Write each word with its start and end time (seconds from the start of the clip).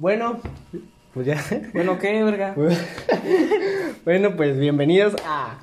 Bueno, 0.00 0.40
pues 1.12 1.26
ya. 1.26 1.44
Bueno, 1.74 1.98
¿qué, 1.98 2.24
verga? 2.24 2.54
bueno, 4.06 4.34
pues 4.34 4.58
bienvenidos 4.58 5.14
a 5.26 5.58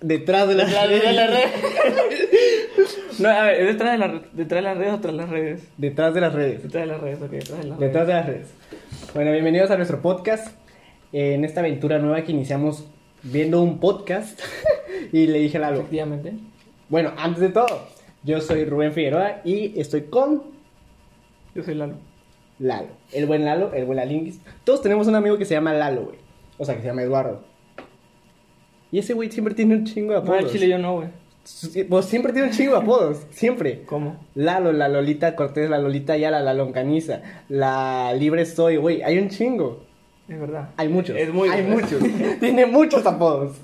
Detrás 0.00 0.46
de 0.46 0.54
las 0.54 0.68
Detrás 0.68 0.88
de 0.88 1.12
las 1.12 1.30
redes. 1.30 1.50
No, 3.18 3.28
a 3.28 3.42
ver, 3.42 3.60
¿es 3.60 3.66
detrás 3.66 3.90
de, 3.90 3.98
la, 3.98 4.22
detrás 4.32 4.58
de 4.58 4.62
las 4.62 4.78
redes 4.78 4.94
o 4.94 5.00
tras 5.00 5.14
las 5.14 5.28
redes? 5.28 5.68
Detrás 5.76 6.14
de 6.14 6.20
las 6.20 6.32
redes. 6.32 6.62
Detrás 6.62 6.84
de 6.84 6.86
las 6.86 7.00
redes, 7.00 7.20
ok, 7.20 7.30
detrás 7.30 7.58
de 7.58 7.64
las 7.64 7.78
redes. 7.78 7.80
Detrás 7.80 8.06
de 8.06 8.12
las 8.12 8.26
redes. 8.26 8.54
Bueno, 9.14 9.32
bienvenidos 9.32 9.72
a 9.72 9.76
nuestro 9.76 10.00
podcast. 10.00 10.56
En 11.12 11.44
esta 11.44 11.58
aventura 11.58 11.98
nueva 11.98 12.22
que 12.22 12.30
iniciamos 12.30 12.84
viendo 13.24 13.60
un 13.60 13.80
podcast. 13.80 14.40
y 15.12 15.26
le 15.26 15.40
dije 15.40 15.56
a 15.56 15.62
Lalo. 15.62 15.78
Efectivamente. 15.78 16.34
Bueno, 16.88 17.14
antes 17.16 17.40
de 17.40 17.48
todo, 17.48 17.88
yo 18.22 18.40
soy 18.40 18.64
Rubén 18.64 18.92
Figueroa 18.92 19.40
y 19.44 19.76
estoy 19.80 20.02
con 20.02 20.44
Yo 21.56 21.64
soy 21.64 21.74
Lalo. 21.74 22.07
Lalo. 22.58 22.88
El 23.12 23.26
buen 23.26 23.44
Lalo, 23.44 23.72
el 23.74 23.84
buen 23.84 23.96
Lalinguis. 23.96 24.40
Todos 24.64 24.82
tenemos 24.82 25.06
un 25.06 25.14
amigo 25.14 25.38
que 25.38 25.44
se 25.44 25.54
llama 25.54 25.72
Lalo, 25.72 26.06
güey. 26.06 26.18
O 26.58 26.64
sea, 26.64 26.74
que 26.74 26.82
se 26.82 26.88
llama 26.88 27.02
Eduardo. 27.02 27.42
Y 28.90 28.98
ese 28.98 29.14
güey 29.14 29.30
siempre 29.30 29.54
tiene 29.54 29.74
un 29.76 29.84
chingo 29.84 30.12
de 30.12 30.18
No, 30.18 30.22
apodos. 30.24 30.42
el 30.44 30.50
chile 30.50 30.68
yo 30.68 30.78
no, 30.78 30.96
güey. 30.96 31.08
Pues 31.88 32.04
siempre 32.06 32.32
tiene 32.32 32.48
un 32.48 32.54
chingo 32.54 32.72
de 32.72 32.78
apodos. 32.78 33.26
Siempre. 33.30 33.82
¿Cómo? 33.86 34.16
Lalo, 34.34 34.72
la 34.72 34.88
Lolita 34.88 35.34
Cortés, 35.34 35.70
la 35.70 35.78
Lolita 35.78 36.14
Ayala, 36.14 36.40
la 36.40 36.52
Loncaniza, 36.54 37.22
la 37.48 38.12
Libre 38.14 38.44
Soy, 38.44 38.76
güey. 38.76 39.02
Hay 39.02 39.18
un 39.18 39.28
chingo. 39.30 39.84
Es 40.28 40.38
verdad. 40.38 40.70
Hay 40.76 40.88
muchos. 40.88 41.16
Es 41.16 41.32
muy 41.32 41.48
Hay 41.48 41.62
muchos. 41.62 42.02
Tiene 42.40 42.66
muchos 42.66 43.06
apodos. 43.06 43.56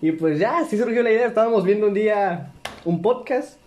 Y 0.00 0.12
pues 0.12 0.38
ya, 0.38 0.60
así 0.60 0.78
surgió 0.78 1.02
la 1.02 1.10
idea. 1.10 1.26
Estábamos 1.26 1.64
viendo 1.64 1.88
un 1.88 1.94
día 1.94 2.52
un 2.86 3.02
podcast. 3.02 3.59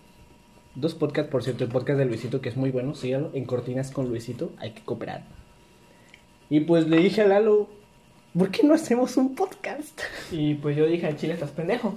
Dos 0.74 0.94
podcasts, 0.94 1.30
por 1.30 1.42
cierto. 1.42 1.64
El 1.64 1.70
podcast 1.70 1.98
de 1.98 2.04
Luisito, 2.04 2.40
que 2.40 2.48
es 2.48 2.56
muy 2.56 2.70
bueno. 2.70 2.94
Síganlo. 2.94 3.30
En 3.34 3.44
Cortinas 3.44 3.90
con 3.90 4.08
Luisito. 4.08 4.50
Hay 4.58 4.72
que 4.72 4.82
cooperar. 4.82 5.22
Y 6.50 6.60
pues 6.60 6.88
le 6.88 6.98
dije 6.98 7.22
a 7.22 7.26
Lalo, 7.26 7.68
¿por 8.36 8.50
qué 8.50 8.66
no 8.66 8.74
hacemos 8.74 9.16
un 9.16 9.34
podcast? 9.34 10.00
Y 10.32 10.54
pues 10.54 10.76
yo 10.76 10.86
dije, 10.86 11.06
al 11.06 11.16
chile 11.16 11.34
estás 11.34 11.50
pendejo. 11.50 11.94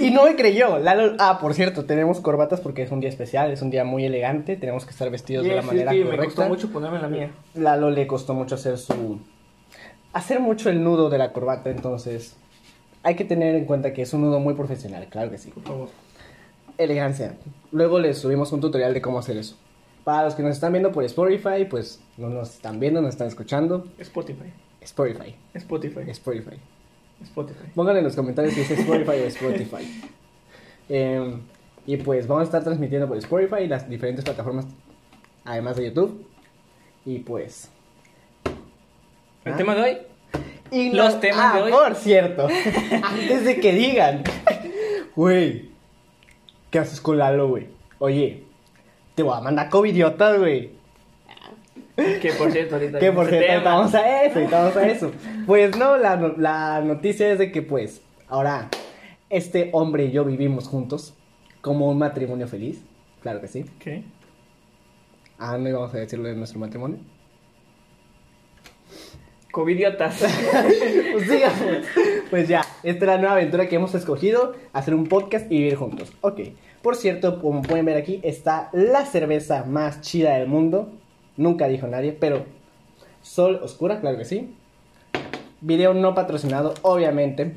Y 0.00 0.10
no 0.10 0.24
me 0.24 0.34
creyó. 0.34 0.78
Lalo, 0.78 1.14
ah, 1.18 1.38
por 1.40 1.54
cierto, 1.54 1.84
tenemos 1.84 2.20
corbatas 2.20 2.60
porque 2.60 2.82
es 2.82 2.90
un 2.90 3.00
día 3.00 3.10
especial. 3.10 3.50
Es 3.52 3.62
un 3.62 3.70
día 3.70 3.84
muy 3.84 4.04
elegante. 4.04 4.56
Tenemos 4.56 4.84
que 4.84 4.90
estar 4.90 5.08
vestidos 5.10 5.44
de 5.44 5.54
la 5.54 5.62
sí, 5.62 5.66
manera 5.68 5.92
sí, 5.92 5.98
me 5.98 6.04
correcta. 6.04 6.24
costó 6.24 6.48
mucho 6.48 6.70
ponerme 6.72 6.98
la 7.00 7.08
mía. 7.08 7.30
Lalo 7.54 7.90
le 7.90 8.06
costó 8.06 8.34
mucho 8.34 8.56
hacer 8.56 8.76
su. 8.78 9.20
hacer 10.12 10.40
mucho 10.40 10.68
el 10.68 10.82
nudo 10.82 11.10
de 11.10 11.18
la 11.18 11.32
corbata, 11.32 11.70
entonces. 11.70 12.36
Hay 13.04 13.16
que 13.16 13.24
tener 13.24 13.54
en 13.56 13.64
cuenta 13.64 13.92
que 13.92 14.02
es 14.02 14.12
un 14.12 14.22
nudo 14.22 14.38
muy 14.40 14.54
profesional, 14.54 15.06
claro 15.08 15.30
que 15.30 15.38
sí. 15.38 15.50
Por 15.50 15.62
favor. 15.64 15.88
Elegancia. 16.78 17.36
Luego 17.70 17.98
les 17.98 18.18
subimos 18.18 18.52
un 18.52 18.60
tutorial 18.60 18.92
de 18.94 19.00
cómo 19.02 19.18
hacer 19.18 19.36
eso. 19.36 19.56
Para 20.04 20.24
los 20.24 20.34
que 20.34 20.42
nos 20.42 20.52
están 20.52 20.72
viendo 20.72 20.90
por 20.92 21.04
Spotify, 21.04 21.64
pues 21.68 22.00
no 22.16 22.28
nos 22.28 22.54
están 22.54 22.80
viendo, 22.80 23.00
nos 23.00 23.10
están 23.10 23.28
escuchando. 23.28 23.86
Spotify. 23.98 24.52
Spotify. 24.80 25.36
Spotify. 25.54 26.10
Spotify. 26.10 26.56
Spotify. 27.22 27.66
Pónganle 27.74 28.00
en 28.00 28.04
los 28.06 28.16
comentarios 28.16 28.52
si 28.54 28.62
es 28.62 28.70
Spotify 28.72 29.10
o 29.10 29.26
Spotify. 29.26 30.02
Em, 30.88 31.40
y 31.86 31.96
pues 31.96 32.26
vamos 32.26 32.42
a 32.42 32.44
estar 32.46 32.64
transmitiendo 32.64 33.06
por 33.06 33.16
Spotify 33.16 33.62
y 33.62 33.68
las 33.68 33.88
diferentes 33.88 34.24
plataformas, 34.24 34.66
además 35.44 35.76
de 35.76 35.86
YouTube. 35.86 36.26
Y 37.06 37.20
pues. 37.20 37.70
El 39.44 39.52
Ah. 39.52 39.56
tema 39.56 39.74
de 39.76 39.80
hoy. 39.82 39.98
Y 40.72 40.90
Los 40.92 41.20
temas 41.20 41.52
ah, 41.54 41.56
de 41.56 41.62
hoy. 41.62 41.70
Por 41.70 41.94
cierto, 41.94 42.48
antes 43.04 43.44
de 43.44 43.60
que 43.60 43.72
digan, 43.72 44.24
güey, 45.16 45.70
¿qué 46.72 46.80
haces 46.80 47.00
con 47.00 47.18
Lalo, 47.18 47.46
güey? 47.46 47.68
Oye, 48.00 48.42
te 49.14 49.22
voy 49.22 49.36
a 49.36 49.40
mandar 49.40 49.68
covidiotas, 49.68 50.40
güey. 50.40 50.70
Que 51.94 52.32
por 52.36 52.50
cierto, 52.50 52.76
ahorita. 52.76 52.98
Que 52.98 53.12
por 53.12 53.28
cierto, 53.28 53.52
ahorita 53.52 53.70
vamos 53.74 53.94
a 53.94 54.24
eso, 54.24 54.38
ahorita 54.38 54.58
vamos 54.58 54.76
a 54.76 54.88
eso. 54.88 55.12
Pues 55.46 55.76
no, 55.76 55.98
la, 55.98 56.16
la 56.38 56.80
noticia 56.80 57.30
es 57.30 57.38
de 57.38 57.52
que, 57.52 57.62
pues, 57.62 58.00
ahora, 58.26 58.70
este 59.28 59.68
hombre 59.72 60.06
y 60.06 60.10
yo 60.10 60.24
vivimos 60.24 60.66
juntos, 60.66 61.14
como 61.60 61.88
un 61.88 61.98
matrimonio 61.98 62.48
feliz. 62.48 62.82
Claro 63.20 63.40
que 63.40 63.48
sí. 63.48 63.66
¿Qué? 63.78 64.02
Ah, 65.38 65.58
no 65.58 65.68
íbamos 65.68 65.94
a 65.94 65.98
decirlo 65.98 66.28
de 66.28 66.34
nuestro 66.34 66.58
matrimonio. 66.58 66.98
Covidiotas. 69.52 70.22
Pues 71.12 71.28
sigamos. 71.28 71.86
Pues 72.32 72.48
ya, 72.48 72.62
esta 72.82 73.04
es 73.04 73.08
la 73.10 73.18
nueva 73.18 73.34
aventura 73.34 73.68
que 73.68 73.76
hemos 73.76 73.94
escogido, 73.94 74.54
hacer 74.72 74.94
un 74.94 75.06
podcast 75.06 75.52
y 75.52 75.58
vivir 75.58 75.74
juntos. 75.76 76.14
Ok. 76.22 76.40
Por 76.80 76.96
cierto, 76.96 77.42
como 77.42 77.60
pueden 77.60 77.84
ver 77.84 77.98
aquí, 77.98 78.20
está 78.22 78.70
la 78.72 79.04
cerveza 79.04 79.64
más 79.64 80.00
chida 80.00 80.38
del 80.38 80.48
mundo. 80.48 80.88
Nunca 81.36 81.68
dijo 81.68 81.88
nadie, 81.88 82.16
pero 82.18 82.46
Sol 83.20 83.60
Oscura, 83.62 84.00
claro 84.00 84.16
que 84.16 84.24
sí. 84.24 84.56
Video 85.60 85.92
no 85.92 86.14
patrocinado, 86.14 86.72
obviamente. 86.80 87.52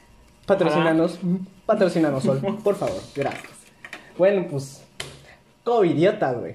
Patrocinanos, 0.46 1.18
patrocinanos 1.66 2.22
Sol, 2.22 2.40
por 2.62 2.76
favor, 2.76 3.02
gracias. 3.16 3.52
Bueno, 4.16 4.46
pues, 4.48 4.84
covidiotas, 5.64 6.38
güey. 6.38 6.54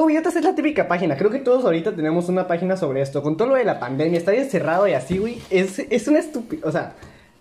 Covidiotas 0.00 0.34
es 0.36 0.44
la 0.44 0.54
típica 0.54 0.88
página. 0.88 1.14
Creo 1.16 1.30
que 1.30 1.40
todos 1.40 1.62
ahorita 1.62 1.94
tenemos 1.94 2.28
una 2.30 2.46
página 2.46 2.74
sobre 2.78 3.02
esto. 3.02 3.22
Con 3.22 3.36
todo 3.36 3.48
lo 3.48 3.54
de 3.56 3.64
la 3.64 3.78
pandemia, 3.78 4.16
estar 4.18 4.34
encerrado 4.34 4.88
y 4.88 4.94
así, 4.94 5.18
güey. 5.18 5.38
Es, 5.50 5.78
es 5.78 6.08
una 6.08 6.20
estupidez. 6.20 6.64
O 6.64 6.72
sea, 6.72 6.94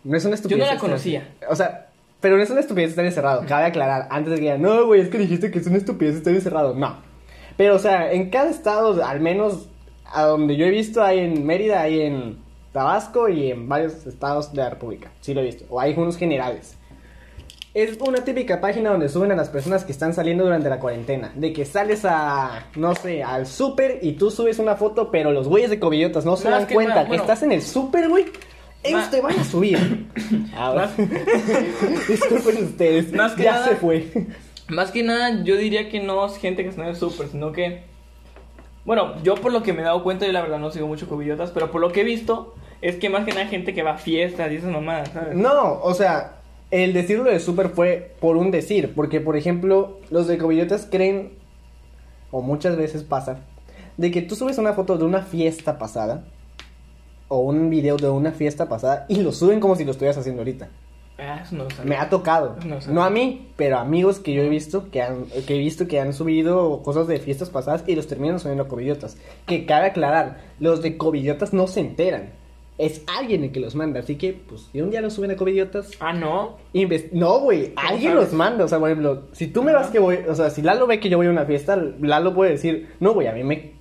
no 0.03 0.17
es 0.17 0.25
una 0.25 0.35
estupidez. 0.35 0.59
la 0.59 0.73
estar- 0.73 0.79
conocía. 0.79 1.29
O 1.49 1.55
sea, 1.55 1.87
pero 2.19 2.35
no 2.35 2.43
es 2.43 2.49
una 2.49 2.59
estupidez 2.59 2.89
estar 2.89 3.05
encerrado. 3.05 3.45
Cabe 3.47 3.63
aclarar. 3.65 4.07
Antes 4.11 4.31
de 4.31 4.35
que 4.35 4.41
digan, 4.41 4.61
no, 4.61 4.85
güey, 4.87 4.99
es 4.99 5.07
que 5.07 5.17
dijiste 5.17 5.51
que 5.51 5.59
es 5.59 5.67
una 5.67 5.77
estupidez 5.77 6.17
estar 6.17 6.33
encerrado. 6.33 6.75
No. 6.75 6.97
Pero, 7.55 7.75
o 7.75 7.79
sea, 7.79 8.11
en 8.11 8.29
cada 8.29 8.49
estado, 8.49 9.05
al 9.05 9.21
menos 9.21 9.69
a 10.11 10.23
donde 10.25 10.57
yo 10.57 10.65
he 10.65 10.69
visto, 10.69 11.01
hay 11.01 11.19
en 11.19 11.45
Mérida, 11.45 11.79
hay 11.79 12.01
en 12.01 12.39
Tabasco 12.73 13.29
y 13.29 13.51
en 13.51 13.69
varios 13.69 14.05
estados 14.05 14.51
de 14.51 14.57
la 14.63 14.69
República. 14.69 15.11
Sí 15.21 15.33
lo 15.33 15.39
he 15.39 15.45
visto. 15.45 15.63
O 15.69 15.79
hay 15.79 15.93
unos 15.95 16.17
generales. 16.17 16.75
Es 17.74 17.97
una 18.02 18.24
típica 18.24 18.59
página 18.62 18.90
donde 18.90 19.09
suben 19.09 19.31
a 19.31 19.35
las 19.35 19.50
personas 19.50 19.84
que 19.85 19.91
están 19.91 20.13
saliendo 20.13 20.44
durante 20.44 20.69
la 20.69 20.80
cuarentena. 20.80 21.31
De 21.35 21.53
que 21.53 21.66
sales 21.66 22.03
a, 22.03 22.66
no 22.75 22.96
sé, 22.96 23.24
al 23.24 23.46
súper 23.46 24.00
y 24.02 24.13
tú 24.13 24.31
subes 24.31 24.57
una 24.57 24.75
foto, 24.75 25.12
pero 25.12 25.31
los 25.31 25.47
güeyes 25.47 25.69
de 25.69 25.80
covidiotas 25.80 26.25
no 26.25 26.35
se 26.35 26.50
dan 26.50 26.66
que 26.66 26.74
cuenta 26.74 27.03
bueno. 27.06 27.22
estás 27.22 27.44
en 27.44 27.52
el 27.52 27.62
súper, 27.62 28.09
güey. 28.09 28.25
Ellos 28.81 29.12
te 29.12 29.22
van 29.22 29.38
a 29.40 29.44
subir. 29.44 30.07
Ah, 30.56 30.74
Más- 30.75 30.97
Disculpen 32.07 32.63
ustedes. 32.66 33.13
Más 33.13 33.34
que 33.34 33.44
ya 33.44 33.52
nada- 33.53 33.68
se 33.68 33.75
fue. 33.75 34.07
Más 34.68 34.91
que 34.91 35.03
nada, 35.03 35.44
yo 35.44 35.56
diría 35.56 35.90
que 35.90 36.00
no 36.00 36.25
es 36.25 36.38
gente 36.38 36.63
que 36.63 36.69
está 36.69 36.84
en 36.84 36.90
el 36.90 36.96
súper, 36.96 37.28
sino 37.30 37.51
que. 37.51 37.84
Bueno, 38.86 39.22
yo 39.24 39.36
por 39.36 39.51
lo 39.53 39.62
que 39.63 39.74
me 39.74 39.81
he 39.81 39.86
dado 39.86 40.03
cuenta, 40.03 40.25
yo 40.25 40.31
la 40.31 40.41
verdad 40.41 40.59
no 40.59 40.72
sigo 40.72 40.88
mucho 40.88 41.07
covidiotas, 41.07 41.51
pero 41.51 41.72
por 41.72 41.81
lo 41.81 41.91
que 41.91 42.01
he 42.01 42.03
visto, 42.03 42.56
es 42.81 42.96
que 42.96 43.09
más 43.09 43.25
que 43.25 43.31
nada 43.34 43.46
gente 43.47 43.74
que 43.74 43.84
va 43.84 43.91
a 43.91 43.97
fiestas 43.97 44.51
y 44.51 44.56
esas 44.56 44.72
mamadas, 44.72 45.09
¿sabes? 45.13 45.36
No, 45.36 45.80
o 45.81 45.94
sea, 45.94 46.38
el 46.72 46.94
decirlo 46.94 47.30
de 47.30 47.40
súper 47.40 47.69
fue 47.69 48.16
por 48.19 48.38
un 48.38 48.52
decir. 48.52 48.94
Porque, 48.96 49.22
por 49.22 49.35
ejemplo, 49.35 50.00
los 50.09 50.28
de 50.28 50.38
covidiotas 50.38 50.88
creen, 50.90 51.34
o 52.31 52.41
muchas 52.41 52.78
veces 52.78 53.03
pasa, 53.03 53.40
de 53.97 54.12
que 54.12 54.22
tú 54.22 54.35
subes 54.35 54.57
una 54.57 54.74
foto 54.74 54.97
de 54.97 55.06
una 55.06 55.24
fiesta 55.24 55.78
pasada, 55.78 56.24
o 57.28 57.40
un 57.40 57.69
video 57.69 57.97
de 57.97 58.09
una 58.09 58.31
fiesta 58.31 58.69
pasada, 58.69 59.06
y 59.09 59.22
lo 59.22 59.31
suben 59.31 59.59
como 59.59 59.75
si 59.75 59.85
lo 59.85 59.91
estuvieras 59.91 60.18
haciendo 60.18 60.41
ahorita. 60.41 60.69
Ah, 61.19 61.41
eso 61.44 61.56
no 61.56 61.66
lo 61.66 61.69
sabía. 61.69 61.90
Me 61.90 61.97
ha 61.97 62.09
tocado. 62.09 62.56
No 62.90 63.03
a 63.03 63.09
mí, 63.09 63.50
pero 63.57 63.78
amigos 63.78 64.19
que 64.19 64.34
yo 64.34 64.41
he 64.41 64.47
visto 64.47 64.90
que 64.90 65.01
han, 65.01 65.25
que 65.25 65.56
he 65.56 65.57
visto 65.57 65.86
que 65.88 66.00
han 66.00 66.13
subido 66.13 66.81
cosas 66.81 67.07
de 67.07 67.19
fiestas 67.19 67.50
pasadas 67.50 67.84
y 67.88 67.96
los 67.96 68.07
terminan 68.07 68.40
subiendo 68.40 68.63
a 68.63 68.68
covidiotas. 68.69 69.18
Que 69.46 69.66
cabe 69.66 69.88
aclarar, 69.88 70.38
los 70.59 70.81
de 70.81 70.97
covidiotas 70.97 71.51
no 71.51 71.68
se 71.68 71.81
enteran. 71.81 72.38
Es 72.79 73.03
alguien 73.19 73.44
el 73.44 73.51
que 73.51 73.59
los 73.59 73.75
manda, 73.75 74.00
así 74.00 74.16
que, 74.16 74.31
pues, 74.34 74.69
si 74.72 74.81
un 74.81 74.90
día 74.90 75.01
los 75.01 75.13
suben 75.13 75.29
a 75.31 75.35
covidiotas, 75.35 75.91
Ah, 76.00 76.13
no. 76.13 76.57
no, 77.12 77.40
güey, 77.41 77.73
¿Cómo 77.75 77.88
alguien 77.90 78.12
sabes? 78.13 78.25
los 78.28 78.34
manda. 78.34 78.63
O 78.63 78.67
sea, 78.69 78.79
por 78.79 78.90
ejemplo, 78.90 79.23
si 79.34 79.47
tú 79.47 79.63
me 79.63 79.73
vas 79.73 79.90
que 79.91 80.00
voy, 80.00 80.19
o 80.28 80.34
sea, 80.34 80.50
si 80.50 80.62
Lalo 80.62 80.88
ve 80.88 81.00
que 81.01 81.09
yo 81.09 81.18
voy 81.18 81.28
a 81.28 81.29
una 81.29 81.44
fiesta, 81.45 81.75
Lalo 81.75 82.34
puede 82.34 82.51
decir, 82.51 82.88
no, 83.01 83.13
güey, 83.13 83.27
a 83.27 83.33
mí 83.33 83.44
me, 83.44 83.71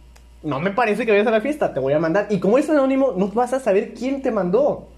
no 0.42 0.58
me 0.60 0.72
parece 0.72 1.06
que 1.06 1.12
vayas 1.12 1.28
a 1.28 1.30
la 1.30 1.40
fiesta, 1.40 1.72
te 1.72 1.78
voy 1.80 1.92
a 1.92 2.00
mandar. 2.00 2.26
Y 2.28 2.40
como 2.40 2.58
es 2.58 2.68
anónimo, 2.68 3.14
no 3.16 3.28
vas 3.28 3.52
a 3.52 3.60
saber 3.60 3.94
quién 3.94 4.20
te 4.20 4.32
mandó. 4.32 4.88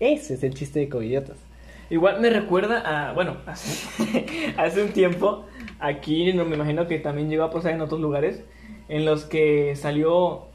Ese 0.00 0.34
es 0.34 0.42
el 0.42 0.52
chiste 0.54 0.80
de 0.80 0.88
covidiotas. 0.88 1.36
Igual 1.90 2.20
me 2.20 2.28
recuerda 2.28 2.80
a. 2.80 3.12
Bueno, 3.12 3.36
hace, 3.46 4.26
hace 4.56 4.82
un 4.82 4.88
tiempo, 4.90 5.44
aquí 5.78 6.32
no 6.32 6.44
me 6.44 6.56
imagino 6.56 6.88
que 6.88 6.98
también 6.98 7.30
llegó 7.30 7.44
a 7.44 7.50
pasar 7.52 7.70
en 7.72 7.82
otros 7.82 8.00
lugares, 8.00 8.42
en 8.88 9.04
los 9.04 9.26
que 9.26 9.76
salió 9.76 10.46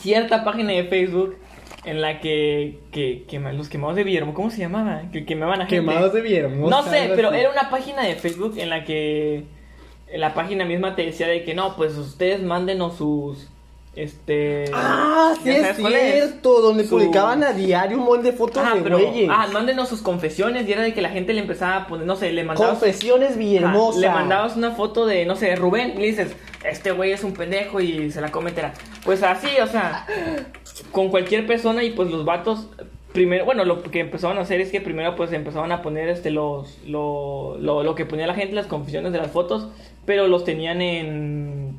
cierta 0.00 0.44
página 0.44 0.72
de 0.72 0.84
Facebook 0.84 1.36
en 1.84 2.00
la 2.00 2.20
que, 2.20 2.78
que, 2.92 3.24
que 3.28 3.38
los 3.38 3.68
quemados 3.68 3.96
de 3.96 4.04
Villahermosa, 4.04 4.36
¿cómo 4.36 4.50
se 4.50 4.58
llamaba? 4.58 5.02
Que 5.12 5.24
quemaban 5.24 5.60
a 5.62 5.66
gente. 5.66 5.76
Quemados 5.76 6.12
de 6.12 6.20
Villahermosa. 6.20 6.76
No 6.76 6.82
sé, 6.90 7.12
pero 7.14 7.28
así. 7.30 7.38
era 7.38 7.50
una 7.50 7.70
página 7.70 8.02
de 8.02 8.14
Facebook 8.16 8.54
en 8.58 8.70
la 8.70 8.84
que 8.84 9.44
la 10.14 10.34
página 10.34 10.64
misma 10.64 10.94
te 10.96 11.04
decía 11.06 11.28
de 11.28 11.44
que 11.44 11.54
no, 11.54 11.76
pues 11.76 11.94
ustedes 11.96 12.42
mándenos 12.42 12.96
sus 12.96 13.48
este 13.96 14.66
Ah, 14.72 15.34
sí 15.42 15.50
¿ya 15.50 15.70
es 15.70 15.76
cierto, 15.76 16.60
donde 16.60 16.84
Su- 16.84 16.90
publicaban 16.90 17.42
a 17.42 17.52
diario 17.52 17.98
un 17.98 18.04
montón 18.04 18.22
de 18.24 18.32
fotos 18.32 18.62
Ah, 18.64 18.76
de 18.76 18.82
pero 18.82 18.98
güeyes. 18.98 19.28
ah, 19.32 19.48
mándenos 19.52 19.88
sus 19.88 20.02
confesiones 20.02 20.68
y 20.68 20.72
era 20.72 20.82
de 20.82 20.94
que 20.94 21.02
la 21.02 21.08
gente 21.08 21.32
le 21.32 21.40
empezaba 21.40 21.76
a 21.76 21.86
poner, 21.88 22.06
no 22.06 22.14
sé, 22.14 22.30
le 22.32 22.44
mandabas 22.44 22.78
Confesiones 22.78 23.36
Villahermosa. 23.36 23.98
le 23.98 24.08
mandabas 24.08 24.56
una 24.56 24.70
foto 24.70 25.04
de, 25.04 25.26
no 25.26 25.34
sé, 25.34 25.56
Rubén, 25.56 25.94
y 25.96 26.00
le 26.00 26.06
dices, 26.06 26.36
este 26.64 26.92
güey 26.92 27.10
es 27.10 27.24
un 27.24 27.32
pendejo 27.32 27.80
y 27.80 28.10
se 28.12 28.20
la 28.20 28.30
cometerá. 28.30 28.72
Pues 29.04 29.22
así, 29.24 29.48
o 29.60 29.66
sea, 29.66 30.06
con 30.92 31.08
cualquier 31.08 31.46
persona 31.46 31.82
y 31.82 31.90
pues 31.90 32.10
los 32.10 32.24
vatos 32.24 32.68
primero, 33.12 33.44
bueno, 33.44 33.64
lo 33.64 33.82
que 33.82 34.00
empezaban 34.00 34.38
a 34.38 34.42
hacer 34.42 34.60
es 34.60 34.70
que 34.70 34.80
primero 34.80 35.16
pues 35.16 35.32
empezaban 35.32 35.72
a 35.72 35.82
poner 35.82 36.08
este 36.08 36.30
los 36.30 36.78
lo, 36.86 37.56
lo, 37.58 37.82
lo 37.82 37.94
que 37.94 38.04
ponía 38.04 38.26
la 38.26 38.34
gente 38.34 38.54
las 38.54 38.66
confusiones 38.66 39.12
de 39.12 39.18
las 39.18 39.30
fotos, 39.30 39.68
pero 40.04 40.28
los 40.28 40.44
tenían 40.44 40.80
en 40.82 41.76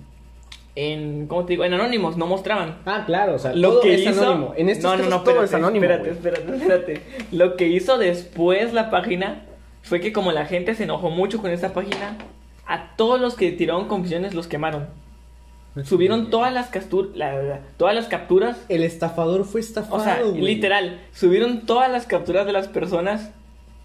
en 0.76 1.28
¿cómo 1.28 1.46
te 1.46 1.54
digo? 1.54 1.66
En 1.66 1.74
anónimos, 1.74 2.16
no 2.16 2.26
mostraban. 2.26 2.78
Ah, 2.86 3.04
claro, 3.06 3.36
o 3.36 3.40
sea, 3.40 3.54
Lo 3.54 3.72
todo 3.72 3.82
que 3.82 3.96
es 3.96 4.02
hizo 4.02 4.22
anónimo. 4.22 4.54
En 4.56 4.70
estos 4.70 4.98
no, 4.98 5.04
no, 5.04 5.10
no, 5.10 5.22
todo 5.24 5.44
espérate, 5.44 5.46
es 5.46 5.54
anónimo. 5.54 5.86
espérate, 5.86 6.12
espérate, 6.12 6.56
espérate. 6.56 7.02
Lo 7.32 7.58
que 7.58 7.68
hizo 7.68 7.98
después 7.98 8.74
la 8.74 8.90
página 8.90 9.46
fue 9.82 10.00
que 10.00 10.14
como 10.14 10.32
la 10.32 10.46
gente 10.46 10.76
se 10.76 10.84
enojó 10.84 11.10
mucho 11.10 11.42
con 11.42 11.52
esta 11.52 11.74
página, 11.74 12.18
a 12.66 12.96
todos 12.96 13.20
los 13.20 13.36
que 13.36 13.52
tiraron 13.52 13.88
confusiones 13.88 14.34
los 14.34 14.48
quemaron. 14.48 14.88
Subieron 15.86 16.30
todas 16.30 16.54
las, 16.54 16.70
la- 17.16 17.42
la- 17.42 17.60
todas 17.78 17.96
las 17.96 18.08
capturas 18.08 18.58
El 18.70 18.84
estafador 18.84 19.46
fue 19.46 19.62
estafado. 19.62 20.02
o 20.02 20.04
sea, 20.04 20.22
güey. 20.22 20.42
literal, 20.42 21.00
subieron 21.14 21.66
todas 21.66 21.92
las 21.92 22.06
capturas 22.06 22.46
de 22.46 22.54
las 22.54 22.68
personas, 22.68 23.32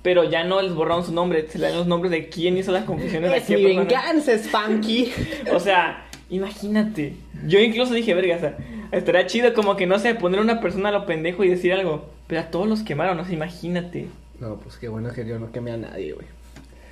pero 0.02 0.24
ya 0.24 0.44
no 0.44 0.60
les 0.60 0.74
borraron 0.74 1.04
su 1.04 1.12
nombre, 1.12 1.46
se 1.48 1.58
le 1.58 1.68
dan 1.68 1.76
los 1.78 1.86
nombres 1.86 2.10
de 2.10 2.28
quién 2.28 2.56
hizo 2.58 2.72
las 2.72 2.84
confusiones 2.84 3.30
de 3.30 3.36
Es 3.38 3.44
qué 3.44 3.56
mi 3.56 3.64
venganza, 3.76 4.32
Spanky. 4.36 5.12
O 5.54 5.60
sea, 5.60 6.04
imagínate. 6.30 7.14
Yo 7.46 7.58
incluso 7.60 7.94
dije, 7.94 8.12
verga, 8.14 8.36
o 8.36 8.40
sea, 8.40 8.56
estaría 8.92 9.26
chido 9.26 9.54
como 9.54 9.76
que 9.76 9.86
no 9.86 9.98
sé, 9.98 10.14
poner 10.14 10.40
a 10.40 10.42
una 10.42 10.60
persona 10.60 10.90
a 10.90 10.92
lo 10.92 11.06
pendejo 11.06 11.42
y 11.44 11.48
decir 11.48 11.72
algo, 11.72 12.06
pero 12.26 12.40
a 12.42 12.44
todos 12.44 12.68
los 12.68 12.82
quemaron, 12.82 13.18
o 13.18 13.24
sea, 13.24 13.34
imagínate. 13.34 14.08
No, 14.40 14.56
pues 14.56 14.76
qué 14.76 14.88
bueno 14.88 15.10
que 15.12 15.26
yo 15.26 15.38
no 15.38 15.50
quemé 15.52 15.70
a 15.72 15.76
nadie, 15.76 16.12
güey. 16.12 16.26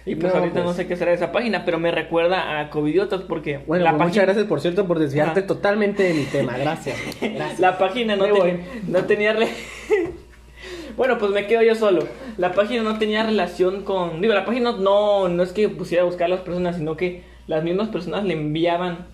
Y 0.05 0.17
pues 0.17 0.33
No, 0.33 0.41
ahorita 0.41 0.55
pues. 0.55 0.65
no 0.67 0.73
sé 0.75 0.87
qué 0.89 0.97
será 0.97 1.13
esa 1.13 1.31
página, 1.31 1.65
pero 1.65 1.79
me 1.79 1.91
recuerda 1.93 2.59
a 2.61 2.71
Covidiotas 2.71 3.23
porque 3.23 3.59
Bueno, 3.67 3.85
la 3.85 3.91
pues, 3.91 3.99
página 3.99 4.09
muchas 4.11 4.25
gracias, 4.25 4.47
por 4.47 4.61
cierto, 4.61 4.87
por 4.87 4.99
desviarte 4.99 5.43
totalmente 5.43 6.03
de 6.03 6.15
mi 6.15 6.25
tema. 6.25 6.57
Gracias. 6.59 6.97
La 7.61 7.79
página 7.79 8.17
no, 8.17 8.25
ten- 8.25 8.65
no 8.89 9.05
tenía... 9.05 9.33
re- 9.33 9.49
bueno, 10.97 11.19
pues 11.19 11.31
me 11.33 11.47
quedo 11.47 11.63
yo 11.63 11.75
solo. 11.75 12.07
La 12.37 12.53
página 12.53 12.83
no 12.83 12.99
tenía 12.99 13.23
relación 13.23 13.83
con... 13.83 14.21
Digo, 14.21 14.35
la 14.35 14.45
página 14.45 14.73
no, 14.73 15.29
no 15.29 15.43
es 15.43 15.53
que 15.53 15.69
pusiera 15.69 16.03
a 16.03 16.07
buscar 16.07 16.27
a 16.27 16.29
las 16.31 16.41
personas, 16.41 16.77
sino 16.77 16.97
que 16.97 17.23
las 17.47 17.63
mismas 17.65 17.89
personas 17.89 18.25
le 18.25 18.35
enviaban 18.35 19.07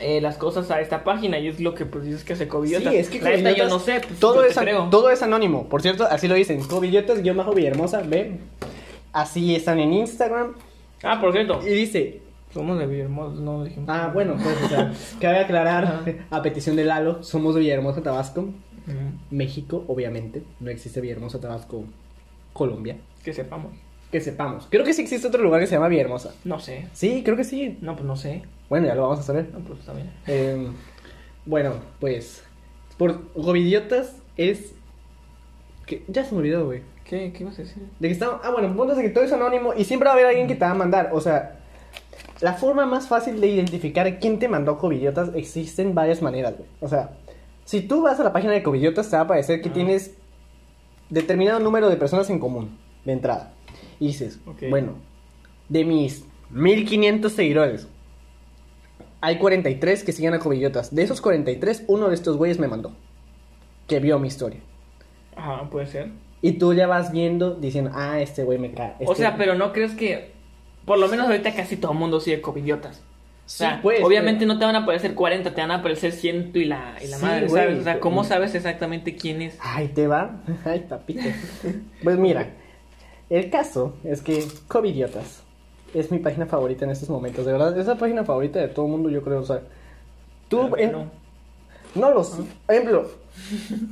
eh, 0.00 0.20
las 0.20 0.36
cosas 0.38 0.70
a 0.70 0.80
esta 0.80 1.02
página 1.04 1.38
y 1.40 1.48
es 1.48 1.60
lo 1.60 1.74
que 1.74 1.84
pues 1.86 2.04
dices 2.04 2.22
que 2.24 2.34
hace 2.34 2.46
Covidiotas. 2.46 2.92
Sí, 2.92 2.98
es 2.98 3.08
que 3.10 3.54
yo 3.56 3.68
no 3.68 3.78
sé, 3.80 4.00
pues, 4.06 4.20
todo, 4.20 4.44
es, 4.44 4.56
creo. 4.56 4.88
todo 4.90 5.10
es 5.10 5.22
anónimo. 5.22 5.68
Por 5.68 5.82
cierto, 5.82 6.04
así 6.08 6.28
lo 6.28 6.34
dicen. 6.34 6.60
Covidiotas, 6.62 7.20
guion 7.22 7.36
bajo 7.36 7.52
Villahermosa, 7.52 8.02
ve. 8.04 8.38
Así 9.12 9.54
están 9.54 9.78
en 9.80 9.92
Instagram. 9.92 10.54
Ah, 11.02 11.20
por 11.20 11.32
cierto, 11.32 11.60
Y 11.66 11.70
dice, 11.70 12.20
somos 12.52 12.78
de 12.78 12.86
Villahermosa, 12.86 13.40
no 13.40 13.58
lo 13.58 13.64
dijimos. 13.64 13.88
ah, 13.88 14.10
bueno, 14.12 14.34
pues, 14.42 14.62
o 14.64 14.68
sea, 14.68 14.92
cabe 15.20 15.38
aclarar, 15.40 16.02
a 16.30 16.42
petición 16.42 16.76
de 16.76 16.84
Lalo, 16.84 17.22
somos 17.22 17.54
de 17.54 17.60
Villahermosa, 17.62 18.02
Tabasco. 18.02 18.42
Mm, 18.86 19.34
México, 19.36 19.84
obviamente. 19.86 20.42
No 20.60 20.70
existe 20.70 21.00
Villahermosa, 21.00 21.40
Tabasco, 21.40 21.84
Colombia. 22.52 22.96
que 23.22 23.32
sepamos. 23.32 23.72
Que 24.10 24.20
sepamos. 24.22 24.66
Creo 24.70 24.84
que 24.84 24.94
sí 24.94 25.02
existe 25.02 25.28
otro 25.28 25.42
lugar 25.42 25.60
que 25.60 25.66
se 25.66 25.74
llama 25.74 25.88
Villahermosa. 25.88 26.32
No 26.44 26.58
sé. 26.58 26.86
Sí, 26.94 27.22
creo 27.22 27.36
que 27.36 27.44
sí. 27.44 27.76
No, 27.82 27.94
pues 27.94 28.06
no 28.06 28.16
sé. 28.16 28.42
Bueno, 28.70 28.86
ya 28.86 28.94
lo 28.94 29.02
vamos 29.02 29.18
a 29.18 29.22
saber. 29.22 29.50
No, 29.52 29.58
pues 29.60 29.80
está 29.80 29.92
bien. 29.92 30.10
Eh, 30.26 30.66
bueno, 31.44 31.74
pues. 32.00 32.42
Por 32.96 33.28
Covidiotas 33.32 34.16
es. 34.38 34.72
Que 35.84 36.04
ya 36.08 36.24
se 36.24 36.32
me 36.32 36.38
olvidó, 36.38 36.64
güey. 36.64 36.80
¿Qué, 37.08 37.32
qué 37.32 37.42
ibas 37.42 37.58
a 37.58 37.62
decir? 37.62 37.82
De 37.98 38.08
que 38.08 38.12
está. 38.12 38.40
Ah, 38.42 38.50
bueno, 38.50 38.68
punto 38.76 38.92
es 38.92 38.98
de 38.98 39.04
que 39.04 39.10
todo 39.10 39.24
es 39.24 39.32
anónimo 39.32 39.72
y 39.74 39.84
siempre 39.84 40.06
va 40.06 40.12
a 40.12 40.14
haber 40.14 40.26
alguien 40.26 40.46
que 40.46 40.54
te 40.54 40.64
va 40.64 40.72
a 40.72 40.74
mandar. 40.74 41.10
O 41.12 41.20
sea, 41.20 41.58
la 42.40 42.52
forma 42.54 42.84
más 42.86 43.08
fácil 43.08 43.40
de 43.40 43.46
identificar 43.48 44.18
quién 44.18 44.38
te 44.38 44.48
mandó 44.48 44.78
Covidiotas 44.78 45.30
existen 45.34 45.94
varias 45.94 46.20
maneras, 46.22 46.54
güey. 46.56 46.68
O 46.80 46.88
sea, 46.88 47.10
si 47.64 47.80
tú 47.80 48.02
vas 48.02 48.20
a 48.20 48.24
la 48.24 48.32
página 48.32 48.52
de 48.52 48.62
Covidiotas, 48.62 49.08
te 49.08 49.16
va 49.16 49.22
a 49.22 49.24
aparecer 49.24 49.62
que 49.62 49.70
Ah. 49.70 49.72
tienes 49.72 50.14
determinado 51.08 51.58
número 51.60 51.88
de 51.88 51.96
personas 51.96 52.28
en 52.30 52.38
común 52.38 52.78
de 53.04 53.12
entrada. 53.12 53.52
Y 53.98 54.08
dices, 54.08 54.38
Ok. 54.46 54.64
bueno, 54.68 54.92
de 55.70 55.84
mis 55.84 56.24
1500 56.50 57.32
seguidores, 57.32 57.88
hay 59.20 59.38
43 59.38 60.04
que 60.04 60.12
siguen 60.12 60.34
a 60.34 60.38
Covidiotas. 60.38 60.94
De 60.94 61.02
esos 61.02 61.20
43, 61.20 61.84
uno 61.88 62.08
de 62.08 62.14
estos 62.14 62.36
güeyes 62.36 62.58
me 62.58 62.68
mandó. 62.68 62.92
Que 63.86 63.98
vio 63.98 64.18
mi 64.18 64.28
historia. 64.28 64.60
Ajá, 65.34 65.68
puede 65.70 65.86
ser. 65.86 66.10
Y 66.40 66.52
tú 66.52 66.72
ya 66.74 66.86
vas 66.86 67.10
viendo 67.12 67.54
diciendo, 67.54 67.90
ah, 67.94 68.20
este 68.20 68.44
güey 68.44 68.58
me 68.58 68.72
cae. 68.72 68.94
O 69.00 69.12
este- 69.12 69.16
sea, 69.22 69.36
pero 69.36 69.54
no 69.54 69.72
crees 69.72 69.94
que. 69.94 70.32
Por 70.84 70.98
lo 70.98 71.08
menos 71.08 71.26
ahorita 71.26 71.54
casi 71.54 71.76
todo 71.76 71.92
el 71.92 71.98
mundo 71.98 72.20
sigue 72.20 72.40
covidiotas. 72.40 72.98
O 72.98 73.50
Sí, 73.50 73.64
pues, 73.82 74.02
obviamente 74.04 74.40
pero- 74.40 74.52
no 74.54 74.58
te 74.58 74.64
van 74.66 74.76
a 74.76 74.80
aparecer 74.80 75.14
40, 75.14 75.54
te 75.54 75.60
van 75.60 75.70
a 75.70 75.76
aparecer 75.76 76.12
100 76.12 76.50
y 76.54 76.64
la, 76.64 76.96
y 77.02 77.08
la 77.08 77.16
Sí, 77.16 77.22
madre, 77.24 77.46
güey, 77.46 77.62
¿sabes? 77.64 77.80
O 77.80 77.82
sea, 77.84 78.00
¿cómo 78.00 78.22
sabes 78.24 78.54
exactamente 78.54 79.16
quién 79.16 79.40
es? 79.42 79.56
Ay, 79.60 79.88
te 79.88 80.06
va. 80.06 80.36
Ay, 80.64 80.84
papito. 80.88 81.22
pues 82.04 82.18
mira, 82.18 82.48
el 83.30 83.50
caso 83.50 83.96
es 84.04 84.20
que 84.22 84.46
Covidiotas 84.68 85.42
es 85.94 86.10
mi 86.10 86.18
página 86.18 86.44
favorita 86.46 86.84
en 86.84 86.90
estos 86.90 87.08
momentos. 87.08 87.46
De 87.46 87.52
verdad, 87.52 87.76
es 87.78 87.86
la 87.86 87.96
página 87.96 88.22
favorita 88.24 88.58
de 88.60 88.68
todo 88.68 88.84
el 88.86 88.92
mundo, 88.92 89.08
yo 89.10 89.22
creo. 89.22 89.40
O 89.40 89.44
sea, 89.46 89.60
tú. 90.48 90.74
Eh, 90.76 90.88
no. 90.92 91.10
No 91.94 92.10
lo 92.12 92.24
sé. 92.24 92.42
Por 92.66 92.74
ejemplo, 92.74 93.10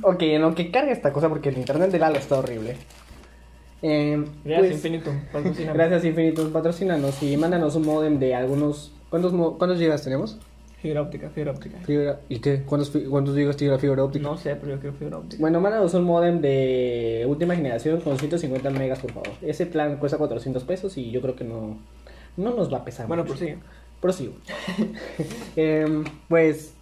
ok, 0.03 0.21
en 0.23 0.41
lo 0.41 0.55
que 0.55 0.71
carga 0.71 0.91
esta 0.91 1.11
cosa, 1.13 1.29
porque 1.29 1.49
el 1.49 1.57
internet 1.57 1.91
de 1.91 1.99
Lalo 1.99 2.17
está 2.17 2.39
horrible. 2.39 2.75
Eh, 3.81 4.23
Gracias, 4.43 4.59
pues, 4.81 4.85
Infinito. 4.85 5.11
Gracias, 5.73 6.05
Infinitos. 6.05 6.49
Patrocínanos 6.51 7.21
y 7.21 7.37
mándanos 7.37 7.75
un 7.75 7.85
modem 7.85 8.19
de 8.19 8.33
algunos. 8.35 8.91
¿Cuántos, 9.09 9.31
¿cuántos 9.57 9.77
gigas 9.79 10.03
tenemos? 10.03 10.37
Fibra 10.81 11.01
óptica, 11.01 11.29
fibra 11.29 11.51
óptica. 11.51 11.77
Fibra- 11.85 12.19
¿Y 12.29 12.39
qué? 12.39 12.61
¿Cuántos, 12.63 12.91
cuántos 13.09 13.35
gigas 13.35 13.57
tiene 13.57 13.73
la 13.73 13.79
fibra 13.79 14.03
óptica? 14.03 14.23
No 14.27 14.37
sé, 14.37 14.55
pero 14.55 14.73
yo 14.75 14.79
quiero 14.79 14.95
fibra 14.95 15.17
óptica. 15.17 15.41
Bueno, 15.41 15.59
mándanos 15.59 15.93
un 15.95 16.03
modem 16.03 16.39
de 16.39 17.25
última 17.27 17.55
generación 17.55 17.99
con 18.01 18.17
150 18.19 18.69
megas, 18.71 18.99
por 18.99 19.11
favor. 19.11 19.29
Ese 19.41 19.65
plan 19.65 19.97
cuesta 19.97 20.17
400 20.17 20.63
pesos 20.65 20.95
y 20.97 21.09
yo 21.09 21.21
creo 21.21 21.35
que 21.35 21.43
no, 21.45 21.77
no 22.35 22.53
nos 22.53 22.71
va 22.71 22.77
a 22.79 22.85
pesar. 22.85 23.07
Bueno, 23.07 23.23
mucho. 23.23 23.33
prosigue. 23.35 23.57
Prosigo. 23.99 24.33
Em, 25.55 26.03
pues 26.29 26.73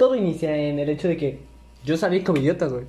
todo 0.00 0.14
inicia 0.14 0.56
en 0.56 0.78
el 0.78 0.88
hecho 0.88 1.08
de 1.08 1.18
que 1.18 1.40
yo 1.84 1.94
salí 1.98 2.24
como 2.24 2.38
idiota, 2.38 2.68
güey. 2.68 2.86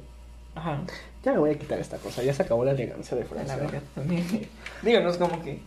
Ajá. 0.55 0.81
Ya 1.25 1.33
me 1.33 1.39
voy 1.39 1.49
a 1.49 1.59
quitar 1.59 1.77
esta 1.77 1.97
cosa, 1.97 2.23
ya 2.23 2.33
se 2.33 2.41
acabó 2.41 2.63
la 2.63 2.71
elegancia 2.71 3.17
de 3.17 3.25
Francia. 3.25 3.57
la 3.57 3.63
verga 3.63 3.81
también. 3.93 4.25
Digo, 4.81 5.01
no 5.01 5.09
es 5.09 5.17
como 5.17 5.43
que. 5.43 5.59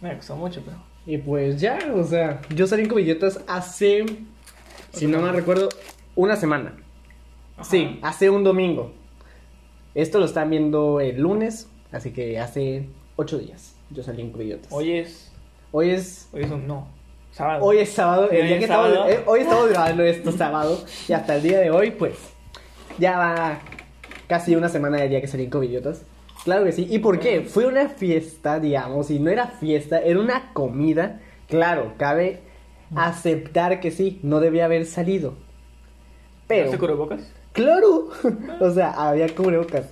Me 0.00 0.14
gustó 0.14 0.36
mucho, 0.36 0.62
pero. 0.64 0.76
Y 1.04 1.18
pues 1.18 1.60
ya, 1.60 1.80
o 1.96 2.04
sea, 2.04 2.40
yo 2.54 2.68
salí 2.68 2.86
con 2.86 3.00
idiotas 3.00 3.40
hace, 3.48 4.06
si 4.92 5.08
no 5.08 5.20
mal 5.20 5.34
recuerdo, 5.34 5.68
una 6.14 6.36
semana. 6.36 6.76
Ajá. 7.56 7.64
Sí, 7.64 7.98
hace 8.00 8.30
un 8.30 8.44
domingo. 8.44 8.92
Esto 9.96 10.20
lo 10.20 10.26
están 10.26 10.48
viendo 10.48 11.00
el 11.00 11.20
lunes, 11.20 11.68
así 11.90 12.12
que 12.12 12.38
hace 12.38 12.88
ocho 13.16 13.36
días 13.36 13.74
yo 13.90 14.04
salí 14.04 14.22
en 14.22 14.30
Covidiotas. 14.30 14.70
Hoy 14.70 14.92
es. 14.92 15.32
Hoy 15.72 15.90
es, 15.90 16.28
Hoy 16.32 16.44
es 16.44 16.50
un. 16.52 16.68
No. 16.68 16.97
Sábado. 17.32 17.64
hoy 17.64 17.78
es 17.78 17.90
sábado, 17.92 18.30
el 18.30 18.36
Hoy 18.40 18.42
día 18.46 18.52
es 18.54 18.58
que 18.58 18.64
estamos, 18.64 18.92
sábado. 18.92 19.10
eh, 19.10 19.20
hoy 19.26 19.40
estamos 19.40 19.68
grabando 19.68 20.02
esto 20.02 20.32
sábado 20.32 20.84
y 21.08 21.12
hasta 21.12 21.36
el 21.36 21.42
día 21.42 21.58
de 21.60 21.70
hoy, 21.70 21.90
pues, 21.92 22.14
ya 22.98 23.16
va 23.18 23.60
casi 24.26 24.56
una 24.56 24.68
semana 24.68 24.96
del 24.98 25.10
día 25.10 25.20
que 25.20 25.28
salí 25.28 25.44
en 25.44 25.50
Covidiotas. 25.50 26.02
Claro 26.44 26.64
que 26.64 26.72
sí. 26.72 26.86
¿Y 26.90 26.98
por 26.98 27.20
qué? 27.20 27.42
Fue 27.42 27.66
una 27.66 27.88
fiesta, 27.88 28.58
digamos, 28.58 29.10
y 29.10 29.18
no 29.18 29.30
era 29.30 29.46
fiesta, 29.46 30.00
era 30.00 30.18
una 30.20 30.52
comida. 30.52 31.20
Claro, 31.48 31.92
cabe 31.96 32.40
aceptar 32.94 33.80
que 33.80 33.90
sí, 33.90 34.18
no 34.22 34.40
debía 34.40 34.64
haber 34.64 34.86
salido. 34.86 35.34
Pero, 36.46 36.70
¿Se 36.70 36.78
cubrebocas? 36.78 37.20
claro, 37.52 38.08
o 38.60 38.70
sea, 38.70 38.90
había 38.92 39.28
cubrebocas. 39.34 39.86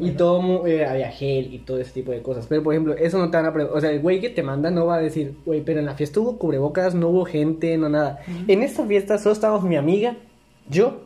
Y 0.00 0.10
todo, 0.12 0.66
eh, 0.66 0.86
había 0.86 1.10
gel 1.10 1.52
y 1.54 1.58
todo 1.58 1.78
ese 1.78 1.92
tipo 1.92 2.12
de 2.12 2.22
cosas. 2.22 2.46
Pero, 2.48 2.62
por 2.62 2.72
ejemplo, 2.74 2.94
eso 2.94 3.18
no 3.18 3.30
te 3.30 3.36
van 3.36 3.46
a 3.46 3.52
preguntar. 3.52 3.78
O 3.78 3.80
sea, 3.80 3.90
el 3.90 4.00
güey 4.00 4.20
que 4.20 4.30
te 4.30 4.42
manda 4.42 4.70
no 4.70 4.86
va 4.86 4.96
a 4.96 5.00
decir, 5.00 5.34
güey, 5.44 5.60
pero 5.62 5.80
en 5.80 5.86
la 5.86 5.94
fiesta 5.94 6.20
hubo 6.20 6.38
cubrebocas, 6.38 6.94
no 6.94 7.08
hubo 7.08 7.24
gente, 7.24 7.76
no 7.78 7.88
nada. 7.88 8.20
En 8.48 8.62
esta 8.62 8.84
fiesta 8.86 9.18
solo 9.18 9.32
estábamos 9.32 9.64
mi 9.64 9.76
amiga, 9.76 10.16
yo 10.68 11.02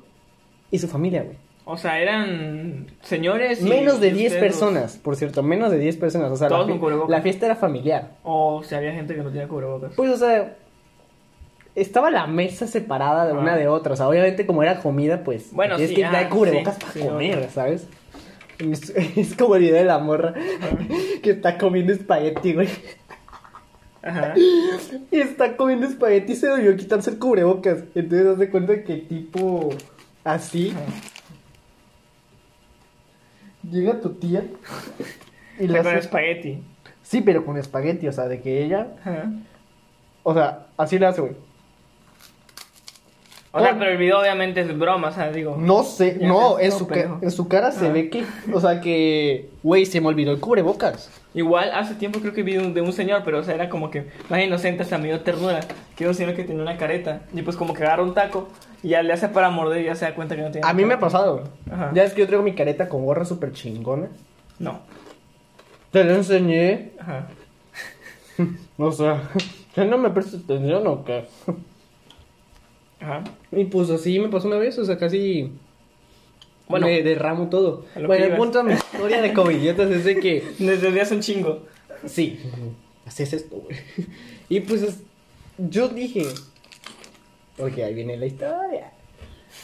y 0.71 0.79
su 0.79 0.89
familia, 0.89 1.23
güey. 1.23 1.37
O 1.67 1.79
sea, 1.79 1.99
eran 1.99 2.89
señores. 3.01 3.63
y- 3.63 3.65
Menos 3.69 3.99
de 4.01 4.09
y 4.09 4.13
10 4.13 4.33
ustedes 4.35 4.53
dos. 4.53 4.61
personas, 4.61 4.97
por 4.99 5.17
cierto, 5.17 5.43
menos 5.43 5.71
de 5.71 5.79
10 5.79 5.97
personas. 5.97 6.31
O 6.31 6.37
sea, 6.37 6.49
la, 6.51 6.57
Todos 6.57 6.67
fi- 6.67 6.73
con 6.73 6.81
cubrebocas. 6.81 7.11
la 7.11 7.23
fiesta 7.23 7.47
era 7.47 7.57
familiar. 7.57 8.11
O 8.23 8.63
si 8.63 8.75
había 8.75 8.93
gente 8.93 9.15
que 9.15 9.23
no 9.23 9.31
tenía 9.31 9.49
cubrebocas. 9.49 9.93
Pues, 9.97 10.11
o 10.11 10.17
sea, 10.19 10.57
estaba 11.75 12.11
la 12.11 12.27
mesa 12.27 12.67
separada 12.67 13.27
de 13.27 13.33
Ah. 13.33 13.39
una 13.39 13.57
de 13.57 13.67
otra. 13.67 13.95
O 13.95 13.97
sea, 13.97 14.09
obviamente, 14.09 14.45
como 14.47 14.63
era 14.63 14.79
comida, 14.81 15.25
pues 15.25 15.53
Bueno, 15.53 15.79
sí, 15.79 15.95
que 15.95 16.05
ah, 16.05 16.13
dar 16.13 16.29
cubrebocas 16.29 16.75
sí, 16.75 16.81
para 16.81 16.93
sí, 16.93 17.01
comer. 17.01 17.49
¿sabes? 17.51 17.89
Es, 18.59 18.91
es 19.17 19.35
como 19.35 19.57
el 19.57 19.63
video 19.63 19.77
de 19.77 19.85
la 19.85 19.99
morra 19.99 20.35
que 21.23 21.31
está 21.31 21.59
comiendo 21.59 21.93
espagueti, 21.93 22.55
güey. 22.55 22.69
Ajá. 24.03 24.35
Y 24.37 25.19
está 25.19 25.57
comiendo 25.57 25.87
espagueti 25.87 26.33
y 26.33 26.37
se 26.37 26.51
olvidó 26.51 26.77
quitarse 26.77 27.11
el 27.11 27.19
cubrebocas. 27.19 27.85
Entonces, 27.95 28.27
haz 28.27 28.39
de 28.39 28.51
cuenta 28.51 28.85
que 28.85 28.97
tipo 28.97 29.71
así. 30.25 30.75
Llega 33.71 34.01
tu 34.01 34.11
tía 34.11 34.45
y 35.59 35.67
le 35.67 35.79
Con 35.79 35.87
hace... 35.87 35.99
espagueti. 36.01 36.63
Sí, 37.03 37.23
pero 37.23 37.45
con 37.47 37.57
espagueti, 37.57 38.07
o 38.09 38.13
sea, 38.13 38.29
de 38.29 38.41
que 38.41 38.63
ella 38.65 38.89
Ajá. 39.01 39.31
O 40.25 40.35
sea, 40.35 40.67
así 40.77 40.99
le 40.99 41.07
hace, 41.07 41.21
güey. 41.21 41.35
O 43.57 43.61
sea, 43.61 43.71
Oh. 43.73 43.77
pero 43.79 43.93
el 43.93 43.99
video 43.99 44.19
obviamente 44.21 44.61
es 44.63 44.77
broma, 44.77 45.09
o 45.09 45.13
sea, 45.13 45.31
digo. 45.31 45.57
No 45.57 45.85
sé, 45.85 46.19
no, 46.21 46.59
en 46.59 46.73
su, 46.73 46.89
ca- 46.89 47.19
en 47.23 47.31
su 47.31 47.47
cara 47.47 47.71
se 47.71 47.89
ve 47.89 48.11
que, 48.11 48.25
o 48.53 48.61
sea, 48.61 48.81
que, 48.81 49.49
güey, 49.63 49.87
se 49.87 50.01
me 50.01 50.09
olvidó 50.09 50.33
el 50.33 50.41
cubrebocas. 50.41 51.09
Igual 51.35 51.71
hace 51.73 51.95
tiempo 51.95 52.19
creo 52.19 52.33
que 52.33 52.43
vi 52.43 52.57
un- 52.59 52.75
de 52.75 52.81
un 52.81 52.93
señor, 52.93 53.23
pero 53.25 53.39
o 53.39 53.43
sea, 53.45 53.55
era 53.55 53.69
como 53.69 53.91
que 53.93 54.09
más 54.29 54.43
inocente, 54.43 54.83
hasta 54.83 54.99
medio 54.99 55.21
ternura. 55.21 55.61
Que 55.97 56.03
era 56.03 56.11
un 56.11 56.17
señor 56.17 56.35
que 56.35 56.43
tenía 56.43 56.63
una 56.63 56.77
careta. 56.77 57.23
Y 57.33 57.43
pues 57.43 57.57
como 57.57 57.75
que 57.75 57.85
agarra 57.85 58.03
un 58.03 58.13
taco 58.15 58.49
y 58.83 58.89
ya 58.89 59.03
le 59.05 59.13
hace 59.13 59.29
para 59.29 59.51
morder 59.51 59.83
y 59.83 59.85
ya 59.85 59.95
se 59.95 60.05
da 60.05 60.15
cuenta 60.17 60.35
que 60.35 60.43
no 60.43 60.51
tiene. 60.51 60.67
A 60.67 60.73
mí 60.73 60.85
me 60.85 60.95
ha 60.95 60.99
careta. 60.99 61.07
pasado. 61.19 61.45
Ajá. 61.71 61.93
Ya 61.95 62.03
es 62.03 62.13
que 62.13 62.23
yo 62.23 62.27
traigo 62.27 62.43
mi 62.43 62.55
careta 62.57 62.89
con 62.89 63.05
gorra 63.05 63.25
súper 63.25 63.53
chingona. 63.53 64.09
No. 64.59 64.81
Te 65.93 66.03
lo 66.03 66.13
enseñé. 66.15 66.91
Ajá. 66.99 67.29
O 68.79 68.91
sea, 68.91 69.23
¿ya 69.77 69.85
no 69.85 69.97
me 69.97 70.11
prestas 70.11 70.41
atención 70.43 70.85
o 70.89 71.05
qué? 71.05 71.27
Ajá. 73.05 73.25
Y 73.53 73.65
pues 73.65 73.91
así 73.91 74.19
me 74.19 74.29
pasó 74.29 74.49
una 74.49 74.57
vez, 74.57 74.79
o 74.79 74.85
sea, 74.85 74.97
casi. 74.97 75.53
Bueno. 76.67 76.87
me 76.87 77.03
derramo 77.03 77.51
todo. 77.51 77.85
Bueno, 77.95 78.25
el 78.25 78.37
punto 78.37 78.59
de 78.59 78.65
mi 78.65 78.73
historia 78.73 79.21
de 79.21 79.35
covidiotas 79.35 79.91
es 79.91 80.05
de 80.05 80.19
que. 80.19 80.43
Desde 80.59 81.15
un 81.15 81.21
chingo. 81.21 81.63
Sí, 82.07 82.41
haces 83.05 83.35
esto, 83.35 83.57
güey. 83.57 83.77
Y 84.49 84.61
pues 84.61 84.83
es- 84.83 85.03
yo 85.59 85.89
dije. 85.89 86.27
Ok, 87.59 87.79
ahí 87.79 87.95
viene 87.95 88.17
la 88.17 88.27
historia. 88.27 88.93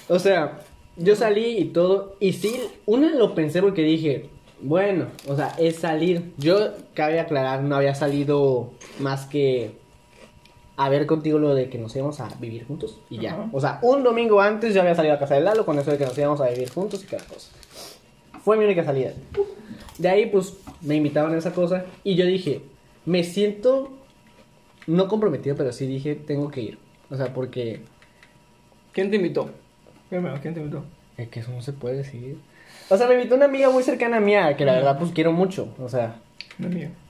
O 0.08 0.18
sea, 0.18 0.60
yo 0.96 1.16
salí 1.16 1.56
y 1.58 1.64
todo. 1.66 2.16
Y 2.20 2.34
sí, 2.34 2.60
una 2.84 3.14
lo 3.14 3.34
pensé 3.34 3.62
porque 3.62 3.82
dije. 3.82 4.28
Bueno, 4.62 5.06
o 5.26 5.34
sea, 5.34 5.54
es 5.58 5.76
salir. 5.76 6.32
Yo, 6.36 6.74
cabe 6.92 7.18
aclarar, 7.18 7.62
no 7.62 7.76
había 7.76 7.94
salido 7.94 8.72
más 8.98 9.24
que 9.24 9.70
a 10.80 10.88
ver 10.88 11.04
contigo 11.04 11.38
lo 11.38 11.54
de 11.54 11.68
que 11.68 11.76
nos 11.76 11.94
íbamos 11.94 12.20
a 12.20 12.28
vivir 12.40 12.66
juntos 12.66 12.98
y 13.10 13.18
ya. 13.18 13.50
O 13.52 13.60
sea, 13.60 13.80
un 13.82 14.02
domingo 14.02 14.40
antes 14.40 14.72
yo 14.72 14.80
había 14.80 14.94
salido 14.94 15.14
a 15.14 15.18
casa 15.18 15.34
de 15.34 15.42
Lalo 15.42 15.66
con 15.66 15.78
eso 15.78 15.90
de 15.90 15.98
que 15.98 16.06
nos 16.06 16.16
íbamos 16.16 16.40
a 16.40 16.48
vivir 16.48 16.70
juntos 16.70 17.04
y 17.04 17.06
cada 17.06 17.22
cosa. 17.22 17.50
Fue 18.42 18.56
mi 18.56 18.64
única 18.64 18.82
salida. 18.82 19.12
De 19.98 20.08
ahí, 20.08 20.24
pues, 20.24 20.54
me 20.80 20.94
invitaban 20.94 21.34
a 21.34 21.36
esa 21.36 21.52
cosa 21.52 21.84
y 22.02 22.14
yo 22.14 22.24
dije, 22.24 22.62
me 23.04 23.24
siento 23.24 23.90
no 24.86 25.06
comprometido, 25.06 25.54
pero 25.54 25.70
sí 25.70 25.86
dije, 25.86 26.14
tengo 26.14 26.50
que 26.50 26.62
ir. 26.62 26.78
O 27.10 27.16
sea, 27.16 27.34
porque 27.34 27.82
¿Quién 28.92 29.10
te 29.10 29.16
invitó? 29.16 29.50
¿quién 30.08 30.54
te 30.54 30.60
invitó? 30.60 30.82
es 31.18 31.28
que 31.28 31.40
eso 31.40 31.50
no 31.50 31.60
se 31.60 31.74
puede 31.74 31.98
decir. 31.98 32.38
O 32.88 32.96
sea, 32.96 33.06
me 33.06 33.16
invitó 33.16 33.34
una 33.34 33.44
amiga 33.44 33.68
muy 33.68 33.82
cercana 33.82 34.16
a 34.16 34.20
mía, 34.20 34.56
que 34.56 34.64
la 34.64 34.72
verdad, 34.72 34.98
pues, 34.98 35.12
quiero 35.12 35.32
mucho. 35.32 35.74
O 35.78 35.90
sea, 35.90 36.16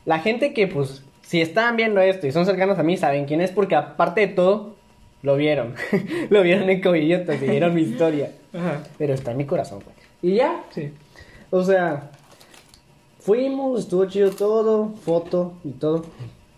la 0.07 0.19
gente 0.19 0.53
que, 0.55 0.67
pues, 0.67 1.05
si 1.31 1.41
están 1.41 1.77
viendo 1.77 2.01
esto 2.01 2.27
y 2.27 2.33
son 2.33 2.45
cercanos 2.45 2.77
a 2.81 2.83
mí, 2.83 2.97
saben 2.97 3.25
quién 3.25 3.41
es, 3.41 3.53
porque 3.53 3.77
aparte 3.77 4.21
de 4.23 4.27
todo, 4.29 4.75
lo 5.23 5.37
vieron. 5.37 5.77
lo 6.31 6.43
vieron 6.43 6.69
en 6.71 6.81
Covillotas 6.81 7.41
y 7.41 7.47
vieron 7.47 7.73
mi 7.73 7.83
historia. 7.83 8.33
Ajá. 8.53 8.83
Pero 8.99 9.15
está 9.15 9.31
en 9.31 9.37
mi 9.37 9.45
corazón, 9.47 9.81
güey. 9.85 9.95
Y 10.23 10.37
ya, 10.39 10.65
Sí. 10.75 10.93
o 11.51 11.63
sea, 11.63 12.11
fuimos, 13.21 13.81
estuvo 13.81 14.07
chido 14.07 14.31
todo, 14.31 14.89
foto 15.05 15.55
y 15.65 15.71
todo. 15.71 16.05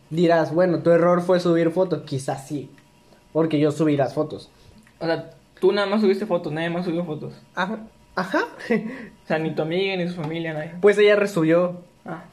Dirás, 0.08 0.54
bueno, 0.54 0.78
tu 0.78 0.90
error 0.90 1.20
fue 1.20 1.38
subir 1.38 1.70
fotos. 1.70 2.02
Quizás 2.02 2.46
sí, 2.46 2.70
porque 3.32 3.58
yo 3.58 3.72
subí 3.72 3.96
las 3.96 4.14
fotos. 4.14 4.50
O 5.00 5.04
sea, 5.06 5.30
tú 5.60 5.72
nada 5.72 5.86
más 5.86 6.00
subiste 6.00 6.24
fotos, 6.26 6.50
nadie 6.52 6.70
más 6.70 6.84
subió 6.86 7.04
fotos. 7.04 7.34
Ajá. 7.54 7.80
Ajá. 8.14 8.44
O 8.70 9.26
sea, 9.26 9.38
ni 9.38 9.54
tu 9.54 9.62
amiga, 9.62 9.96
ni 9.96 10.08
su 10.08 10.14
familia, 10.14 10.52
nadie. 10.54 10.72
pues 10.80 10.96
ella 10.98 11.16
resubió. 11.16 11.76
Ah, 12.04 12.24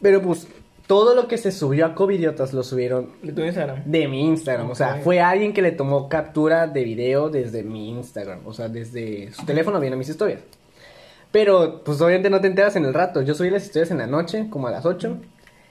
Pero 0.00 0.22
pues, 0.22 0.46
todo 0.92 1.14
lo 1.14 1.26
que 1.26 1.38
se 1.38 1.52
subió 1.52 1.86
a 1.86 1.94
Covidiotas 1.94 2.52
lo 2.52 2.62
subieron 2.62 3.12
de 3.22 3.32
tu 3.32 3.40
Instagram. 3.42 3.82
de 3.86 4.08
mi 4.08 4.26
Instagram. 4.26 4.70
O 4.70 4.74
sea, 4.74 4.96
fue 4.96 5.20
alguien 5.20 5.54
que 5.54 5.62
le 5.62 5.72
tomó 5.72 6.06
captura 6.10 6.66
de 6.66 6.84
video 6.84 7.30
desde 7.30 7.62
mi 7.62 7.88
Instagram. 7.88 8.40
O 8.46 8.52
sea, 8.52 8.68
desde 8.68 9.32
su 9.32 9.46
teléfono 9.46 9.80
viene 9.80 9.96
mis 9.96 10.10
historias. 10.10 10.40
Pero, 11.30 11.80
pues 11.82 11.98
obviamente 12.02 12.28
no 12.28 12.42
te 12.42 12.48
enteras 12.48 12.76
en 12.76 12.84
el 12.84 12.92
rato. 12.92 13.22
Yo 13.22 13.34
subí 13.34 13.48
las 13.48 13.64
historias 13.64 13.90
en 13.90 13.96
la 13.98 14.06
noche, 14.06 14.48
como 14.50 14.68
a 14.68 14.70
las 14.70 14.84
8. 14.84 15.16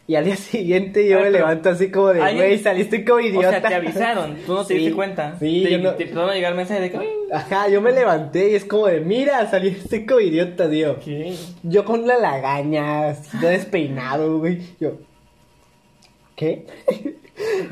Y 0.08 0.16
al 0.16 0.26
día 0.26 0.36
siguiente 0.38 1.08
yo 1.08 1.20
Ah, 1.20 1.22
me 1.22 1.30
levanto 1.30 1.70
así 1.70 1.92
como 1.92 2.08
de, 2.08 2.20
¿Alguien- 2.22 2.48
güey, 2.48 2.58
saliste 2.58 3.06
como 3.06 3.20
O 3.38 3.42
sea, 3.44 3.62
te 3.62 3.76
avisaron, 3.76 4.38
tú 4.48 4.54
no 4.56 4.66
te 4.66 4.74
Sí, 4.74 4.80
diste 4.80 4.96
cuenta. 4.96 5.36
Sí, 5.40 5.64
te, 5.70 5.78
no- 5.78 5.94
te 5.94 6.04
empezaron 6.04 6.32
a 6.32 6.34
llegar 6.34 6.56
mensajes 6.56 6.82
de 6.82 6.90
que. 6.92 6.98
"Ay, 6.98 7.08
Ajá, 7.32 7.70
yo 7.70 7.80
me 7.80 7.92
levanté 7.92 8.50
y 8.50 8.56
es 8.56 8.66
como 8.66 8.88
de, 8.88 9.02
mira, 9.02 9.46
saliste 9.52 10.04
como 10.04 10.20
idiota, 10.22 10.68
tío. 10.68 11.00
¿Qué? 11.00 11.36
Yo 11.62 11.86
con 11.86 12.08
la 12.08 12.18
lagaña, 12.18 13.10
así, 13.10 13.38
todo 13.38 13.52
despeinado, 13.52 14.40
güey. 14.40 14.62
Yo, 14.80 14.94
¿qué? 16.42 16.66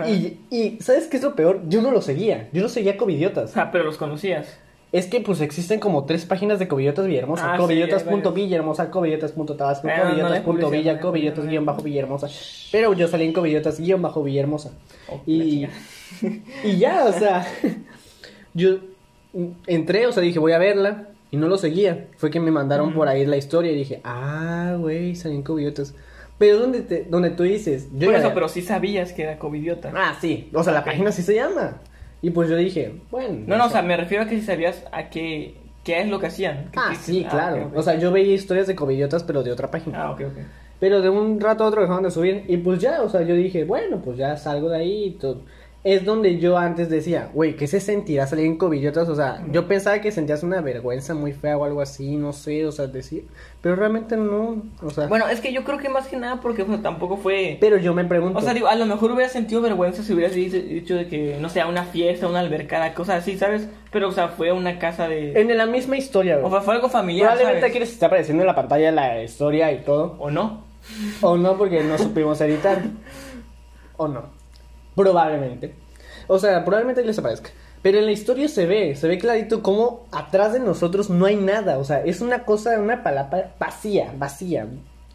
y, 0.07 0.37
y, 0.55 0.77
¿sabes 0.79 1.07
qué 1.07 1.17
es 1.17 1.23
lo 1.23 1.35
peor? 1.35 1.61
Yo 1.67 1.81
no 1.81 1.91
lo 1.91 2.01
seguía. 2.01 2.49
Yo 2.53 2.61
no 2.61 2.69
seguía 2.69 2.97
covidiotas. 2.97 3.51
sea, 3.51 3.71
pero 3.71 3.83
los 3.83 3.97
conocías. 3.97 4.57
Es 4.91 5.05
que 5.05 5.21
pues 5.21 5.41
existen 5.41 5.79
como 5.79 6.05
tres 6.05 6.25
páginas 6.25 6.57
de 6.57 6.67
Covidiotas 6.67 7.05
Villahermosa. 7.05 7.53
Ah, 7.53 7.55
sí, 7.55 7.61
Covidiotas.villahermosa, 7.61 8.89
Covidiotas.tabasco, 8.89 9.87
Ah, 9.87 10.13
no 10.17 10.29
le 10.29 10.41
Covidiotas.villa, 10.41 11.31
no, 11.33 11.61
no. 11.61 11.65
bajo 11.65 11.83
Villahermosa. 11.83 12.27
Pero 12.71 12.93
yo 12.93 13.07
salí 13.07 13.25
en 13.25 13.33
Covidiotas 13.33 13.79
guion 13.79 14.01
bajo 14.01 14.23
Villahermosa. 14.23 14.71
Oh, 15.07 15.21
Y, 15.27 15.67
y 16.63 16.77
ya, 16.77 17.05
o 17.05 17.13
sea, 17.13 17.47
yo 18.55 18.77
entré, 19.67 20.07
o 20.07 20.11
sea, 20.11 20.23
dije 20.23 20.39
voy 20.39 20.53
a 20.53 20.57
verla 20.57 21.09
y 21.29 21.37
no 21.37 21.47
lo 21.47 21.59
seguía. 21.59 22.07
Fue 22.17 22.31
que 22.31 22.39
me 22.39 22.49
mandaron 22.49 22.93
por 22.93 23.07
ahí 23.07 23.27
la 23.27 23.37
historia 23.37 23.71
y 23.71 23.75
dije, 23.75 24.01
ah, 24.03 24.75
güey, 24.79 25.15
salí 25.15 25.35
en 25.35 25.43
Covidiotas. 25.43 25.93
Pero 26.39 26.57
donde, 26.57 26.81
te, 26.81 27.03
donde 27.03 27.29
tú 27.31 27.43
dices, 27.43 27.89
yo 27.93 28.07
Por 28.07 28.15
eso, 28.15 28.31
pero 28.33 28.49
sí 28.49 28.61
sabías 28.61 29.13
que 29.13 29.23
era 29.23 29.37
covidiota. 29.37 29.91
Ah, 29.93 30.15
sí, 30.19 30.49
o 30.53 30.63
sea, 30.63 30.73
la 30.73 30.83
página 30.83 31.11
sí 31.11 31.21
se 31.21 31.35
llama. 31.35 31.77
Y 32.21 32.31
pues 32.31 32.49
yo 32.49 32.55
dije, 32.55 32.93
bueno. 33.11 33.43
No, 33.45 33.57
no, 33.57 33.65
o 33.65 33.69
sea, 33.69 33.81
me 33.81 33.95
refiero 33.95 34.23
a 34.23 34.27
que 34.27 34.39
si 34.39 34.45
sabías 34.45 34.83
a 34.91 35.09
qué, 35.09 35.55
qué 35.83 36.01
es 36.01 36.07
lo 36.07 36.19
que 36.19 36.27
hacían. 36.27 36.69
Que 36.71 36.79
Ah, 36.79 36.93
sí, 36.99 37.11
dices, 37.11 37.29
claro. 37.31 37.71
O 37.75 37.81
sea, 37.83 37.95
yo 37.95 38.11
veía 38.11 38.33
historias 38.33 38.67
de 38.67 38.75
covidiotas, 38.75 39.23
pero 39.23 39.43
de 39.43 39.51
otra 39.51 39.69
página. 39.69 40.01
Ah, 40.03 40.11
ok, 40.11 40.21
ok. 40.21 40.37
Pero 40.79 41.01
de 41.01 41.09
un 41.09 41.41
rato 41.41 41.65
a 41.65 41.67
otro 41.67 41.81
dejaron 41.81 42.03
de 42.03 42.11
subir. 42.11 42.45
Y 42.47 42.57
pues 42.57 42.79
ya, 42.79 43.01
o 43.01 43.09
sea, 43.09 43.21
yo 43.21 43.35
dije, 43.35 43.65
bueno, 43.65 44.01
pues 44.01 44.17
ya 44.17 44.37
salgo 44.37 44.69
de 44.69 44.77
ahí 44.77 45.03
y 45.05 45.11
todo. 45.11 45.41
Es 45.81 46.03
donde 46.03 46.39
yo 46.39 46.57
antes 46.57 46.89
decía, 46.89 47.29
güey, 47.33 47.55
¿qué 47.55 47.65
se 47.65 47.79
sentirá 47.79 48.27
salir 48.27 48.45
en 48.45 48.57
covidiotas? 48.57 49.07
O 49.07 49.15
sea, 49.15 49.41
yo 49.49 49.65
pensaba 49.65 50.01
que 50.01 50.11
sentías 50.11 50.43
una 50.43 50.59
vergüenza 50.59 51.13
muy 51.13 51.31
fea 51.31 51.55
o 51.55 51.63
algo 51.63 51.79
así, 51.79 52.17
no 52.17 52.33
sé, 52.33 52.65
o 52.65 52.71
sea, 52.73 52.87
decir. 52.87 53.27
Pero 53.61 53.77
realmente 53.77 54.17
no, 54.17 54.61
o 54.81 54.89
sea. 54.89 55.07
Bueno, 55.07 55.29
es 55.29 55.39
que 55.39 55.53
yo 55.53 55.63
creo 55.63 55.77
que 55.77 55.87
más 55.87 56.07
que 56.07 56.17
nada 56.17 56.41
porque 56.41 56.65
tampoco 56.65 57.15
fue... 57.15 57.57
pero 57.61 57.77
yo 57.77 57.93
me 57.93 58.03
pregunto. 58.03 58.39
O 58.39 58.41
sea, 58.41 58.53
digo, 58.53 58.67
a 58.67 58.75
lo 58.75 58.85
mejor 58.85 59.11
hubiera 59.13 59.29
sentido 59.29 59.61
vergüenza 59.61 60.03
si 60.03 60.11
hubieras 60.11 60.33
dicho, 60.35 60.57
dicho 60.57 60.95
de 60.95 61.07
que, 61.07 61.37
no 61.39 61.47
sé, 61.47 61.63
una 61.63 61.85
fiesta, 61.85 62.27
una 62.27 62.41
albercada, 62.41 62.93
cosas 62.93 63.21
así, 63.23 63.37
¿sabes? 63.37 63.69
Pero, 63.89 64.09
o 64.09 64.11
sea, 64.11 64.27
fue 64.27 64.49
a 64.49 64.53
una 64.53 64.79
casa 64.79 65.07
de... 65.07 65.31
en 65.39 65.57
la 65.57 65.65
misma 65.65 65.95
historia, 65.95 66.39
O 66.39 66.41
güey. 66.41 66.51
sea, 66.51 66.61
fue 66.61 66.75
algo 66.75 66.89
familiar, 66.89 67.29
Probablemente 67.29 67.61
¿sabes? 67.61 67.71
aquí 67.71 67.79
les 67.79 67.93
está 67.93 68.07
apareciendo 68.07 68.43
en 68.43 68.47
la 68.47 68.55
pantalla 68.55 68.91
la 68.91 69.23
historia 69.23 69.71
y 69.71 69.81
todo. 69.83 70.17
¿O 70.19 70.29
no? 70.29 70.65
O 71.21 71.37
no, 71.37 71.57
porque 71.57 71.81
no 71.83 71.97
supimos 71.97 72.41
editar. 72.41 72.81
O 74.01 74.07
no. 74.07 74.38
Probablemente. 75.03 75.73
O 76.27 76.37
sea, 76.39 76.63
probablemente 76.65 77.03
les 77.03 77.17
aparezca. 77.17 77.49
Pero 77.81 77.99
en 77.99 78.05
la 78.05 78.11
historia 78.11 78.49
se 78.49 78.65
ve, 78.65 78.95
se 78.95 79.07
ve 79.07 79.17
clarito 79.17 79.63
como 79.63 80.05
atrás 80.11 80.51
de 80.51 80.59
nosotros 80.59 81.09
no 81.09 81.25
hay 81.25 81.37
nada. 81.37 81.77
O 81.77 81.85
sea, 81.85 82.03
es 82.03 82.19
una 82.19 82.43
cosa, 82.43 82.77
una 82.77 83.01
palapa 83.03 83.51
vacía, 83.57 84.13
vacía. 84.17 84.67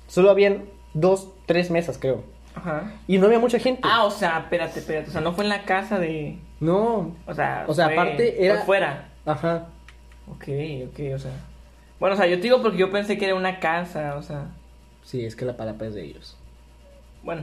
Solo 0.06 0.30
habían 0.30 0.64
dos, 0.94 1.28
tres 1.44 1.70
mesas, 1.70 1.98
creo. 1.98 2.22
Ajá. 2.54 2.92
Y 3.06 3.18
no 3.18 3.26
había 3.26 3.38
mucha 3.38 3.58
gente. 3.58 3.82
Ah, 3.84 4.04
o 4.04 4.10
sea, 4.10 4.38
espérate, 4.38 4.78
espérate. 4.80 5.10
O 5.10 5.12
sea, 5.12 5.20
no 5.20 5.34
fue 5.34 5.44
en 5.44 5.50
la 5.50 5.64
casa 5.64 5.98
de... 5.98 6.38
No. 6.60 7.14
O 7.26 7.34
sea, 7.34 7.66
O 7.68 7.74
sea, 7.74 7.86
fue- 7.86 7.94
aparte 7.98 8.42
era- 8.44 8.54
fue 8.56 8.64
fuera. 8.64 9.08
Ajá. 9.26 9.66
Ok, 10.30 10.44
ok, 10.88 11.00
o 11.14 11.18
sea... 11.18 11.32
Bueno, 12.00 12.14
o 12.14 12.16
sea, 12.18 12.26
yo 12.26 12.36
te 12.36 12.42
digo 12.44 12.62
porque 12.62 12.78
yo 12.78 12.90
pensé 12.90 13.18
que 13.18 13.26
era 13.26 13.34
una 13.34 13.60
casa, 13.60 14.16
o 14.16 14.22
sea... 14.22 14.46
Sí, 15.02 15.24
es 15.26 15.36
que 15.36 15.44
la 15.44 15.56
palapa 15.56 15.84
es 15.84 15.94
de 15.94 16.04
ellos. 16.04 16.36
Bueno. 17.22 17.42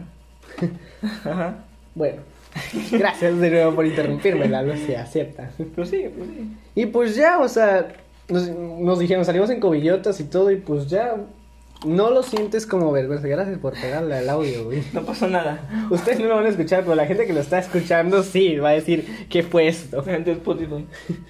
Ajá. 1.25 1.55
Bueno. 1.95 2.21
Gracias 2.91 3.39
de 3.39 3.49
nuevo 3.49 3.75
por 3.75 3.85
interrumpirme, 3.85 4.47
Lalo, 4.47 4.75
se 4.75 4.97
acepta. 4.97 5.51
Pero 5.57 5.85
sí, 5.85 6.05
pues 6.15 6.29
sí. 6.29 6.57
Y 6.75 6.85
pues 6.87 7.15
ya, 7.15 7.39
o 7.39 7.47
sea, 7.47 7.93
nos, 8.27 8.49
nos 8.49 8.99
dijeron, 8.99 9.23
salimos 9.23 9.49
en 9.49 9.59
cobillotas 9.59 10.19
y 10.19 10.25
todo, 10.25 10.51
y 10.51 10.57
pues 10.57 10.87
ya, 10.87 11.15
no 11.85 12.11
lo 12.11 12.23
sientes 12.23 12.67
como 12.67 12.91
vergüenza. 12.91 13.27
Gracias 13.27 13.57
por 13.57 13.73
pegarle 13.73 14.15
al 14.15 14.29
audio, 14.29 14.65
güey. 14.65 14.83
No 14.93 15.03
pasó 15.03 15.27
nada. 15.27 15.87
Ustedes 15.89 16.19
no 16.19 16.27
lo 16.27 16.35
van 16.35 16.45
a 16.45 16.49
escuchar, 16.49 16.83
pero 16.83 16.95
la 16.95 17.05
gente 17.05 17.25
que 17.25 17.33
lo 17.33 17.39
está 17.39 17.59
escuchando 17.59 18.23
sí 18.23 18.57
va 18.57 18.69
a 18.69 18.73
decir, 18.73 19.27
¿qué 19.29 19.43
fue 19.43 19.67
esto? 19.67 19.97
La 19.97 20.13
gente 20.13 20.31
de 20.31 20.37
Spotify. 20.37 20.85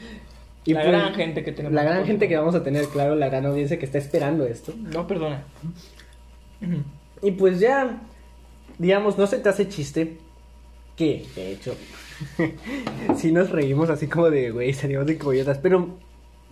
Y 0.64 0.76
la 0.76 0.82
pues, 0.82 0.92
gran 0.92 1.16
gente 1.16 1.44
que 1.44 1.52
tenemos. 1.52 1.74
La 1.74 1.84
gran 1.84 2.06
gente 2.06 2.28
que 2.28 2.38
vamos 2.38 2.54
a 2.54 2.62
tener, 2.62 2.86
claro, 2.86 3.16
la 3.16 3.30
gran 3.30 3.48
audiencia 3.48 3.80
que 3.80 3.86
está 3.86 3.98
esperando 3.98 4.46
esto. 4.46 4.72
No, 4.78 5.08
perdona. 5.08 5.44
Y 7.24 7.32
pues 7.32 7.60
ya, 7.60 8.00
digamos, 8.78 9.18
no 9.18 9.26
se 9.26 9.40
te 9.40 9.50
hace 9.50 9.68
chiste 9.68 10.20
que, 10.96 11.26
de 11.36 11.52
hecho, 11.54 11.76
sí 13.18 13.32
nos 13.32 13.50
reímos 13.50 13.90
así 13.90 14.08
como 14.08 14.30
de, 14.30 14.52
güey, 14.52 14.74
salimos 14.74 15.06
de 15.06 15.18
cobillotas, 15.18 15.58
pero 15.60 15.98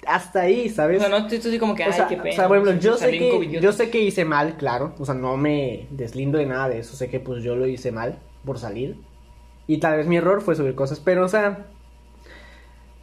hasta 0.06 0.42
ahí, 0.42 0.70
O 0.70 0.74
¿sabes? 0.74 1.00
sea, 1.02 1.10
no 1.10 1.18
estoy 1.18 1.38
así 1.40 1.60
como 1.60 1.76
que, 1.76 1.84
O 1.84 1.88
ay, 1.88 1.94
sea, 1.94 2.08
qué 2.08 2.18
pena. 2.18 2.32
o 2.32 2.36
sea, 2.36 2.48
por 2.48 2.58
ejemplo, 2.58 2.80
yo 2.80 2.98
sé, 2.98 3.12
que, 3.12 3.60
yo 3.62 3.72
sé 3.74 3.90
que 3.90 4.02
hice 4.02 4.26
mal, 4.26 4.56
claro. 4.58 4.94
O 5.00 5.06
sea, 5.06 5.14
no 5.16 5.38
me 5.38 5.88
deslindo 5.92 6.38
de 6.38 6.46
nada 6.46 6.70
de 6.70 6.80
eso. 6.80 6.96
Sé 6.96 7.10
que 7.10 7.20
pues 7.20 7.44
yo 7.44 7.56
lo 7.56 7.68
hice 7.68 7.92
mal 7.92 8.20
por 8.46 8.60
salir. 8.60 8.98
Y 9.68 9.78
tal 9.80 9.98
vez 9.98 10.08
mi 10.08 10.18
error 10.18 10.42
fue 10.42 10.56
subir 10.56 10.76
cosas, 10.76 11.00
pero 11.00 11.26
o 11.26 11.30
sea, 11.30 11.68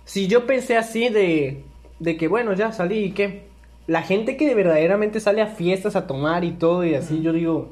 si 0.05 0.27
yo 0.29 0.47
pensé 0.47 0.77
así 0.77 1.09
de, 1.09 1.65
de 2.01 2.17
que 2.17 2.29
bueno, 2.29 2.53
ya 2.55 2.73
salí 2.73 2.99
y 3.05 3.13
qué, 3.13 3.45
la 3.87 4.03
gente 4.03 4.37
que 4.37 4.55
verdaderamente 4.55 5.21
sale 5.21 5.43
a 5.43 5.47
fiestas 5.47 5.97
a 5.97 6.07
tomar 6.07 6.45
y 6.45 6.53
todo 6.53 6.85
y 6.85 6.95
así, 6.95 7.23
yo 7.23 7.33
digo, 7.33 7.71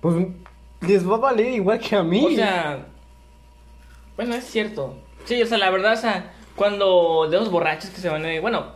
pues 0.00 0.16
les 0.80 1.08
va 1.08 1.14
a 1.16 1.18
valer 1.18 1.52
igual 1.54 1.78
que 1.78 1.96
a 1.96 2.02
mí. 2.02 2.24
O 2.26 2.30
sea, 2.30 2.86
bueno, 4.16 4.34
es 4.34 4.44
cierto. 4.44 4.96
Sí, 5.24 5.40
o 5.42 5.46
sea, 5.46 5.58
la 5.58 5.70
verdad, 5.70 5.92
o 5.92 5.96
sea, 5.96 6.32
cuando 6.56 7.28
de 7.30 7.36
los 7.38 7.50
borrachos 7.50 7.90
que 7.90 8.00
se 8.00 8.08
van, 8.08 8.24
eh, 8.26 8.40
bueno, 8.40 8.66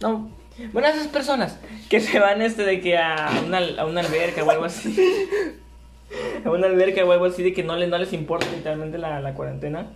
no, 0.00 0.30
bueno, 0.72 0.88
esas 0.88 1.08
personas 1.08 1.58
que 1.88 2.00
se 2.00 2.18
van 2.18 2.42
este 2.42 2.64
de 2.64 2.80
que 2.80 2.96
a 2.98 3.28
una, 3.46 3.58
a 3.78 3.86
una 3.86 4.00
alberca 4.00 4.42
o 4.44 4.50
algo 4.50 4.64
así. 4.64 4.96
a 6.44 6.50
una 6.50 6.66
alberca 6.66 7.04
o 7.04 7.12
algo 7.12 7.26
así 7.26 7.42
de 7.42 7.52
que 7.52 7.62
no 7.62 7.76
les, 7.76 7.88
no 7.88 7.98
les 7.98 8.12
importa 8.12 8.46
literalmente 8.54 8.98
la, 8.98 9.20
la 9.20 9.34
cuarentena. 9.34 9.86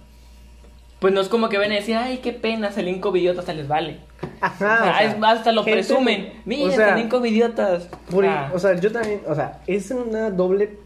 Pues 1.00 1.12
no 1.12 1.21
es 1.21 1.28
como 1.28 1.49
que 1.49 1.59
ven 1.59 1.73
a 1.73 1.76
decir, 1.76 1.97
ay, 1.97 2.18
qué 2.18 2.32
pena, 2.32 2.71
salí 2.71 3.00
covidiota, 3.00 3.40
hasta 3.40 3.54
les 3.54 3.66
vale. 3.66 3.99
Ajá, 4.40 4.54
O 4.54 4.59
sea, 4.59 4.76
o 4.82 4.85
sea, 4.85 5.02
es- 5.02 5.16
hasta 5.38 5.50
lo 5.52 5.64
gente- 5.64 5.78
presumen. 5.78 6.32
Mira, 6.44 6.68
o 6.68 6.73
sea, 6.73 7.09
covidiotas. 7.09 7.88
O 8.54 8.59
sea, 8.61 8.75
yo 8.78 8.92
también, 8.92 9.21
o 9.26 9.35
sea, 9.35 9.61
es 9.66 9.90
una 9.90 10.30
doble 10.30 10.78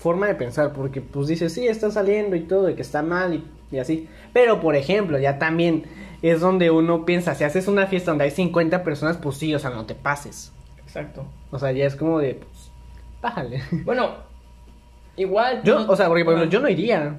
forma 0.00 0.26
de 0.26 0.34
pensar, 0.34 0.72
porque 0.72 1.00
pues 1.00 1.28
dices, 1.28 1.52
sí, 1.52 1.68
está 1.68 1.90
saliendo 1.90 2.34
y 2.36 2.40
todo, 2.40 2.68
y 2.70 2.74
que 2.74 2.82
está 2.82 3.02
mal 3.02 3.34
y, 3.34 3.44
y 3.70 3.78
así. 3.78 4.08
Pero, 4.32 4.60
por 4.60 4.74
ejemplo, 4.74 5.18
ya 5.18 5.38
también 5.38 5.84
es 6.22 6.40
donde 6.40 6.70
uno 6.70 7.04
piensa, 7.06 7.34
si 7.34 7.44
haces 7.44 7.68
una 7.68 7.86
fiesta 7.86 8.10
donde 8.10 8.24
hay 8.24 8.30
50 8.30 8.82
personas, 8.82 9.16
pues 9.18 9.36
sí, 9.36 9.54
o 9.54 9.58
sea, 9.58 9.70
no 9.70 9.86
te 9.86 9.94
pases. 9.94 10.52
exacto. 10.82 11.24
O 11.50 11.58
sea, 11.58 11.72
ya 11.72 11.84
es 11.86 11.96
como 11.96 12.18
de, 12.18 12.34
pues, 12.34 12.70
bájale. 13.22 13.62
Bueno, 13.84 14.10
igual. 15.16 15.62
Yo, 15.64 15.80
no- 15.80 15.90
o 15.92 15.96
sea, 15.96 16.08
porque 16.08 16.24
por 16.24 16.34
ejemplo, 16.34 16.50
yo 16.50 16.60
no 16.60 16.68
iría. 16.68 17.18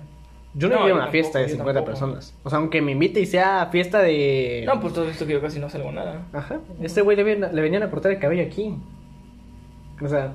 Yo 0.54 0.68
no, 0.68 0.76
No, 0.76 0.82
iría 0.82 0.94
a 0.94 0.98
una 0.98 1.08
fiesta 1.08 1.40
de 1.40 1.46
tampoco, 1.46 1.70
yo 1.70 1.74
50 1.74 1.80
tampoco. 1.80 1.92
personas. 2.10 2.34
O 2.44 2.50
sea, 2.50 2.60
aunque 2.60 2.82
me 2.82 2.92
invite 2.92 3.22
y 3.22 3.26
sea 3.26 3.68
fiesta 3.72 4.00
de... 4.02 4.64
No, 4.66 4.82
pues 4.82 4.94
todo 4.94 5.08
esto 5.10 5.26
que 5.26 5.32
yo 5.34 5.42
casi 5.42 5.60
no 5.60 5.70
salgo 5.70 5.92
nada. 5.94 6.24
Ajá. 6.34 6.60
Este 6.82 7.02
güey 7.02 7.16
le, 7.16 7.24
le 7.40 7.62
venían 7.62 7.84
a 7.84 7.90
cortar 7.90 8.12
el 8.12 8.20
cabello 8.20 8.44
aquí. 8.44 8.76
O 10.02 10.08
sea, 10.10 10.34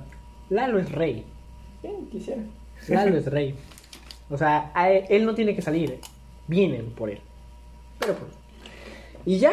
Lalo 0.49 0.79
es 0.79 0.91
rey. 0.93 1.26
Quisiera. 2.11 2.43
Lalo 2.88 3.16
es 3.16 3.26
rey. 3.26 3.55
O 4.31 4.37
sea, 4.37 4.73
él, 4.88 5.05
él 5.09 5.26
no 5.26 5.35
tiene 5.35 5.55
que 5.55 5.62
salir. 5.62 5.99
Vienen 6.49 6.90
por 6.90 7.11
él. 7.11 7.21
Pero 7.99 8.14
pues. 8.14 8.33
Y 9.25 9.38
ya, 9.38 9.52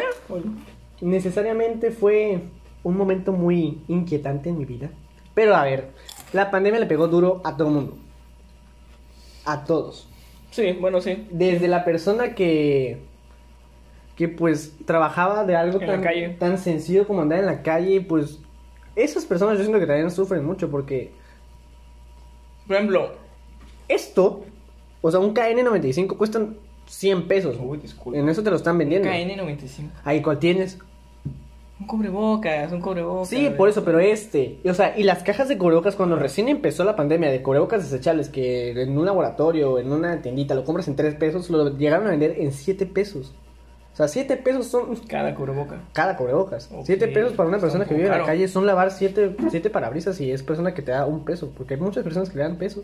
necesariamente 1.00 1.90
fue 1.90 2.40
un 2.82 2.96
momento 2.96 3.32
muy 3.32 3.82
inquietante 3.88 4.50
en 4.50 4.58
mi 4.58 4.64
vida. 4.64 4.90
Pero 5.34 5.56
a 5.56 5.64
ver, 5.64 5.90
la 6.32 6.50
pandemia 6.50 6.78
le 6.80 6.86
pegó 6.86 7.08
duro 7.08 7.40
a 7.44 7.56
todo 7.56 7.68
el 7.68 7.74
mundo. 7.74 7.96
A 9.44 9.64
todos. 9.64 10.08
Sí, 10.50 10.72
bueno, 10.80 11.00
sí. 11.00 11.26
Desde 11.30 11.66
la 11.66 11.84
persona 11.84 12.34
que. 12.34 12.98
que 14.16 14.28
pues 14.28 14.76
trabajaba 14.86 15.44
de 15.44 15.56
algo 15.56 15.80
En 15.80 15.86
la 15.88 15.92
tan, 15.94 16.02
calle. 16.02 16.28
tan 16.38 16.58
sencillo 16.58 17.06
como 17.06 17.22
andar 17.22 17.40
en 17.40 17.46
la 17.46 17.62
calle, 17.62 18.00
pues. 18.00 18.38
Esas 18.94 19.24
personas 19.24 19.58
yo 19.58 19.64
siento 19.64 19.80
que 19.80 19.86
también 19.86 20.12
sufren 20.12 20.44
mucho 20.44 20.70
porque 20.70 21.10
Por 22.66 22.76
ejemplo. 22.76 23.12
esto, 23.88 24.44
o 25.02 25.10
sea, 25.10 25.20
un 25.20 25.34
KN95 25.34 26.16
cuestan 26.16 26.56
100 26.86 27.28
pesos. 27.28 27.56
Uy, 27.60 27.78
disculpa. 27.78 28.18
En 28.18 28.28
eso 28.28 28.42
te 28.42 28.50
lo 28.50 28.56
están 28.56 28.78
vendiendo. 28.78 29.08
KN95. 29.08 29.90
Ahí, 30.04 30.22
¿cuál 30.22 30.38
tienes? 30.38 30.78
Un 31.80 31.86
cubrebocas, 31.86 32.72
un 32.72 32.80
cubrebocas. 32.80 33.28
Sí, 33.28 33.50
por 33.56 33.68
eso, 33.68 33.84
pero 33.84 33.98
este. 33.98 34.58
O 34.64 34.74
sea, 34.74 34.96
y 34.96 35.02
las 35.02 35.22
cajas 35.22 35.48
de 35.48 35.58
cubrebocas, 35.58 35.96
cuando 35.96 36.16
recién 36.16 36.48
empezó 36.48 36.84
la 36.84 36.94
pandemia 36.94 37.30
de 37.30 37.42
cubrebocas 37.42 37.82
desechables, 37.82 38.28
que 38.28 38.70
en 38.70 38.96
un 38.96 39.04
laboratorio, 39.04 39.78
en 39.78 39.92
una 39.92 40.22
tiendita, 40.22 40.54
lo 40.54 40.64
compras 40.64 40.88
en 40.88 40.96
3 40.96 41.16
pesos, 41.16 41.50
lo 41.50 41.76
llegaron 41.76 42.06
a 42.06 42.10
vender 42.10 42.36
en 42.38 42.52
7 42.52 42.86
pesos. 42.86 43.34
O 43.94 43.96
sea, 43.96 44.08
7 44.08 44.36
pesos 44.38 44.66
son 44.66 44.96
Cada 45.06 45.36
cubreboca. 45.36 45.78
cada 45.92 46.16
cubrebocas. 46.16 46.68
Ok, 46.72 46.82
7 46.84 47.08
pesos 47.08 47.32
para 47.34 47.48
una 47.48 47.58
persona 47.58 47.84
que 47.84 47.94
vive 47.94 48.08
en 48.08 48.18
la 48.18 48.24
calle 48.24 48.48
son 48.48 48.66
lavar 48.66 48.90
7 48.90 49.36
siete 49.50 49.70
parabrisas 49.70 50.20
y 50.20 50.32
es 50.32 50.42
persona 50.42 50.74
que 50.74 50.82
te 50.82 50.90
da 50.90 51.06
un 51.06 51.24
peso. 51.24 51.52
Porque 51.56 51.74
hay 51.74 51.80
muchas 51.80 52.02
personas 52.02 52.28
que 52.28 52.36
le 52.36 52.42
dan 52.42 52.56
peso. 52.56 52.82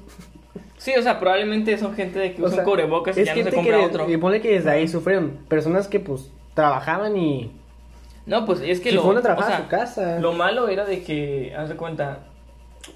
Sí, 0.78 0.92
o 0.96 1.02
sea, 1.02 1.18
probablemente 1.18 1.76
son 1.78 1.94
gente 1.94 2.18
de 2.20 2.32
que 2.34 2.40
O 2.40 2.46
usa 2.46 2.56
sea, 2.56 2.64
cubrebocas 2.64 3.18
y 3.18 3.24
ya 3.24 3.34
no 3.34 3.42
se 3.42 3.52
compra 3.52 3.78
que, 3.78 3.84
otro. 3.84 4.08
Y 4.08 4.16
pone 4.18 4.40
que 4.40 4.52
desde 4.52 4.70
ahí 4.70 4.87
sufrieron. 4.87 5.38
Personas 5.48 5.88
que 5.88 5.98
pues 5.98 6.30
trabajaban 6.54 7.16
y. 7.16 7.50
No, 8.26 8.46
pues 8.46 8.61
es 8.61 8.80
que 8.80 8.90
y 8.90 8.92
lo. 8.92 9.02
fueron 9.02 9.18
a 9.18 9.20
o 9.20 9.22
trabajar 9.24 9.50
sea, 9.50 9.58
a 9.58 9.62
su 9.62 9.68
casa. 9.68 10.18
Lo 10.20 10.32
malo 10.32 10.68
era 10.68 10.84
de 10.84 11.02
que, 11.02 11.52
haz 11.58 11.68
de 11.68 11.76
cuenta, 11.76 12.20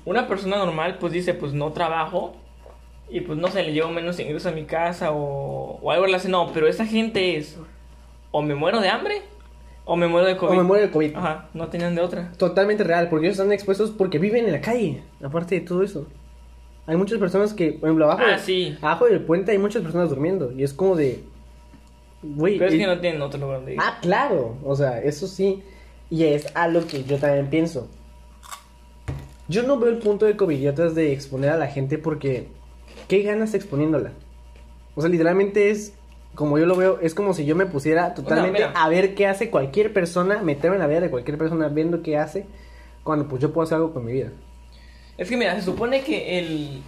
una 0.04 0.28
persona 0.28 0.56
normal 0.56 0.98
pues 1.00 1.12
dice, 1.12 1.34
pues 1.34 1.52
no 1.52 1.72
trabajo 1.72 2.34
y 3.10 3.20
pues 3.20 3.38
no 3.38 3.48
sé, 3.48 3.64
le 3.64 3.72
llevo 3.72 3.90
menos 3.90 4.18
ingresos 4.18 4.50
a 4.50 4.54
mi 4.54 4.64
casa 4.64 5.10
o, 5.12 5.80
o 5.82 5.90
algo 5.90 6.06
así. 6.14 6.28
No, 6.28 6.52
pero 6.52 6.68
esa 6.68 6.86
gente 6.86 7.36
es, 7.36 7.58
o 8.36 8.42
me 8.42 8.56
muero 8.56 8.80
de 8.80 8.88
hambre 8.88 9.22
o 9.84 9.94
me 9.96 10.08
muero 10.08 10.26
de 10.26 10.36
COVID. 10.36 10.52
O 10.52 10.56
me 10.56 10.62
muero 10.64 10.86
de 10.86 10.90
COVID. 10.90 11.14
Ajá, 11.14 11.48
no 11.54 11.68
tenían 11.68 11.94
de 11.94 12.00
otra. 12.00 12.32
Totalmente 12.36 12.82
real, 12.82 13.08
porque 13.08 13.26
ellos 13.26 13.38
están 13.38 13.52
expuestos 13.52 13.90
porque 13.92 14.18
viven 14.18 14.46
en 14.46 14.52
la 14.52 14.60
calle, 14.60 15.02
aparte 15.22 15.54
de 15.54 15.60
todo 15.60 15.82
eso. 15.84 16.06
Hay 16.86 16.96
muchas 16.96 17.18
personas 17.18 17.54
que, 17.54 17.72
por 17.72 17.88
ejemplo, 17.88 18.06
abajo, 18.06 18.22
Ah, 18.26 18.32
de- 18.32 18.38
sí. 18.40 18.76
abajo 18.82 19.04
del 19.06 19.20
puente 19.20 19.52
hay 19.52 19.58
muchas 19.58 19.82
personas 19.82 20.10
durmiendo. 20.10 20.50
Y 20.52 20.64
es 20.64 20.72
como 20.72 20.96
de. 20.96 21.22
Güey. 22.22 22.58
Pero 22.58 22.70
es 22.72 22.76
que 22.78 22.86
no 22.86 22.98
tienen 22.98 23.22
otro 23.22 23.38
lugar 23.38 23.58
donde 23.58 23.74
ir. 23.74 23.78
Ah, 23.80 23.98
claro. 24.02 24.56
O 24.64 24.74
sea, 24.74 25.00
eso 25.00 25.26
sí. 25.28 25.62
Y 26.10 26.24
es 26.24 26.46
a 26.56 26.66
lo 26.68 26.86
que 26.86 27.04
yo 27.04 27.18
también 27.18 27.48
pienso. 27.48 27.88
Yo 29.48 29.62
no 29.62 29.78
veo 29.78 29.90
el 29.90 29.98
punto 29.98 30.24
de 30.26 30.36
covidiotas 30.36 30.94
de 30.94 31.12
exponer 31.12 31.50
a 31.50 31.56
la 31.56 31.66
gente 31.68 31.98
porque. 31.98 32.48
¿Qué 33.08 33.22
ganas 33.22 33.52
exponiéndola? 33.54 34.12
O 34.94 35.00
sea, 35.02 35.10
literalmente 35.10 35.70
es. 35.70 35.94
Como 36.34 36.58
yo 36.58 36.66
lo 36.66 36.74
veo, 36.76 36.98
es 37.00 37.14
como 37.14 37.32
si 37.32 37.44
yo 37.44 37.54
me 37.54 37.66
pusiera 37.66 38.12
totalmente 38.14 38.64
a 38.74 38.88
ver 38.88 39.14
qué 39.14 39.26
hace 39.26 39.50
cualquier 39.50 39.92
persona, 39.92 40.42
meterme 40.42 40.76
en 40.76 40.82
la 40.82 40.88
vida 40.88 41.00
de 41.00 41.10
cualquier 41.10 41.38
persona 41.38 41.68
viendo 41.68 42.02
qué 42.02 42.16
hace, 42.18 42.46
cuando 43.04 43.28
pues 43.28 43.40
yo 43.40 43.52
puedo 43.52 43.64
hacer 43.64 43.76
algo 43.76 43.92
con 43.92 44.04
mi 44.04 44.12
vida. 44.12 44.30
Es 45.16 45.28
que 45.28 45.36
mira, 45.36 45.54
se 45.54 45.62
supone 45.62 46.00
que 46.02 46.38
el, 46.40 46.82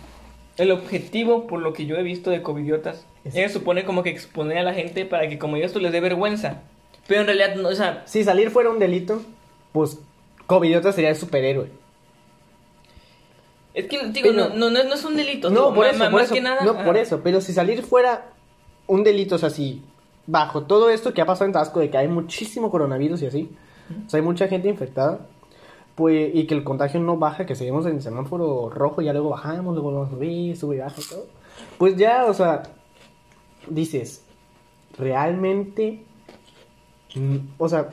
el 0.56 0.72
objetivo, 0.72 1.46
por 1.46 1.60
lo 1.60 1.72
que 1.72 1.86
yo 1.86 1.96
he 1.96 2.02
visto 2.02 2.30
de 2.30 2.42
covidiotas, 2.42 3.06
Es- 3.24 3.52
supone 3.52 3.84
como 3.84 4.02
que 4.02 4.10
exponer 4.10 4.58
a 4.58 4.62
la 4.64 4.74
gente 4.74 5.04
para 5.06 5.28
que 5.28 5.38
como 5.38 5.56
esto 5.56 5.78
les 5.78 5.92
dé 5.92 6.00
vergüenza. 6.00 6.62
Pero 7.06 7.20
en 7.20 7.26
realidad, 7.28 7.54
no, 7.54 7.68
o 7.68 7.74
sea, 7.74 8.02
Si 8.06 8.24
salir 8.24 8.50
fuera 8.50 8.68
un 8.70 8.80
delito, 8.80 9.22
pues 9.70 10.00
covidiota 10.48 10.90
sería 10.92 11.10
el 11.10 11.16
superhéroe. 11.16 11.68
es 13.74 13.86
que 13.86 13.98
digo, 14.08 14.30
Pero- 14.32 14.48
no, 14.48 14.70
no, 14.70 14.82
no, 14.84 14.94
es 14.94 15.04
un 15.04 15.16
delito. 15.16 15.50
No, 15.50 15.56
digo, 15.66 15.74
por 15.74 15.86
eso, 15.86 15.98
por 16.04 16.12
más 16.12 16.32
que 16.32 16.40
nada. 16.40 16.64
no, 16.64 16.72
ajá. 16.72 16.84
por 16.84 16.96
eso. 16.96 17.20
Pero 17.22 17.40
si 17.40 17.52
salir 17.52 17.82
fuera 17.82 18.32
un 18.86 19.02
delito, 19.04 19.34
o 19.34 19.38
sea, 19.38 19.50
si 19.50 19.82
bajo 20.26 20.62
todo 20.64 20.90
esto 20.90 21.12
que 21.14 21.20
ha 21.20 21.26
pasado 21.26 21.46
en 21.46 21.52
Tabasco, 21.52 21.80
de 21.80 21.90
que 21.90 21.98
hay 21.98 22.08
muchísimo 22.08 22.70
coronavirus 22.70 23.22
y 23.22 23.26
así, 23.26 23.50
o 24.06 24.10
sea, 24.10 24.18
hay 24.18 24.24
mucha 24.26 24.48
gente 24.48 24.68
infectada, 24.68 25.20
pues, 25.94 26.34
y 26.34 26.46
que 26.46 26.54
el 26.54 26.64
contagio 26.64 27.00
no 27.00 27.16
baja, 27.16 27.46
que 27.46 27.54
seguimos 27.54 27.86
en 27.86 28.02
semáforo 28.02 28.68
rojo, 28.70 29.00
y 29.02 29.06
ya 29.06 29.12
luego 29.12 29.30
bajamos, 29.30 29.74
luego 29.74 29.90
volvemos 29.90 30.08
a 30.08 30.14
subir, 30.14 30.56
sube 30.56 30.76
y 30.76 30.78
baja 30.80 31.00
y 31.00 31.04
todo, 31.08 31.26
pues 31.78 31.96
ya, 31.96 32.26
o 32.26 32.34
sea, 32.34 32.62
dices, 33.68 34.22
realmente, 34.98 36.02
Mm, 37.14 37.38
o 37.56 37.66
sea, 37.66 37.88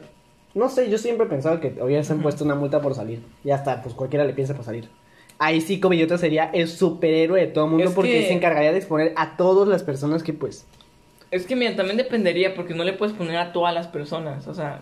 no 0.54 0.68
sé, 0.68 0.90
yo 0.90 0.98
siempre 0.98 1.26
he 1.26 1.30
pensado 1.30 1.62
que 1.62 1.78
hubiesen 1.82 2.22
puesto 2.22 2.44
una 2.44 2.56
multa 2.56 2.82
por 2.82 2.94
salir, 2.94 3.24
y 3.46 3.52
hasta, 3.52 3.82
pues 3.82 3.96
cualquiera 3.96 4.26
le 4.26 4.34
piensa 4.34 4.54
por 4.54 4.66
salir. 4.66 4.90
Ahí 5.40 5.62
sí, 5.62 5.80
Cobillota 5.80 6.18
sería 6.18 6.46
el 6.52 6.68
superhéroe 6.68 7.40
de 7.40 7.48
todo 7.48 7.64
el 7.66 7.72
mundo 7.72 7.86
Es 7.88 7.94
porque 7.94 8.12
que- 8.12 8.28
se 8.28 8.34
encargaría 8.34 8.72
de 8.74 8.80
exponer 8.80 9.14
a 9.16 9.38
todas 9.38 9.68
las 9.70 9.82
personas 9.82 10.24
que, 10.24 10.34
pues, 10.34 10.66
Es 11.34 11.46
que 11.46 11.56
mira, 11.56 11.76
también 11.76 11.98
dependería 11.98 12.54
porque 12.56 12.74
no 12.74 12.84
le 12.84 12.94
puedes 12.94 13.16
poner 13.16 13.38
a 13.38 13.52
todas 13.54 13.74
las 13.74 13.88
personas. 13.88 14.48
O 14.48 14.54
sea, 14.54 14.82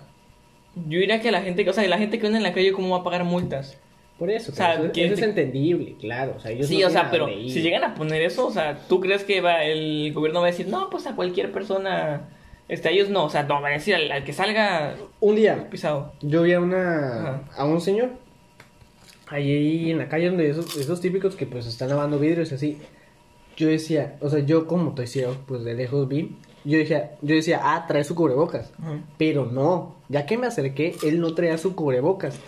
yo 0.75 0.99
diría 0.99 1.21
que 1.21 1.31
la 1.31 1.41
gente, 1.41 1.67
o 1.69 1.73
sea, 1.73 1.87
la 1.87 1.97
gente 1.97 2.19
que 2.19 2.27
anda 2.27 2.37
en 2.37 2.43
la 2.43 2.53
calle, 2.53 2.71
¿cómo 2.73 2.89
va 2.95 3.01
a 3.01 3.03
pagar 3.03 3.23
multas? 3.23 3.77
por 4.19 4.29
eso, 4.29 4.51
O 4.51 4.55
sea, 4.55 4.75
eso, 4.75 4.91
que- 4.91 5.03
eso 5.05 5.15
es 5.15 5.21
entendible, 5.23 5.95
claro. 5.99 6.35
O 6.37 6.39
sea, 6.39 6.51
ellos 6.51 6.67
Sí, 6.67 6.77
no 6.79 6.87
o 6.87 6.89
sea, 6.91 7.09
pero 7.09 7.25
si 7.27 7.59
llegan 7.63 7.83
a 7.83 7.95
poner 7.95 8.21
eso, 8.21 8.45
o 8.45 8.51
sea, 8.51 8.77
¿tú 8.87 8.99
crees 8.99 9.23
que 9.23 9.41
va, 9.41 9.63
el 9.63 10.13
gobierno 10.13 10.41
va 10.41 10.45
a 10.45 10.51
decir, 10.51 10.67
no, 10.67 10.91
pues 10.91 11.07
a 11.07 11.15
cualquier 11.15 11.51
persona, 11.51 12.29
este, 12.69 12.89
a 12.89 12.91
ellos 12.91 13.09
no, 13.09 13.23
o 13.25 13.29
sea, 13.31 13.41
no, 13.41 13.55
van 13.59 13.71
a 13.71 13.75
decir 13.77 13.95
al, 13.95 14.11
al 14.11 14.23
que 14.23 14.31
salga 14.31 14.95
Un 15.21 15.35
día, 15.37 15.67
pisado. 15.71 16.13
yo 16.21 16.43
vi 16.43 16.53
a 16.53 16.59
una 16.59 17.19
Ajá. 17.19 17.41
a 17.57 17.65
un 17.65 17.81
señor 17.81 18.11
ahí 19.27 19.89
en 19.91 19.97
la 19.97 20.07
calle 20.07 20.27
donde 20.27 20.49
esos, 20.51 20.75
esos 20.77 21.01
típicos 21.01 21.35
que 21.35 21.45
pues 21.47 21.65
están 21.65 21.89
lavando 21.89 22.19
vidrios 22.19 22.51
y 22.51 22.55
así. 22.55 22.77
Yo 23.57 23.67
decía, 23.67 24.17
o 24.21 24.29
sea, 24.29 24.39
yo 24.39 24.67
como 24.67 24.89
estoy 24.89 25.07
ciego, 25.07 25.35
pues 25.45 25.63
de 25.63 25.73
lejos 25.73 26.07
vi. 26.07 26.35
Yo 26.63 26.77
dije, 26.77 27.09
yo 27.21 27.35
decía, 27.35 27.59
ah, 27.63 27.85
trae 27.87 28.03
su 28.03 28.15
cubrebocas. 28.15 28.71
Pero 29.17 29.45
no, 29.45 29.95
ya 30.09 30.25
que 30.25 30.37
me 30.37 30.47
acerqué, 30.47 30.95
él 31.03 31.19
no 31.19 31.33
traía 31.33 31.57
su 31.57 31.75
cubrebocas. 31.75 32.39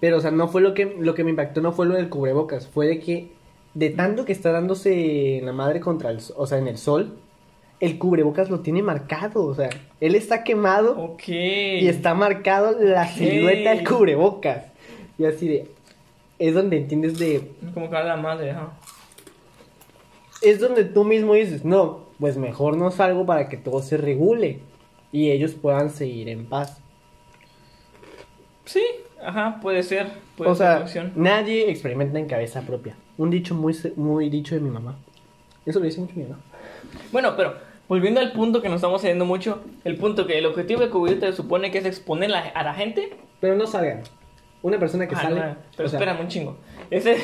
Pero, 0.00 0.18
o 0.18 0.20
sea, 0.20 0.30
no 0.30 0.48
fue 0.48 0.60
lo 0.60 0.74
que, 0.74 0.96
lo 0.98 1.14
que 1.14 1.24
me 1.24 1.30
impactó, 1.30 1.60
no 1.60 1.72
fue 1.72 1.86
lo 1.86 1.94
del 1.94 2.08
cubrebocas, 2.08 2.66
fue 2.66 2.86
de 2.86 2.98
que 3.00 3.28
de 3.74 3.90
tanto 3.90 4.24
que 4.24 4.32
está 4.32 4.50
dándose 4.50 5.40
la 5.44 5.52
madre 5.52 5.78
contra 5.80 6.10
el, 6.10 6.18
o 6.36 6.46
sea, 6.46 6.58
en 6.58 6.66
el 6.66 6.78
sol, 6.78 7.16
el 7.78 7.98
cubrebocas 7.98 8.50
lo 8.50 8.60
tiene 8.60 8.82
marcado, 8.82 9.44
o 9.44 9.54
sea, 9.54 9.70
él 10.00 10.14
está 10.14 10.42
quemado 10.42 10.98
Ok. 10.98 11.28
y 11.28 11.86
está 11.88 12.14
marcado 12.14 12.76
la 12.78 13.06
silueta 13.06 13.74
del 13.74 13.86
cubrebocas. 13.86 14.64
Y 15.18 15.24
así 15.24 15.48
de, 15.48 15.68
es 16.38 16.54
donde 16.54 16.78
entiendes 16.78 17.18
de, 17.18 17.52
Como 17.74 17.88
que 17.88 17.96
a 17.96 18.02
la 18.02 18.16
madre, 18.16 18.50
ajá. 18.50 18.72
Es 20.42 20.60
donde 20.60 20.84
tú 20.84 21.04
mismo 21.04 21.34
dices, 21.34 21.64
no, 21.64 22.00
pues 22.18 22.36
mejor 22.36 22.76
no 22.76 22.90
salgo 22.90 23.26
para 23.26 23.48
que 23.48 23.56
todo 23.56 23.82
se 23.82 23.96
regule 23.96 24.60
y 25.12 25.30
ellos 25.30 25.52
puedan 25.52 25.90
seguir 25.90 26.28
en 26.28 26.46
paz. 26.46 26.80
Sí, 28.64 28.82
ajá, 29.22 29.58
puede 29.60 29.82
ser. 29.82 30.08
Puede 30.36 30.50
o 30.50 30.54
ser 30.54 30.88
sea, 30.88 31.10
nadie 31.16 31.70
experimenta 31.70 32.18
en 32.18 32.26
cabeza 32.26 32.62
propia. 32.62 32.96
Un 33.18 33.30
dicho 33.30 33.54
muy, 33.54 33.76
muy 33.96 34.30
dicho 34.30 34.54
de 34.54 34.60
mi 34.60 34.70
mamá. 34.70 34.96
Eso 35.66 35.78
lo 35.78 35.84
dice 35.84 36.00
mucho 36.00 36.14
mi 36.16 36.22
mamá. 36.24 36.38
Bueno, 37.12 37.34
pero 37.36 37.54
volviendo 37.88 38.20
al 38.20 38.32
punto 38.32 38.62
que 38.62 38.68
nos 38.68 38.76
estamos 38.76 39.02
yendo 39.02 39.24
mucho, 39.24 39.62
el 39.84 39.96
punto 39.96 40.26
que 40.26 40.38
el 40.38 40.46
objetivo 40.46 40.80
de 40.80 40.90
cubrirte 40.90 41.26
se 41.26 41.32
supone 41.36 41.70
que 41.70 41.78
es 41.78 41.84
exponer 41.84 42.32
a 42.32 42.62
la 42.62 42.74
gente. 42.74 43.16
Pero 43.40 43.56
no 43.56 43.66
salgan. 43.66 44.02
Una 44.62 44.78
persona 44.78 45.08
que 45.08 45.14
Ah, 45.16 45.22
sale. 45.22 45.40
no, 45.40 45.56
pero 45.76 45.86
o 45.86 45.90
sea, 45.90 45.98
espérame 45.98 46.20
un 46.20 46.28
chingo. 46.28 46.56
Es, 46.90 47.06
es 47.06 47.22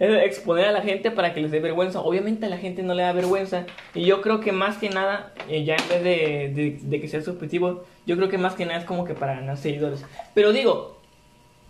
exponer 0.00 0.66
a 0.66 0.72
la 0.72 0.82
gente 0.82 1.10
para 1.10 1.34
que 1.34 1.40
les 1.40 1.50
dé 1.50 1.60
vergüenza. 1.60 2.00
Obviamente 2.00 2.46
a 2.46 2.48
la 2.48 2.58
gente 2.58 2.82
no 2.82 2.94
le 2.94 3.02
da 3.02 3.12
vergüenza. 3.12 3.66
Y 3.94 4.04
yo 4.04 4.22
creo 4.22 4.40
que 4.40 4.52
más 4.52 4.78
que 4.78 4.90
nada, 4.90 5.32
eh, 5.48 5.64
ya 5.64 5.76
en 5.76 5.88
vez 5.88 6.04
de, 6.04 6.52
de, 6.54 6.78
de 6.80 7.00
que 7.00 7.08
sea 7.08 7.22
su 7.22 7.30
objetivo, 7.30 7.84
yo 8.06 8.16
creo 8.16 8.28
que 8.28 8.38
más 8.38 8.54
que 8.54 8.66
nada 8.66 8.78
es 8.78 8.84
como 8.84 9.04
que 9.04 9.14
para 9.14 9.34
ganar 9.34 9.56
seguidores. 9.56 10.04
Pero 10.34 10.52
digo, 10.52 10.98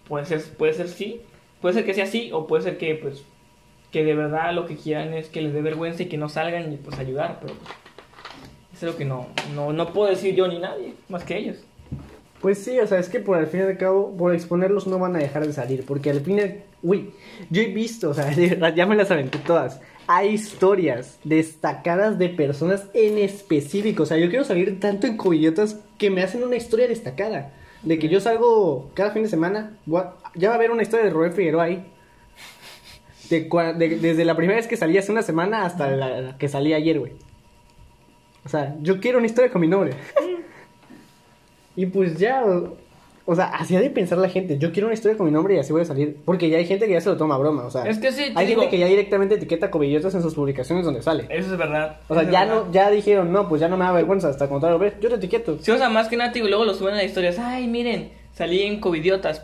puede 0.08 0.26
ser, 0.26 0.42
puede 0.56 0.74
ser 0.74 0.88
sí, 0.88 1.20
puede 1.60 1.74
ser 1.74 1.84
que 1.84 1.94
sea 1.94 2.04
así, 2.04 2.30
o 2.32 2.46
puede 2.46 2.62
ser 2.62 2.78
que 2.78 2.94
pues 2.94 3.24
que 3.92 4.04
de 4.04 4.14
verdad 4.14 4.54
lo 4.54 4.66
que 4.66 4.76
quieran 4.76 5.12
es 5.12 5.28
que 5.28 5.42
les 5.42 5.52
dé 5.52 5.60
vergüenza 5.60 6.02
y 6.02 6.06
que 6.06 6.16
no 6.16 6.28
salgan 6.28 6.72
y 6.72 6.76
pues 6.76 6.98
ayudar. 6.98 7.38
Pero 7.40 7.54
pues, 7.54 7.70
eso 8.74 8.86
es 8.86 8.92
lo 8.92 8.98
que 8.98 9.04
no, 9.04 9.28
no, 9.54 9.72
no 9.72 9.92
puedo 9.92 10.08
decir 10.08 10.34
yo 10.34 10.48
ni 10.48 10.58
nadie, 10.58 10.94
más 11.08 11.24
que 11.24 11.36
ellos. 11.36 11.58
Pues 12.42 12.58
sí, 12.58 12.78
o 12.80 12.86
sea, 12.86 12.98
es 12.98 13.08
que 13.08 13.20
por 13.20 13.38
al 13.38 13.46
fin 13.46 13.60
y 13.60 13.62
al 13.62 13.78
cabo, 13.78 14.14
por 14.16 14.34
exponerlos 14.34 14.86
no 14.88 14.98
van 14.98 15.14
a 15.16 15.20
dejar 15.20 15.46
de 15.46 15.52
salir. 15.52 15.84
Porque 15.86 16.10
al 16.10 16.20
fin 16.20 16.38
y 16.38 16.40
al- 16.42 16.62
Uy, 16.82 17.14
yo 17.50 17.62
he 17.62 17.66
visto, 17.66 18.10
o 18.10 18.14
sea, 18.14 18.30
ya 18.74 18.84
me 18.86 18.96
las 18.96 19.10
aventé 19.12 19.38
todas. 19.38 19.80
Hay 20.08 20.30
historias 20.30 21.18
destacadas 21.22 22.18
de 22.18 22.28
personas 22.28 22.84
en 22.92 23.18
específico. 23.18 24.02
O 24.02 24.06
sea, 24.06 24.16
yo 24.18 24.28
quiero 24.28 24.44
salir 24.44 24.80
tanto 24.80 25.06
en 25.06 25.16
covidiotas 25.16 25.78
que 25.96 26.10
me 26.10 26.22
hacen 26.22 26.42
una 26.42 26.56
historia 26.56 26.88
destacada. 26.88 27.52
De 27.84 27.98
que 27.98 28.08
yo 28.08 28.20
salgo 28.20 28.90
cada 28.94 29.12
fin 29.12 29.22
de 29.22 29.28
semana. 29.28 29.76
Ya 30.34 30.48
va 30.48 30.54
a 30.54 30.56
haber 30.56 30.72
una 30.72 30.82
historia 30.82 31.04
de 31.04 31.10
Rubén 31.12 31.32
Figueroa 31.32 31.64
ahí. 31.64 31.86
De 33.30 33.48
de- 33.78 33.98
desde 33.98 34.24
la 34.24 34.36
primera 34.36 34.56
vez 34.58 34.66
que 34.66 34.76
salí 34.76 34.98
hace 34.98 35.10
una 35.12 35.22
semana 35.22 35.64
hasta 35.64 35.88
la, 35.90 36.20
la 36.20 36.38
que 36.38 36.48
salí 36.48 36.74
ayer, 36.74 36.98
güey. 36.98 37.12
O 38.44 38.48
sea, 38.48 38.76
yo 38.82 39.00
quiero 39.00 39.18
una 39.18 39.26
historia 39.26 39.50
con 39.52 39.60
mi 39.60 39.68
nombre. 39.68 39.92
Y 41.76 41.86
pues 41.86 42.18
ya, 42.18 42.44
o, 43.24 43.34
sea, 43.34 43.46
así 43.46 43.74
ha 43.76 43.80
de 43.80 43.90
pensar 43.90 44.18
la 44.18 44.28
gente. 44.28 44.58
Yo 44.58 44.72
quiero 44.72 44.88
una 44.88 44.94
historia 44.94 45.16
con 45.16 45.26
mi 45.26 45.32
nombre 45.32 45.54
y 45.54 45.58
así 45.58 45.72
voy 45.72 45.82
a 45.82 45.84
salir. 45.84 46.18
Porque 46.24 46.50
ya 46.50 46.58
hay 46.58 46.66
gente 46.66 46.86
que 46.86 46.92
ya 46.92 47.00
se 47.00 47.08
lo 47.08 47.16
toma 47.16 47.36
a 47.36 47.38
broma, 47.38 47.64
o 47.64 47.70
sea. 47.70 47.84
Es 47.84 47.98
que 47.98 48.12
sí, 48.12 48.32
Hay 48.34 48.46
digo- 48.46 48.60
gente 48.60 48.76
que 48.76 48.78
ya 48.78 48.86
directamente 48.86 49.36
etiqueta 49.36 49.70
cobillotas 49.70 50.14
en 50.14 50.22
sus 50.22 50.34
publicaciones 50.34 50.84
donde 50.84 51.02
sale. 51.02 51.26
Eso 51.30 51.52
es 51.52 51.58
verdad. 51.58 51.96
O 52.08 52.14
sea, 52.14 52.24
ya 52.24 52.44
verdad. 52.44 52.64
no, 52.66 52.72
ya 52.72 52.90
dijeron, 52.90 53.32
no, 53.32 53.48
pues 53.48 53.60
ya 53.60 53.68
no 53.68 53.76
me 53.76 53.84
da 53.84 53.92
vergüenza, 53.92 54.28
hasta 54.28 54.48
contrario, 54.48 54.78
ves, 54.78 54.94
yo 55.00 55.08
te 55.08 55.14
etiqueto. 55.16 55.58
Sí, 55.60 55.70
o 55.70 55.78
sea, 55.78 55.88
más 55.88 56.08
que 56.08 56.16
nada, 56.16 56.32
digo, 56.32 56.48
luego 56.48 56.64
lo 56.64 56.74
suben 56.74 56.94
a 56.94 56.96
las 56.98 57.06
historias. 57.06 57.38
Ay, 57.38 57.66
miren, 57.68 58.10
salí 58.34 58.62
en 58.62 58.80
Covidiotas. 58.80 59.42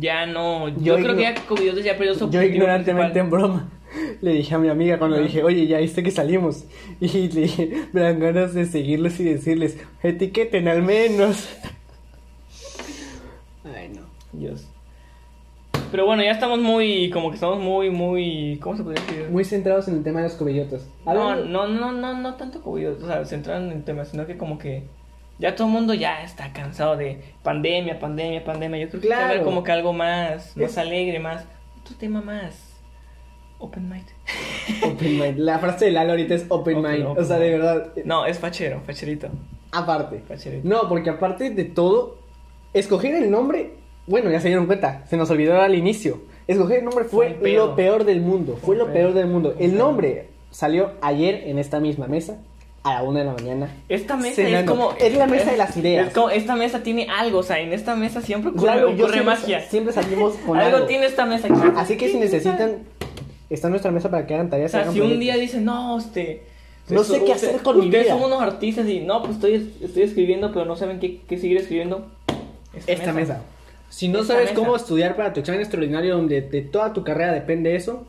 Ya 0.00 0.26
no. 0.26 0.68
Yo, 0.68 0.96
Yo 0.98 1.04
creo 1.04 1.14
que 1.14 1.22
ya 1.22 1.34
Covidiotas 1.46 1.84
ya 1.84 1.96
perdió 1.96 2.14
su 2.14 2.30
Yo 2.30 2.42
ignorantemente 2.42 3.18
en 3.18 3.30
broma 3.30 3.68
le 4.20 4.32
dije 4.32 4.54
a 4.54 4.58
mi 4.58 4.68
amiga 4.68 4.98
cuando 4.98 5.16
Ajá. 5.16 5.24
dije, 5.26 5.42
oye, 5.42 5.66
ya 5.66 5.78
viste 5.78 6.02
que 6.02 6.10
salimos. 6.10 6.64
Y 7.00 7.28
le 7.28 7.40
dije, 7.42 7.86
me 7.92 8.00
dan 8.02 8.18
ganas 8.20 8.54
de 8.54 8.66
seguirlos 8.66 9.18
y 9.20 9.24
decirles, 9.24 9.78
etiqueten 10.02 10.68
al 10.68 10.82
menos. 10.82 11.48
Ay, 13.64 13.88
no. 13.94 14.02
Dios. 14.32 14.66
Pero 15.90 16.06
bueno, 16.06 16.22
ya 16.24 16.32
estamos 16.32 16.58
muy. 16.58 17.08
Como 17.10 17.30
que 17.30 17.36
estamos 17.36 17.60
muy, 17.60 17.90
muy. 17.90 18.58
¿Cómo 18.60 18.76
se 18.76 18.82
podría 18.82 19.02
decir? 19.04 19.28
Muy 19.30 19.44
centrados 19.44 19.86
en 19.88 19.96
el 19.96 20.02
tema 20.02 20.20
de 20.20 20.28
los 20.28 20.36
cobillotas. 20.36 20.86
No, 21.06 21.36
no, 21.36 21.68
no, 21.68 21.92
no, 21.92 22.14
no 22.20 22.34
tanto 22.34 22.60
Covidiotas. 22.62 23.04
O 23.04 23.06
sea, 23.06 23.24
centraron 23.24 23.70
en 23.70 23.78
el 23.78 23.84
tema, 23.84 24.04
sino 24.04 24.26
que 24.26 24.36
como 24.36 24.58
que. 24.58 24.82
Ya 25.38 25.56
todo 25.56 25.66
el 25.66 25.72
mundo 25.72 25.94
ya 25.94 26.22
está 26.22 26.52
cansado 26.52 26.96
de 26.96 27.20
pandemia, 27.42 27.98
pandemia, 27.98 28.44
pandemia. 28.44 28.78
Yo 28.84 28.88
creo 28.88 29.00
que 29.00 29.06
hay 29.08 29.10
que 29.10 29.16
Claro. 29.16 29.32
haber 29.32 29.42
como 29.44 29.64
que 29.64 29.72
algo 29.72 29.92
más, 29.92 30.56
más 30.56 30.70
Es- 30.72 30.78
alegre, 30.78 31.18
más. 31.18 31.44
Otro 31.80 31.96
tema 31.96 32.20
más. 32.22 32.73
Open 33.64 33.88
mind. 33.88 34.06
Open 34.84 35.18
mind. 35.18 35.38
La 35.38 35.58
frase 35.58 35.86
de 35.86 35.90
Lalo 35.92 36.10
ahorita 36.10 36.34
es 36.34 36.44
open, 36.48 36.76
Open, 36.78 36.92
mind. 36.92 37.06
open 37.06 37.22
o 37.24 37.26
sea, 37.26 37.38
de 37.38 37.50
verdad. 37.50 37.92
No, 38.04 38.26
es 38.26 38.38
fachero, 38.38 38.80
facherito. 38.86 39.28
Aparte. 39.72 40.22
Facherito. 40.28 40.68
No, 40.68 40.88
porque 40.88 41.10
aparte 41.10 41.50
de 41.50 41.64
todo, 41.64 42.18
escoger 42.72 43.14
el 43.14 43.30
nombre, 43.30 43.72
bueno, 44.06 44.30
ya 44.30 44.40
se 44.40 44.48
dieron 44.48 44.66
cuenta, 44.66 45.04
se 45.06 45.16
nos 45.16 45.30
olvidó 45.30 45.60
al 45.60 45.74
inicio. 45.74 46.22
Escoger 46.46 46.80
el 46.80 46.84
nombre 46.84 47.04
fue 47.04 47.30
Fue 47.30 47.34
pedo. 47.52 47.68
lo 47.68 47.76
peor 47.76 48.04
del 48.04 48.20
mundo, 48.20 48.58
fue 48.62 48.74
un 48.74 48.78
lo 48.86 48.92
peor 48.92 49.14
del 49.14 49.26
mundo. 49.26 49.54
Un 49.56 49.62
El 49.62 49.76
nombre 49.78 50.28
salió 50.50 50.92
ayer 51.00 51.44
en 51.46 51.58
esta 51.58 51.80
misma 51.80 52.06
mesa, 52.06 52.36
a 52.82 52.94
la 52.94 53.02
una 53.02 53.20
de 53.20 53.24
la 53.24 53.32
mañana. 53.32 53.68
Esta 53.88 54.14
mesa 54.16 54.42
es 54.42 54.48
cenando. 54.48 54.72
como. 54.72 54.92
Es 55.00 55.16
la 55.16 55.26
mesa 55.26 55.50
de 55.52 55.56
las 55.56 55.74
ideas. 55.76 56.08
Es 56.08 56.12
como, 56.14 56.28
esta 56.28 56.54
mesa 56.54 56.82
tiene 56.82 57.06
algo, 57.10 57.38
o 57.38 57.42
sea, 57.42 57.58
en 57.60 57.72
esta 57.72 57.96
mesa 57.96 58.20
siempre 58.20 58.50
ocurre, 58.50 58.64
Claro, 58.64 58.88
yo 58.90 59.06
ocurre 59.06 59.12
siempre, 59.22 59.34
magia. 59.34 59.60
siempre 59.62 59.92
salimos 59.94 60.34
con 60.46 60.58
algo, 60.58 60.76
algo. 60.76 60.86
tiene 60.86 61.06
esta 61.06 61.24
mesa. 61.24 61.48
Así 61.76 61.96
que 61.96 62.10
si 62.10 62.18
necesitan, 62.18 62.80
está 63.50 63.68
nuestra 63.68 63.90
mesa 63.90 64.10
para 64.10 64.26
que 64.26 64.34
hagan 64.34 64.46
O 64.46 64.50
tareas. 64.50 64.70
sea, 64.70 64.80
hagan 64.80 64.92
si 64.94 65.00
un 65.00 65.06
proyectos. 65.08 65.20
día 65.34 65.36
dicen, 65.42 65.64
no, 65.64 65.98
este. 65.98 66.42
No 66.88 67.02
sé 67.02 67.24
qué 67.24 67.32
hacer 67.32 67.56
con 67.62 67.78
mi 67.78 67.86
Ustedes 67.86 68.04
vida". 68.04 68.14
son 68.14 68.24
unos 68.24 68.42
artistas 68.42 68.86
y 68.88 69.00
no, 69.00 69.22
pues 69.22 69.36
estoy, 69.36 69.72
estoy 69.82 70.02
escribiendo, 70.02 70.52
pero 70.52 70.66
no 70.66 70.76
saben 70.76 71.00
qué, 71.00 71.20
qué 71.26 71.38
seguir 71.38 71.56
escribiendo. 71.56 72.06
Esta 72.86 73.12
mesa. 73.12 73.42
Si 73.88 74.08
no 74.08 74.20
Esta 74.20 74.34
sabes 74.34 74.50
mesa. 74.50 74.60
cómo 74.60 74.76
estudiar 74.76 75.16
para 75.16 75.32
tu 75.32 75.40
examen 75.40 75.60
extraordinario 75.60 76.16
donde 76.16 76.42
de 76.42 76.60
toda 76.62 76.92
tu 76.92 77.02
carrera 77.04 77.32
depende 77.32 77.74
eso, 77.76 78.04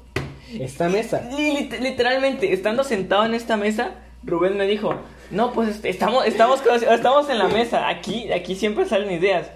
esta 0.60 0.90
mesa. 0.90 1.30
Li- 1.38 1.52
lit- 1.70 1.80
Literalmente, 1.80 2.52
estando 2.52 2.84
sentado 2.84 3.26
en 3.26 3.34
esta 3.36 3.56
mesa, 3.56 3.92
Rubén 4.24 4.58
me 4.58 4.66
dijo, 4.68 4.96
no, 5.32 5.54
pues 5.54 5.70
este, 5.70 5.90
estamos, 5.90 6.26
estamos, 6.26 6.62
estamos 6.92 7.30
en 7.30 7.38
la 7.38 7.48
mesa, 7.48 7.88
aquí, 7.88 8.32
aquí 8.34 8.56
siempre 8.56 8.86
salen 8.86 9.12
ideas. 9.12 9.48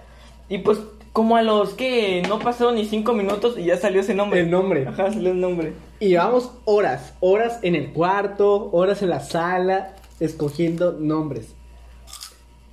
Y 0.47 0.59
pues, 0.59 0.79
como 1.13 1.35
a 1.35 1.41
los 1.41 1.73
que 1.73 2.23
no 2.27 2.39
pasaron 2.39 2.75
ni 2.75 2.85
cinco 2.85 3.13
minutos 3.13 3.57
y 3.57 3.65
ya 3.65 3.77
salió 3.77 4.01
ese 4.01 4.13
nombre. 4.13 4.41
El 4.41 4.51
nombre. 4.51 4.87
Ajá, 4.87 5.11
salió 5.11 5.31
el 5.31 5.41
nombre. 5.41 5.73
Y 5.99 6.09
llevamos 6.09 6.51
horas, 6.65 7.13
horas 7.19 7.59
en 7.61 7.75
el 7.75 7.91
cuarto, 7.91 8.69
horas 8.71 9.01
en 9.01 9.09
la 9.09 9.19
sala, 9.19 9.95
escogiendo 10.19 10.93
nombres. 10.93 11.53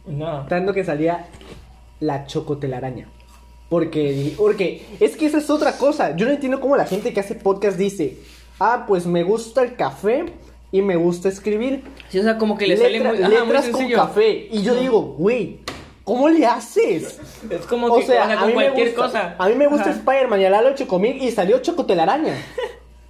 No. 0.07 0.46
Tanto 0.46 0.72
que 0.72 0.85
salía 0.85 1.27
la 2.01 2.27
chocotelaraña. 2.27 3.09
Porque, 3.68 4.35
porque 4.37 4.87
es 5.01 5.16
que 5.16 5.27
esa 5.27 5.38
es 5.38 5.51
otra 5.51 5.77
cosa. 5.77 6.14
Yo 6.16 6.27
no 6.27 6.33
entiendo 6.33 6.61
cómo 6.61 6.77
la 6.77 6.85
gente 6.85 7.12
que 7.12 7.20
hace 7.20 7.35
podcast 7.35 7.77
dice, 7.77 8.18
ah, 8.61 8.85
pues 8.87 9.07
me 9.07 9.25
gusta 9.25 9.62
el 9.62 9.75
café 9.75 10.27
y 10.70 10.83
me 10.83 10.94
gusta 10.94 11.29
escribir. 11.29 11.83
Sí, 12.09 12.20
o 12.20 12.22
sea, 12.22 12.38
como 12.38 12.57
que 12.57 12.68
le 12.68 12.77
sale 12.77 13.01
muy, 13.01 13.22
ajá, 13.22 13.44
muy 13.44 13.70
con 13.72 13.90
café. 13.90 14.49
Y 14.53 14.62
yo 14.62 14.77
digo, 14.77 15.03
güey, 15.18 15.59
¿cómo 16.07 16.29
le 16.29 16.47
haces? 16.47 17.21
Es 17.51 17.66
como 17.66 17.88
O 17.88 17.99
que 17.99 18.07
sea, 18.07 18.27
sea, 18.27 18.37
a 18.37 18.38
con 18.38 18.49
mí 18.49 18.55
me 18.55 18.62
cualquier 18.62 18.87
gusta, 18.95 19.03
cosa. 19.03 19.35
A 19.38 19.49
mí 19.49 19.55
me 19.57 19.66
gusta. 19.66 19.90
Spider-Man 19.90 20.40
y 20.40 20.45
a 20.45 20.51
Lalo 20.51 20.75
Chocomil 20.75 21.21
y 21.21 21.33
salió 21.33 21.59
chocotelaraña. 21.59 22.35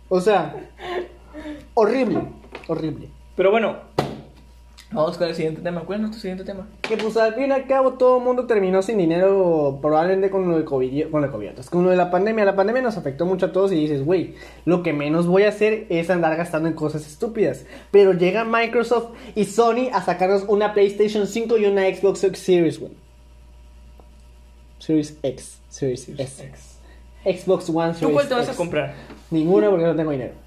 O 0.08 0.20
sea, 0.20 0.54
horrible, 1.74 2.22
horrible. 2.68 3.08
Pero 3.36 3.50
bueno, 3.50 3.76
vamos 4.92 5.18
con 5.18 5.28
el 5.28 5.34
siguiente 5.34 5.60
tema. 5.62 5.82
¿Cuál 5.82 5.96
es 5.96 6.00
nuestro 6.02 6.20
siguiente 6.20 6.44
tema? 6.44 6.66
Que 6.82 6.96
pues 6.96 7.16
al 7.16 7.34
fin 7.34 7.48
y 7.48 7.52
al 7.52 7.66
cabo 7.66 7.94
todo 7.94 8.18
el 8.18 8.24
mundo 8.24 8.46
terminó 8.46 8.82
sin 8.82 8.98
dinero, 8.98 9.78
probablemente 9.82 10.30
con 10.30 10.48
lo 10.48 10.56
de 10.56 10.64
COVID, 10.64 11.10
con 11.10 11.20
lo 11.20 11.26
de 11.26 11.32
COVID, 11.32 11.48
con 11.70 11.84
lo 11.84 11.90
de 11.90 11.96
la 11.96 12.10
pandemia. 12.10 12.44
La 12.44 12.56
pandemia 12.56 12.82
nos 12.82 12.96
afectó 12.96 13.26
mucho 13.26 13.46
a 13.46 13.52
todos 13.52 13.72
y 13.72 13.76
dices, 13.76 14.04
güey, 14.04 14.34
lo 14.64 14.82
que 14.82 14.92
menos 14.92 15.26
voy 15.26 15.42
a 15.42 15.48
hacer 15.48 15.86
es 15.88 16.08
andar 16.10 16.36
gastando 16.36 16.68
en 16.68 16.74
cosas 16.74 17.06
estúpidas. 17.06 17.66
Pero 17.90 18.12
llega 18.12 18.44
Microsoft 18.44 19.10
y 19.34 19.44
Sony 19.44 19.90
a 19.92 20.02
sacarnos 20.02 20.44
una 20.48 20.72
PlayStation 20.72 21.26
5 21.26 21.58
y 21.58 21.66
una 21.66 21.82
Xbox 21.82 22.20
Series, 22.38 22.78
güey. 22.78 22.92
Series 24.78 25.18
X, 25.22 25.58
Series 25.68 26.08
S. 26.08 26.48
Xbox 27.24 27.68
One 27.70 27.94
Series 27.94 28.00
¿Tú 28.00 28.12
cuál 28.12 28.28
te 28.28 28.34
vas 28.34 28.44
a 28.44 28.50
X. 28.50 28.56
comprar? 28.56 28.94
Ninguna 29.30 29.68
porque 29.68 29.84
no 29.84 29.96
tengo 29.96 30.12
dinero. 30.12 30.45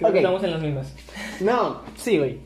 Creo 0.00 0.08
Ok. 0.08 0.14
que 0.14 0.18
estamos 0.20 0.42
en 0.42 0.50
las 0.50 0.60
mismas. 0.60 0.94
No, 1.40 1.82
sí, 1.96 2.18
güey. 2.18 2.38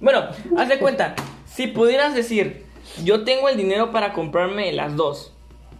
Bueno, 0.00 0.24
haz 0.58 0.68
de 0.68 0.78
cuenta, 0.78 1.14
si 1.46 1.68
pudieras 1.68 2.14
decir, 2.14 2.66
yo 3.04 3.24
tengo 3.24 3.48
el 3.48 3.56
dinero 3.56 3.90
para 3.92 4.12
comprarme 4.12 4.72
las 4.72 4.96
dos. 4.96 5.32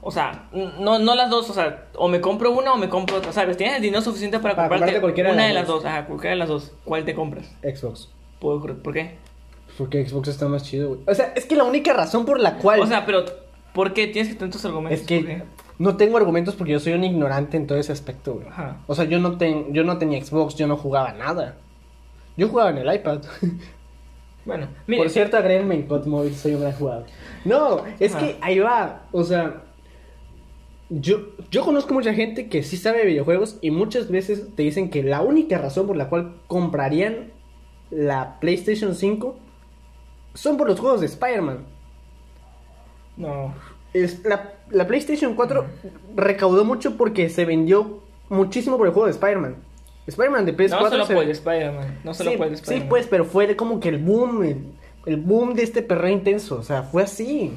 O 0.03 0.11
sea, 0.11 0.49
no, 0.53 0.99
no 0.99 1.15
las 1.15 1.29
dos, 1.29 1.51
o 1.51 1.53
sea, 1.53 1.89
o 1.95 2.09
me 2.09 2.21
compro 2.21 2.53
una 2.53 2.73
o 2.73 2.77
me 2.77 2.89
compro 2.89 3.17
otra, 3.17 3.33
¿sabes? 3.33 3.57
Tienes 3.57 3.77
el 3.77 3.83
dinero 3.83 4.01
suficiente 4.03 4.39
para, 4.39 4.55
Para 4.57 4.69
comprarte, 4.69 4.95
comprarte 4.95 5.01
cualquiera 5.03 5.29
de 5.31 5.35
una 5.35 5.43
las 5.43 5.53
de 5.53 5.59
las 5.61 5.67
dos. 5.69 5.85
Ajá, 5.85 6.07
cualquiera 6.07 6.31
de 6.31 6.39
las 6.39 6.49
dos. 6.49 6.73
¿Cuál 6.85 7.05
te 7.05 7.15
compras? 7.15 7.51
Xbox. 7.63 8.09
¿Por, 8.39 8.79
por 8.83 8.95
qué? 8.95 9.17
Porque 9.77 10.07
Xbox 10.07 10.29
está 10.29 10.49
más 10.49 10.63
chido, 10.63 10.89
güey. 10.89 11.01
O 11.07 11.15
sea, 11.15 11.33
es 11.37 11.45
que 11.45 11.57
la 11.57 11.65
única 11.65 11.93
razón 11.93 12.25
por 12.25 12.39
la 12.41 12.55
cual... 12.57 12.81
O 12.81 12.87
sea, 12.87 13.05
pero, 13.05 13.25
¿por 13.75 13.93
qué 13.93 14.07
tienes 14.07 14.33
que 14.33 14.39
tener 14.39 14.53
tus 14.53 14.65
argumentos? 14.65 15.01
Es 15.01 15.07
¿Por 15.07 15.27
que? 15.27 15.43
No 15.81 15.97
tengo 15.97 16.17
argumentos 16.17 16.55
porque 16.55 16.73
yo 16.75 16.79
soy 16.81 16.93
un 16.93 17.03
ignorante 17.03 17.57
en 17.57 17.67
todo 17.67 17.79
ese 17.79 17.91
aspecto, 17.91 18.35
güey. 18.35 18.47
Ajá. 18.49 18.77
O 18.87 18.95
sea, 18.95 19.07
yo 19.07 19.19
no, 19.19 19.37
ten- 19.39 19.73
yo 19.73 19.83
no 19.83 19.99
tenía 19.99 20.25
Xbox, 20.25 20.55
yo 20.55 20.67
no 20.69 20.77
jugaba 20.77 21.13
nada. 21.15 21.57
Yo 22.37 22.49
jugaba 22.49 22.71
en 22.71 22.79
el 22.79 22.95
iPad. 22.95 23.23
Bueno, 24.43 24.69
mire, 24.87 25.03
Por 25.03 25.11
cierto, 25.11 25.37
agréguenme 25.37 25.75
en 25.75 25.83
COD 25.83 26.07
Móvil, 26.07 26.35
soy 26.35 26.55
un 26.55 26.63
gran 26.63 26.73
jugador. 26.73 27.05
No, 27.45 27.83
es 28.01 28.15
Ajá. 28.15 28.25
que 28.27 28.37
ahí 28.41 28.59
va. 28.59 29.03
O 29.13 29.23
sea, 29.23 29.65
Yo, 30.89 31.19
yo 31.51 31.63
conozco 31.63 31.93
mucha 31.93 32.15
gente 32.15 32.49
que 32.49 32.63
sí 32.63 32.79
sabe 32.79 33.01
de 33.01 33.05
videojuegos 33.07 33.59
y 33.61 33.71
muchas 33.71 34.11
veces 34.11 34.49
te 34.57 34.63
dicen 34.63 34.89
que 34.89 35.03
la 35.03 35.21
única 35.21 35.59
razón 35.59 35.87
por 35.87 35.97
la 35.97 36.09
cual 36.09 36.37
comprarían 36.47 37.33
la 37.91 38.41
PlayStation 38.41 38.95
5 38.95 39.37
son 40.35 40.57
por 40.57 40.69
los 40.69 40.81
juegos 40.81 41.01
de 41.01 41.07
Spider-Man. 41.07 41.59
No. 43.19 43.53
Es- 43.93 44.25
la, 44.25 44.53
la 44.71 44.87
PlayStation 44.87 45.35
4 45.35 45.65
recaudó 46.17 46.65
mucho 46.65 46.97
porque 46.97 47.29
se 47.29 47.45
vendió 47.45 48.01
muchísimo 48.29 48.77
por 48.79 48.87
el 48.87 48.93
juego 48.93 49.07
de 49.07 49.13
Spider-Man. 49.13 49.57
Spider-Man 50.07 50.47
de 50.47 50.57
PS4 50.57 50.99
No 50.99 51.07
se- 51.07 51.15
por 51.15 51.25
el 51.25 51.31
Spider-Man. 51.31 52.01
No 52.05 52.15
solo 52.15 52.31
sí, 52.31 52.37
el 52.41 52.49
sí, 52.49 52.55
Spider-Man. 52.55 52.89
pues, 52.89 53.07
pero 53.07 53.25
fue 53.25 53.55
como 53.57 53.81
que 53.81 53.89
el 53.91 53.99
boom, 53.99 54.43
el, 54.45 54.65
el 55.07 55.17
boom 55.17 55.55
de 55.55 55.63
este 55.63 55.83
perreo 55.83 56.11
intenso. 56.13 56.57
O 56.57 56.63
sea, 56.63 56.83
fue 56.83 57.03
así. 57.03 57.53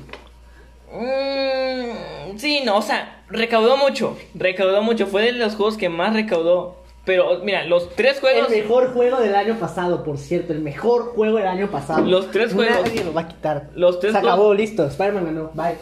Mm, 0.91 2.38
sí, 2.38 2.62
no, 2.65 2.78
o 2.78 2.82
sea, 2.82 3.24
recaudó 3.30 3.78
mucho. 3.78 4.15
Recaudó 4.36 4.82
mucho. 4.84 5.08
Fue 5.08 5.24
de 5.24 5.32
los 5.34 5.56
juegos 5.56 5.78
que 5.78 5.89
más 5.89 6.13
recaudó. 6.13 6.78
Pero, 7.06 7.39
mira, 7.43 7.65
los 7.65 7.89
tres 7.96 8.19
juegos. 8.19 8.50
El 8.52 8.62
mejor 8.63 8.93
juego 8.93 9.19
del 9.19 9.36
año 9.36 9.56
pasado, 9.60 10.04
por 10.04 10.17
cierto. 10.17 10.54
El 10.54 10.60
mejor 10.62 11.13
juego 11.15 11.38
del 11.38 11.48
año 11.48 11.69
pasado. 11.69 12.06
Los 12.06 12.32
tres 12.32 12.54
juegos. 12.54 12.78
Nadie 12.84 13.04
lo 13.04 13.13
va 13.13 13.22
a 13.22 13.28
quitar. 13.28 13.69
Los 13.76 14.00
tres 14.00 14.13
Se 14.13 14.19
acabó, 14.19 14.54
listo. 14.54 14.86
Spider-Man 14.86 15.26
ganó. 15.26 15.52
Bye. 15.54 15.76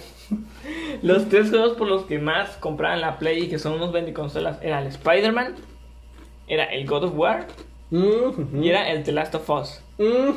Los 1.02 1.30
tres 1.30 1.50
juegos 1.50 1.74
por 1.78 1.88
los 1.88 2.04
que 2.04 2.20
más 2.20 2.58
compraban 2.58 3.02
la 3.02 3.18
Play 3.18 3.44
y 3.44 3.50
que 3.50 3.60
son 3.60 3.74
unos 3.74 3.92
consolas 4.14 4.60
era 4.62 4.80
el 4.82 4.88
Spider-Man, 4.88 5.56
era 6.48 6.66
el 6.66 6.86
God 6.88 7.06
of 7.06 7.18
War 7.18 7.48
y 7.92 8.70
era 8.70 8.90
el 8.90 9.04
The 9.04 9.12
Last 9.12 9.36
of 9.36 9.50
Us. 9.50 9.82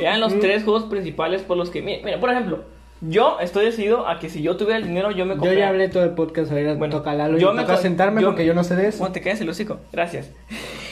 Eran 0.01 0.21
los 0.21 0.39
tres 0.41 0.65
juegos 0.65 0.85
principales 0.85 1.43
por 1.43 1.57
los 1.57 1.71
que. 1.71 1.83
Mira, 1.83 2.01
mira, 2.05 2.21
por 2.21 2.31
ejemplo, 2.31 2.65
yo 3.01 3.39
estoy 3.41 3.67
decidido 3.67 4.07
a 4.09 4.19
que 4.19 4.29
si 4.29 4.43
yo 4.43 4.57
tuviera 4.57 4.79
el 4.79 4.85
dinero, 4.87 5.11
yo 5.11 5.25
me 5.25 5.35
Yo 5.35 5.41
compraría. 5.41 5.65
ya 5.65 5.69
hablé 5.71 5.89
todo 5.89 6.05
el 6.05 6.11
podcast. 6.11 6.51
Ahorita 6.51 6.75
Bueno, 6.75 6.97
toca 6.97 7.15
Lalo. 7.15 7.39
yo 7.39 7.53
me 7.53 7.63
toca 7.63 7.77
sentarme 7.79 8.21
yo- 8.23 8.29
porque 8.29 8.45
yo 8.47 8.55
no 8.55 8.65
sé 8.65 8.77
de 8.77 8.89
eso. 8.89 8.99
¿Cómo 8.99 9.13
te 9.13 9.21
caes 9.21 9.41
el 9.41 9.49
hocico? 9.49 9.79
Gracias. 9.93 10.31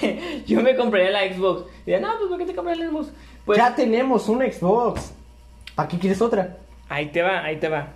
yo 0.47 0.61
me 0.63 0.77
compraría 0.77 1.11
la 1.11 1.21
Xbox. 1.35 1.65
Y 1.83 1.91
diría, 1.91 2.01
no, 2.01 2.09
pues 2.19 2.29
¿por 2.29 2.39
qué 2.39 2.47
te 2.47 2.55
compras 2.55 2.79
la 2.79 2.89
Xbox? 2.89 3.09
Pues 3.45 3.59
ya 3.59 3.75
tenemos 3.75 4.29
un 4.29 4.41
Xbox. 4.41 5.13
¿Para 5.75 5.89
qué 5.89 5.99
quieres 5.99 6.21
otra? 6.23 6.59
ahí 6.89 7.07
te 7.07 7.23
va, 7.23 7.43
ahí 7.43 7.57
te 7.57 7.69
va. 7.69 7.89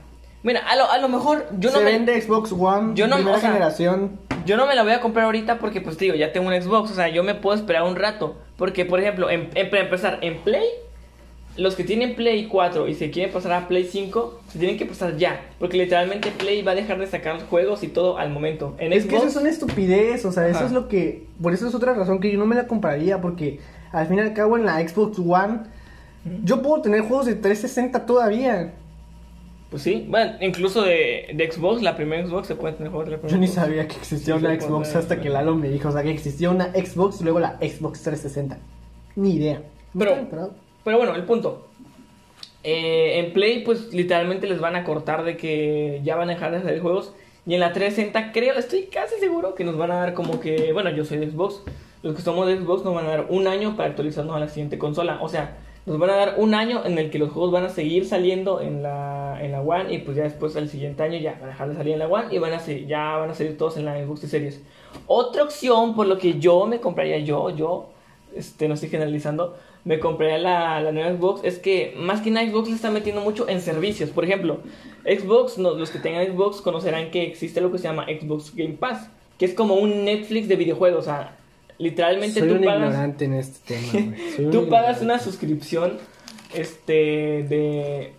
Mira, 0.46 0.60
a 0.60 0.76
lo, 0.76 0.88
a 0.88 0.98
lo 0.98 1.08
mejor 1.08 1.44
yo 1.58 1.70
no 1.72 1.78
Se 1.78 1.84
me. 1.84 1.90
vende 1.90 2.20
Xbox 2.22 2.52
One. 2.52 2.92
Yo 2.94 3.08
no- 3.08 3.16
primera 3.16 3.36
o 3.36 3.40
sea, 3.40 3.50
generación. 3.50 4.12
Yo 4.46 4.56
no 4.56 4.66
me 4.68 4.76
la 4.76 4.84
voy 4.84 4.92
a 4.92 5.00
comprar 5.00 5.24
ahorita 5.26 5.58
porque, 5.58 5.80
pues, 5.80 5.98
digo, 5.98 6.14
ya 6.14 6.32
tengo 6.32 6.46
un 6.46 6.62
Xbox. 6.62 6.92
O 6.92 6.94
sea, 6.94 7.08
yo 7.08 7.24
me 7.24 7.34
puedo 7.34 7.56
esperar 7.56 7.82
un 7.82 7.96
rato. 7.96 8.36
Porque, 8.56 8.84
por 8.84 9.00
ejemplo, 9.00 9.28
en, 9.28 9.50
en- 9.56 9.70
para 9.70 9.82
empezar, 9.82 10.18
en 10.22 10.38
Play, 10.38 10.64
los 11.56 11.74
que 11.74 11.82
tienen 11.82 12.14
Play 12.14 12.46
4 12.46 12.86
y 12.86 12.94
se 12.94 13.10
quieren 13.10 13.32
pasar 13.32 13.50
a 13.54 13.66
Play 13.66 13.88
5, 13.90 14.40
se 14.52 14.60
tienen 14.60 14.78
que 14.78 14.86
pasar 14.86 15.16
ya. 15.16 15.40
Porque 15.58 15.78
literalmente 15.78 16.30
Play 16.30 16.62
va 16.62 16.70
a 16.72 16.74
dejar 16.76 17.00
de 17.00 17.08
sacar 17.08 17.40
juegos 17.50 17.82
y 17.82 17.88
todo 17.88 18.16
al 18.18 18.30
momento. 18.30 18.76
En 18.78 18.92
Es 18.92 19.04
que 19.06 19.16
eso 19.16 19.26
es 19.26 19.34
una 19.34 19.48
estupidez, 19.50 20.24
o 20.26 20.30
sea, 20.30 20.46
eso 20.46 20.64
es 20.64 20.70
lo 20.70 20.86
que... 20.86 21.24
Por 21.42 21.54
eso 21.54 21.66
es 21.66 21.74
otra 21.74 21.92
razón 21.94 22.20
que 22.20 22.30
yo 22.30 22.38
no 22.38 22.46
me 22.46 22.54
la 22.54 22.68
compraría, 22.68 23.20
porque 23.20 23.58
al 23.90 24.06
fin 24.06 24.18
y 24.18 24.20
al 24.20 24.32
cabo 24.32 24.56
en 24.56 24.64
la 24.64 24.86
Xbox 24.86 25.18
One 25.18 25.60
yo 26.44 26.62
puedo 26.62 26.82
tener 26.82 27.00
juegos 27.00 27.26
de 27.26 27.34
360 27.34 28.04
todavía. 28.06 28.72
Pues 29.70 29.82
sí, 29.82 30.06
bueno, 30.08 30.34
incluso 30.40 30.82
de, 30.82 31.30
de 31.34 31.50
Xbox, 31.50 31.82
la 31.82 31.96
primera 31.96 32.24
Xbox 32.26 32.46
se 32.46 32.54
puede 32.54 32.74
tener 32.74 32.90
juegos 32.90 33.06
de 33.06 33.16
la 33.16 33.18
primera 33.18 33.34
Yo 33.34 33.40
ni 33.40 33.48
Xbox. 33.48 33.54
sabía 33.64 33.88
que 33.88 33.96
existía 33.96 34.38
Sí, 34.38 34.44
una 34.44 34.60
Xbox 34.60 34.94
hasta 34.94 35.20
que 35.20 35.28
Lalo 35.28 35.54
me 35.56 35.68
dijo, 35.68 35.88
o 35.88 35.92
sea, 35.92 36.02
que 36.02 36.10
existía 36.10 36.50
una 36.50 36.72
Xbox 36.72 37.20
y 37.20 37.24
luego 37.24 37.40
la 37.40 37.56
Xbox 37.58 38.02
360. 38.02 38.58
Ni 39.16 39.34
idea. 39.34 39.62
Pero-. 39.98 40.16
Pero 40.84 40.96
bueno, 40.98 41.14
el 41.16 41.24
punto. 41.24 41.66
Eh, 42.62 43.18
en 43.20 43.32
Play, 43.32 43.62
pues 43.64 43.92
literalmente 43.92 44.46
les 44.46 44.60
van 44.60 44.76
a 44.76 44.84
cortar 44.84 45.24
de 45.24 45.36
que 45.36 46.00
ya 46.04 46.16
van 46.16 46.30
a 46.30 46.34
dejar 46.34 46.52
de 46.52 46.62
salir 46.62 46.80
juegos. 46.80 47.12
Y 47.44 47.54
en 47.54 47.60
la 47.60 47.72
360, 47.72 48.32
creo, 48.32 48.54
estoy 48.54 48.84
casi 48.84 49.16
seguro 49.20 49.54
que 49.54 49.64
nos 49.64 49.76
van 49.76 49.90
a 49.90 49.96
dar 49.96 50.14
como 50.14 50.40
que. 50.40 50.72
Bueno, 50.72 50.90
yo 50.90 51.04
soy 51.04 51.18
de 51.18 51.30
Xbox. 51.30 51.62
Los 52.02 52.14
que 52.14 52.22
somos 52.22 52.46
de 52.46 52.56
Xbox 52.56 52.84
nos 52.84 52.94
van 52.94 53.06
a 53.06 53.10
dar 53.10 53.26
un 53.30 53.46
año 53.48 53.76
para 53.76 53.88
actualizarnos 53.88 54.36
a 54.36 54.40
la 54.40 54.48
siguiente 54.48 54.78
consola. 54.78 55.18
O 55.22 55.28
sea, 55.28 55.56
nos 55.86 55.98
van 55.98 56.10
a 56.10 56.16
dar 56.16 56.34
un 56.38 56.54
año 56.54 56.84
en 56.84 56.98
el 56.98 57.10
que 57.10 57.18
los 57.18 57.30
juegos 57.30 57.52
van 57.52 57.64
a 57.64 57.68
seguir 57.68 58.06
saliendo 58.06 58.60
en 58.60 58.82
la, 58.82 59.38
en 59.40 59.52
la 59.52 59.62
One. 59.62 59.94
Y 59.94 59.98
pues 59.98 60.16
ya 60.16 60.24
después, 60.24 60.54
el 60.56 60.68
siguiente 60.68 61.02
año, 61.02 61.18
ya 61.18 61.32
van 61.34 61.44
a 61.44 61.46
dejar 61.48 61.68
de 61.68 61.76
salir 61.76 61.92
en 61.94 62.00
la 62.00 62.08
One. 62.08 62.34
Y 62.34 62.38
van 62.38 62.52
a 62.52 62.58
ser- 62.58 62.86
ya 62.86 63.16
van 63.16 63.30
a 63.30 63.34
salir 63.34 63.56
todos 63.56 63.76
en 63.76 63.84
la 63.84 63.96
Xbox 64.04 64.20
series. 64.20 64.60
Otra 65.06 65.44
opción 65.44 65.94
por 65.94 66.06
lo 66.06 66.18
que 66.18 66.38
yo 66.38 66.66
me 66.66 66.80
compraría, 66.80 67.18
yo, 67.18 67.50
yo, 67.50 67.90
este, 68.34 68.66
no 68.68 68.74
estoy 68.74 68.88
generalizando, 68.88 69.56
me 69.84 70.00
compraría 70.00 70.38
la, 70.38 70.80
la 70.80 70.90
nueva 70.90 71.12
Xbox, 71.16 71.44
es 71.44 71.58
que 71.60 71.94
más 71.96 72.20
que 72.20 72.30
nada 72.32 72.48
Xbox 72.50 72.68
le 72.68 72.74
está 72.74 72.90
metiendo 72.90 73.20
mucho 73.20 73.48
en 73.48 73.60
servicios. 73.60 74.10
Por 74.10 74.24
ejemplo, 74.24 74.58
Xbox, 75.04 75.58
no, 75.58 75.74
los 75.74 75.90
que 75.90 76.00
tengan 76.00 76.26
Xbox 76.26 76.60
conocerán 76.60 77.12
que 77.12 77.22
existe 77.22 77.60
lo 77.60 77.70
que 77.70 77.78
se 77.78 77.84
llama 77.84 78.06
Xbox 78.06 78.52
Game 78.56 78.74
Pass, 78.74 79.08
que 79.38 79.44
es 79.44 79.54
como 79.54 79.74
un 79.74 80.04
Netflix 80.04 80.48
de 80.48 80.56
videojuegos. 80.56 81.00
O 81.00 81.04
sea, 81.04 81.36
literalmente 81.78 82.40
Soy 82.40 82.48
tú 82.48 82.54
un 82.56 82.64
pagas, 82.64 82.82
ignorante 82.88 83.24
en 83.26 83.34
este 83.34 83.74
tema, 83.74 83.92
güey. 83.92 84.30
Soy 84.36 84.44
un 84.46 84.50
tú 84.50 84.68
pagas 84.68 84.96
ignorante. 85.00 85.04
una 85.04 85.18
suscripción 85.18 85.98
este, 86.54 86.92
de, 87.48 88.12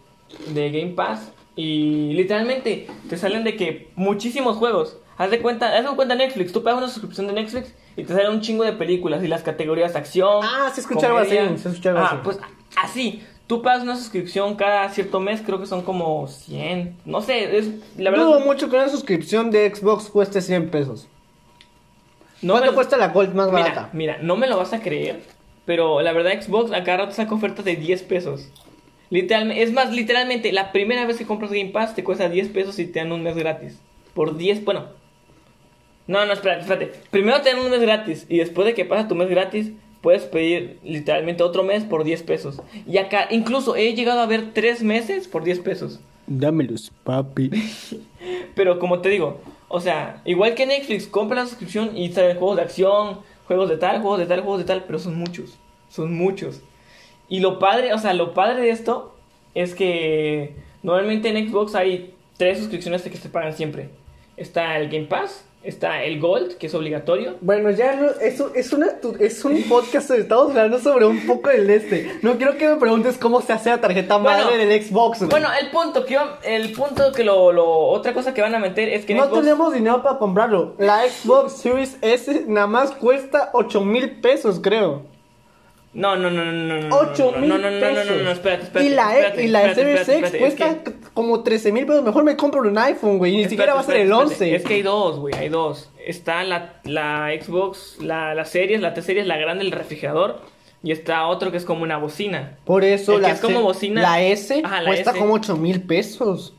de 0.54 0.72
Game 0.72 0.94
Pass 0.94 1.32
y 1.56 2.14
literalmente 2.14 2.88
te 3.10 3.18
salen 3.18 3.44
de 3.44 3.56
que 3.56 3.90
muchísimos 3.96 4.58
juegos. 4.58 4.98
Haz 5.18 5.32
de 5.32 5.40
cuenta, 5.42 5.76
haz 5.76 5.84
de 5.90 5.96
cuenta 5.96 6.14
Netflix, 6.16 6.52
tú 6.54 6.62
pagas 6.64 6.78
una 6.78 6.88
suscripción 6.90 7.26
de 7.28 7.34
Netflix 7.34 7.74
y 7.96 8.04
te 8.04 8.14
salen 8.14 8.32
un 8.32 8.42
chingo 8.42 8.64
de 8.64 8.74
películas 8.74 9.24
y 9.24 9.28
las 9.28 9.42
categorías 9.42 9.96
acción. 9.96 10.42
Ah, 10.44 10.70
se 10.74 10.82
escucha 10.82 11.08
algo 11.08 11.18
así, 11.20 11.36
se 11.58 11.70
escucha 11.70 11.90
algo 11.90 12.02
Ah, 12.02 12.08
así. 12.12 12.18
pues 12.24 12.40
así. 12.84 13.24
Tú 13.48 13.62
pagas 13.62 13.82
una 13.82 13.96
suscripción 13.96 14.56
cada 14.56 14.90
cierto 14.90 15.20
mes, 15.22 15.42
creo 15.44 15.58
que 15.60 15.66
son 15.66 15.82
como 15.82 16.28
100. 16.28 16.98
No 17.06 17.22
sé, 17.22 17.58
es 17.58 17.70
la 17.98 18.12
verdad. 18.12 18.26
Dudo 18.26 18.40
mucho 18.42 18.70
que 18.70 18.76
una 18.76 18.90
suscripción 18.90 19.50
de 19.52 19.74
Xbox 19.74 20.10
cueste 20.10 20.42
100 20.42 20.70
pesos. 20.70 21.08
No 22.42 22.54
¿Cuánto 22.54 22.72
me- 22.72 22.76
cuesta 22.76 22.98
la 22.98 23.10
Gold 23.10 23.34
más 23.34 23.48
Mira, 23.48 23.60
barata? 23.64 23.90
mira, 23.94 24.18
no 24.22 24.36
me 24.38 24.48
lo 24.48 24.58
vas 24.58 24.74
a 24.74 24.82
creer, 24.82 25.22
pero 25.66 26.02
la 26.02 26.12
verdad 26.14 26.40
Xbox 26.42 26.72
a 26.72 26.84
cada 26.84 27.00
rato 27.00 27.12
saca 27.14 27.34
ofertas 27.36 27.66
de 27.66 27.76
10 27.76 28.04
pesos. 28.04 28.50
Literalmente, 29.10 29.64
es 29.64 29.72
más, 29.72 29.94
literalmente, 29.94 30.52
la 30.52 30.72
primera 30.72 31.06
vez 31.06 31.18
que 31.18 31.26
compras 31.26 31.52
Game 31.52 31.70
Pass 31.70 31.96
te 31.96 32.04
cuesta 32.04 32.28
10 32.30 32.50
pesos 32.50 32.78
y 32.80 32.86
te 32.86 33.00
dan 33.00 33.12
un 33.12 33.24
mes 33.24 33.36
gratis. 33.38 33.80
Por 34.14 34.36
10, 34.38 34.66
bueno. 34.66 34.88
No, 36.08 36.26
no, 36.26 36.34
espérate, 36.34 36.62
espérate. 36.62 36.92
Primero 37.12 37.42
te 37.42 37.50
dan 37.52 37.60
un 37.60 37.70
mes 37.72 37.82
gratis 37.82 38.26
y 38.30 38.38
después 38.38 38.66
de 38.66 38.74
que 38.74 38.86
pasa 38.86 39.08
tu 39.08 39.16
mes 39.16 39.30
gratis, 39.30 39.72
puedes 40.02 40.24
pedir 40.24 40.78
literalmente 40.84 41.44
otro 41.44 41.64
mes 41.64 41.84
por 41.84 42.04
10 42.04 42.24
pesos. 42.24 42.62
Y 42.86 42.98
acá, 42.98 43.28
incluso 43.30 43.76
he 43.76 43.94
llegado 43.94 44.20
a 44.22 44.26
ver 44.26 44.54
3 44.54 44.84
meses 44.84 45.28
por 45.28 45.44
10 45.44 45.60
pesos. 45.60 46.00
Dámelos, 46.28 46.92
papi. 47.04 47.50
Pero 48.56 48.80
como 48.80 49.00
te 49.00 49.10
digo, 49.10 49.40
o 49.70 49.80
sea, 49.80 50.22
igual 50.26 50.56
que 50.56 50.66
Netflix, 50.66 51.08
compra 51.08 51.42
la 51.42 51.48
suscripción 51.48 51.98
y 51.98 52.12
salen 52.12 52.38
juegos 52.38 52.58
de 52.58 52.64
acción, 52.64 53.20
juegos 53.48 53.70
de 53.70 53.78
tal, 53.78 54.02
juegos 54.02 54.20
de 54.20 54.26
tal, 54.26 54.42
juegos 54.42 54.60
de 54.60 54.66
tal, 54.66 54.84
pero 54.86 55.00
son 55.00 55.18
muchos, 55.18 55.58
son 55.90 56.14
muchos. 56.14 56.62
Y 57.30 57.40
lo 57.42 57.60
padre, 57.60 57.94
o 57.94 57.98
sea, 57.98 58.14
lo 58.14 58.34
padre 58.34 58.62
de 58.62 58.70
esto 58.70 59.16
es 59.54 59.76
que 59.76 60.56
normalmente 60.84 61.30
en 61.30 61.50
Xbox 61.50 61.76
hay 61.76 62.14
tres 62.38 62.60
suscripciones 62.60 63.02
que 63.02 63.18
se 63.18 63.30
pagan 63.30 63.54
siempre. 63.54 63.90
Está 64.38 64.78
el 64.78 64.90
Game 64.90 65.06
Pass, 65.08 65.44
está 65.64 66.04
el 66.04 66.20
Gold, 66.20 66.58
que 66.58 66.68
es 66.68 66.76
obligatorio. 66.76 67.36
Bueno, 67.42 67.72
ya 67.72 67.96
no, 67.96 68.12
eso 68.22 68.52
es, 68.56 68.72
una, 68.72 69.00
tu- 69.02 69.16
es 69.20 69.44
un 69.44 69.64
podcast, 69.64 70.12
estamos 70.12 70.50
hablando 70.52 70.80
sobre 70.80 71.06
un 71.06 71.26
poco 71.26 71.50
del 71.50 71.68
este. 71.72 72.20
No 72.22 72.38
quiero 72.38 72.56
que 72.56 72.68
me 72.70 72.76
preguntes 72.76 73.18
cómo 73.18 73.42
se 73.42 73.54
hace 73.54 73.72
la 73.72 73.82
tarjeta 73.82 74.18
Bueno, 74.18 74.46
madre 74.46 74.64
del 74.66 74.84
Xbox. 74.84 75.20
güey. 75.20 75.30
Bueno, 75.32 75.50
el 75.60 75.72
punto 75.72 76.06
que 76.06 76.18
el 76.44 76.72
punto 76.72 77.12
que 77.12 77.24
lo, 77.24 77.52
lo 77.52 77.68
otra 77.68 78.14
cosa 78.14 78.34
que 78.34 78.42
van 78.44 78.54
a 78.54 78.60
meter 78.60 78.90
es 78.90 79.06
que 79.06 79.16
no 79.16 79.26
Xbox 79.26 79.42
tenemos 79.42 79.74
dinero 79.74 80.04
para 80.04 80.20
comprarlo. 80.20 80.76
La 80.78 81.02
Xbox 81.10 81.54
Series 81.54 81.98
S 82.02 82.44
nada 82.48 82.68
más 82.68 82.92
cuesta 82.92 83.50
8 83.54 83.82
mil 83.82 84.20
pesos, 84.22 84.60
creo. 84.62 85.02
No, 85.98 86.16
no, 86.16 86.30
no, 86.30 86.46
no, 86.46 86.52
no, 86.52 86.80
no. 86.90 86.96
8 86.96 87.32
no, 87.34 87.40
mil 87.40 87.50
no, 87.50 87.58
no, 87.58 87.72
no, 87.72 87.80
no, 87.80 87.80
pesos. 87.88 88.18
no, 88.18 88.24
no, 88.24 88.32
espérate, 88.32 88.64
espérate. 88.66 88.86
y 88.90 88.94
la, 88.94 89.14
E- 89.16 89.18
espérate, 89.20 89.44
y 89.44 89.48
la 89.48 89.66
espérate, 89.66 90.06
Series 90.06 90.30
X 90.30 90.40
cuesta 90.40 90.68
es 90.70 90.76
que- 90.78 90.94
como 91.14 91.42
13 91.44 91.72
mil 91.72 91.86
pesos. 91.88 92.04
Mejor 92.04 92.24
me 92.24 92.36
compro 92.38 92.62
un 92.62 92.78
iPhone, 92.78 93.18
güey. 93.18 93.34
Y 93.34 93.38
ni 93.38 93.50
siquiera 93.50 93.74
va 93.74 93.80
a 93.80 93.84
ser 93.84 93.96
el 93.96 94.02
Espérate, 94.04 94.24
11. 94.24 94.34
espérate, 94.36 94.56
Es 94.58 94.64
que 94.68 94.74
hay 94.76 94.82
dos, 94.84 95.20
güey, 95.20 95.34
hay 95.36 95.50
dos. 95.50 95.90
Está 96.06 96.44
la, 96.44 96.76
la 96.84 97.32
Xbox, 97.42 97.98
la, 98.00 98.36
la 98.36 98.46
series, 98.46 98.80
la 98.80 98.94
T-Series, 98.94 99.26
la 99.26 99.38
grande, 99.38 99.64
el 99.66 99.72
refrigerador. 99.72 100.42
Y 100.84 100.92
está 100.92 101.26
otro 101.26 101.50
que 101.50 101.58
es 101.58 101.66
como 101.66 101.82
una 101.82 101.98
bocina. 101.98 102.60
Por 102.64 102.84
eso 102.84 103.14
El 103.16 103.22
que 103.22 103.28
la, 103.30 103.34
es 103.34 103.40
como 103.42 103.62
bocina. 103.64 104.02
la 104.04 104.22
S 104.22 104.62
Ajá, 104.64 104.82
la 104.82 104.90
cuesta 104.90 105.10
S. 105.12 105.20
como 105.20 105.34
8 105.34 105.58
mil 105.58 105.82
pesos. 105.82 106.54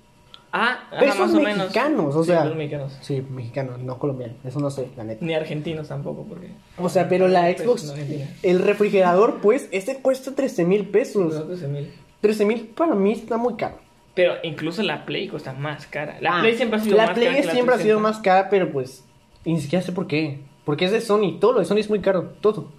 Ah, 0.52 0.78
ajá, 0.90 1.04
más 1.18 1.34
o 1.34 1.40
menos. 1.40 1.58
mexicanos, 1.58 2.16
o 2.16 2.22
Sí, 2.24 2.30
sea. 2.30 2.44
mexicanos. 2.44 2.96
Sí, 3.02 3.22
mexicanos, 3.30 3.78
no 3.80 3.98
colombianos. 3.98 4.36
Eso 4.44 4.60
no 4.60 4.70
sé, 4.70 4.88
la 4.96 5.04
neta. 5.04 5.24
Ni 5.24 5.34
argentinos 5.34 5.88
tampoco, 5.88 6.24
porque. 6.28 6.48
O 6.78 6.88
sea, 6.88 7.08
pero 7.08 7.28
la 7.28 7.42
Pesos 7.46 7.82
Xbox, 7.82 7.94
el 8.42 8.58
refrigerador, 8.60 9.40
pues, 9.40 9.68
este 9.72 9.96
cuesta 10.00 10.34
13 10.34 10.64
mil 10.64 10.86
pesos. 10.86 11.34
Los 11.34 11.46
13,000. 11.46 11.92
13 12.20 12.44
mil 12.44 12.60
para 12.68 12.94
mí 12.94 13.12
está 13.12 13.36
muy 13.36 13.54
caro. 13.54 13.76
Pero 14.14 14.34
incluso 14.42 14.82
la 14.82 15.04
Play 15.06 15.28
cuesta 15.28 15.52
más 15.52 15.86
cara. 15.86 16.16
La 16.20 16.38
Ah, 16.38 16.40
Play 16.40 16.56
siempre 16.56 16.80
ha 16.80 16.82
sido 16.82 16.96
la 16.96 17.06
más 17.06 17.14
Play 17.14 17.28
cara. 17.28 17.44
la 17.46 17.52
siempre 17.52 17.74
ha 17.74 17.78
sido 17.78 17.98
360. 17.98 18.00
más 18.00 18.18
cara, 18.20 18.50
pero 18.50 18.72
pues, 18.72 19.04
y 19.44 19.52
ni 19.52 19.60
siquiera 19.60 19.84
sé 19.84 19.92
por 19.92 20.06
qué. 20.06 20.40
Porque 20.64 20.84
es 20.86 20.92
de 20.92 21.00
Sony, 21.00 21.38
todo 21.40 21.52
lo 21.52 21.58
de 21.60 21.64
Sony 21.66 21.78
es 21.78 21.88
muy 21.88 22.00
caro, 22.00 22.32
todo. 22.40 22.72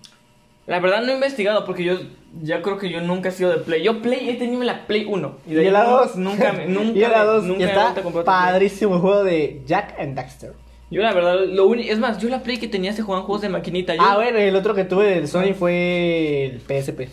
La 0.70 0.80
verdad 0.80 1.02
no 1.02 1.12
he 1.12 1.16
investigado 1.16 1.66
porque 1.66 1.84
yo 1.84 2.00
ya 2.44 2.62
creo 2.62 2.78
que 2.78 2.90
yo 2.92 3.02
nunca 3.02 3.30
he 3.30 3.32
sido 3.32 3.50
de 3.50 3.58
Play. 3.58 3.84
Yo 3.84 4.02
Play 4.04 4.30
he 4.30 4.36
tenido 4.36 4.62
la 4.64 4.86
Play 4.86 5.06
1. 5.06 5.38
Y, 5.48 5.54
de 5.56 5.72
la 5.72 5.84
2. 5.84 6.16
Nunca, 6.18 6.54
me- 6.54 6.66
nunca, 6.68 6.98
y 6.98 7.02
la 7.02 7.10
me- 7.20 7.26
2. 7.26 7.44
nunca 7.46 7.60
y 7.62 7.66
me 7.66 7.72
está 7.72 7.94
Play. 7.96 8.24
padrísimo 8.24 8.96
el 8.96 9.02
juego 9.02 9.24
de 9.24 9.62
Jack 9.66 9.96
and 10.00 10.16
Daxter. 10.16 10.54
Yo 10.92 11.02
la 11.02 11.12
verdad, 11.14 11.40
lo 11.48 11.66
único... 11.68 11.92
Es 11.92 11.98
más, 12.00 12.20
yo 12.20 12.30
la 12.30 12.44
Play 12.44 12.58
que 12.58 12.68
tenía 12.68 12.94
se 12.94 13.02
jugaban 13.02 13.26
juegos 13.26 13.42
de 13.42 13.50
maquinita. 13.50 13.96
Yo, 13.96 14.02
Ah, 14.04 14.16
bueno, 14.16 14.38
el 14.38 14.56
otro 14.56 14.76
que 14.76 14.84
tuve 14.86 15.22
de 15.22 15.28
Sony 15.28 15.54
fue 15.58 16.46
el 16.46 16.62
PSP. 16.62 17.10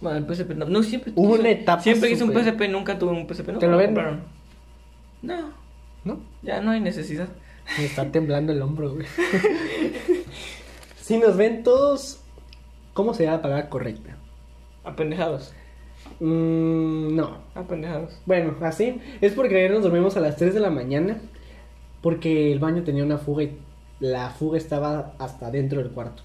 Bueno, 0.00 0.18
el 0.18 0.26
PSP 0.34 0.50
no, 0.56 0.66
no 0.66 0.82
siempre... 0.82 1.12
Hubo 1.14 1.34
una 1.34 1.50
etapa 1.50 1.82
Siempre 1.82 2.08
quise 2.08 2.24
un 2.24 2.32
PSP, 2.32 2.68
nunca 2.68 2.98
tuve 2.98 3.12
un 3.12 3.26
PSP. 3.28 3.48
¿no? 3.52 3.58
¿Te 3.60 3.66
lo 3.68 3.76
¿Me 3.76 3.84
compraron? 3.86 4.20
No, 5.22 5.52
¿No? 6.04 6.20
ya 6.42 6.60
no 6.60 6.72
hay 6.72 6.80
necesidad. 6.80 7.28
Me 7.78 7.84
está 7.84 8.04
temblando 8.10 8.52
el 8.52 8.62
hombro, 8.62 8.94
güey. 8.94 9.06
si 11.00 11.18
nos 11.18 11.36
ven 11.36 11.62
todos, 11.62 12.20
¿cómo 12.92 13.14
sería 13.14 13.32
la 13.32 13.42
palabra 13.42 13.68
correcta? 13.68 14.16
Apendejados. 14.84 15.52
Mm, 16.20 17.14
no. 17.14 17.38
Apendejados. 17.54 18.20
Bueno, 18.26 18.56
así. 18.62 19.00
Es 19.20 19.32
porque 19.34 19.56
ayer 19.56 19.70
nos 19.70 19.82
dormimos 19.82 20.16
a 20.16 20.20
las 20.20 20.36
3 20.36 20.54
de 20.54 20.60
la 20.60 20.70
mañana. 20.70 21.20
Porque 22.00 22.52
el 22.52 22.58
baño 22.58 22.84
tenía 22.84 23.04
una 23.04 23.18
fuga 23.18 23.42
y 23.42 23.58
la 24.00 24.30
fuga 24.30 24.58
estaba 24.58 25.14
hasta 25.18 25.50
dentro 25.50 25.82
del 25.82 25.90
cuarto. 25.90 26.22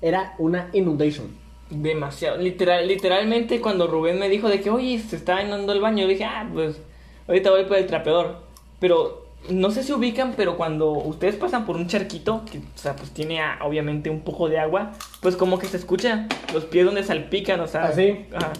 Era 0.00 0.34
una 0.38 0.68
inundation. 0.72 1.28
Demasiado. 1.70 2.38
Literal, 2.38 2.86
literalmente 2.86 3.60
cuando 3.60 3.86
Rubén 3.86 4.18
me 4.18 4.28
dijo 4.28 4.48
de 4.48 4.60
que, 4.60 4.70
oye, 4.70 4.98
se 4.98 5.16
está 5.16 5.42
inundando 5.42 5.72
el 5.72 5.80
baño, 5.80 6.02
yo 6.02 6.08
dije, 6.08 6.24
ah, 6.24 6.48
pues 6.52 6.80
ahorita 7.28 7.50
voy 7.50 7.64
por 7.64 7.78
el 7.78 7.86
trapeador. 7.86 8.36
Pero 8.78 9.26
no 9.48 9.70
sé 9.70 9.82
si 9.82 9.92
ubican, 9.92 10.34
pero 10.36 10.56
cuando 10.56 10.90
ustedes 10.92 11.36
pasan 11.36 11.66
por 11.66 11.76
un 11.76 11.88
charquito, 11.88 12.44
que, 12.50 12.58
o 12.58 12.62
sea, 12.78 12.94
pues 12.94 13.10
tiene 13.10 13.40
ah, 13.40 13.58
obviamente 13.62 14.10
un 14.10 14.20
poco 14.20 14.48
de 14.48 14.58
agua, 14.58 14.92
pues 15.20 15.36
como 15.36 15.58
que 15.58 15.66
se 15.66 15.76
escucha 15.76 16.28
los 16.52 16.64
pies 16.64 16.84
donde 16.84 17.02
salpican, 17.02 17.60
o 17.60 17.66
sea. 17.66 17.84
¿Ah, 17.84 17.92
sí? 17.92 18.26
Ajá. 18.34 18.52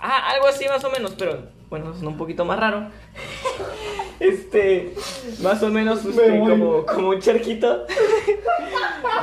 Ah, 0.00 0.30
algo 0.34 0.46
así 0.46 0.66
más 0.68 0.84
o 0.84 0.90
menos, 0.90 1.14
pero 1.18 1.42
bueno, 1.70 1.92
es 1.92 2.02
un 2.02 2.16
poquito 2.16 2.44
más 2.44 2.58
raro. 2.58 2.88
Este, 4.20 4.94
más 5.42 5.62
o 5.62 5.68
menos 5.68 6.04
Me 6.04 6.40
voy. 6.40 6.50
como, 6.50 6.84
como 6.84 7.10
un 7.10 7.20
charquito. 7.20 7.86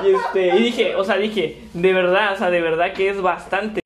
Y 0.05 0.11
este, 0.13 0.57
y 0.57 0.63
dije, 0.63 0.95
o 0.95 1.03
sea, 1.03 1.17
dije, 1.17 1.61
de 1.73 1.93
verdad, 1.93 2.33
o 2.33 2.37
sea, 2.37 2.49
de 2.49 2.61
verdad 2.61 2.93
que 2.93 3.09
es 3.09 3.21
bastante. 3.21 3.81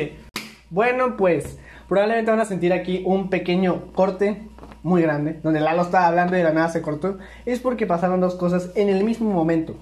Bueno, 0.70 1.18
pues 1.18 1.60
probablemente 1.88 2.32
van 2.32 2.40
a 2.40 2.46
sentir 2.46 2.74
aquí 2.74 3.02
un 3.06 3.30
pequeño 3.30 3.92
corte 3.94 4.44
muy 4.84 5.02
grande, 5.02 5.40
donde 5.44 5.60
Lalo 5.60 5.82
estaba 5.84 6.08
hablando 6.08 6.36
y 6.36 6.40
de 6.40 6.44
la 6.46 6.54
nada 6.54 6.70
se 6.70 6.82
cortó. 6.82 7.18
Es 7.46 7.60
porque 7.60 7.86
pasaron 7.86 8.20
dos 8.22 8.36
cosas 8.36 8.72
en 8.76 8.90
el 8.90 9.04
mismo 9.04 9.30
momento. 9.32 9.76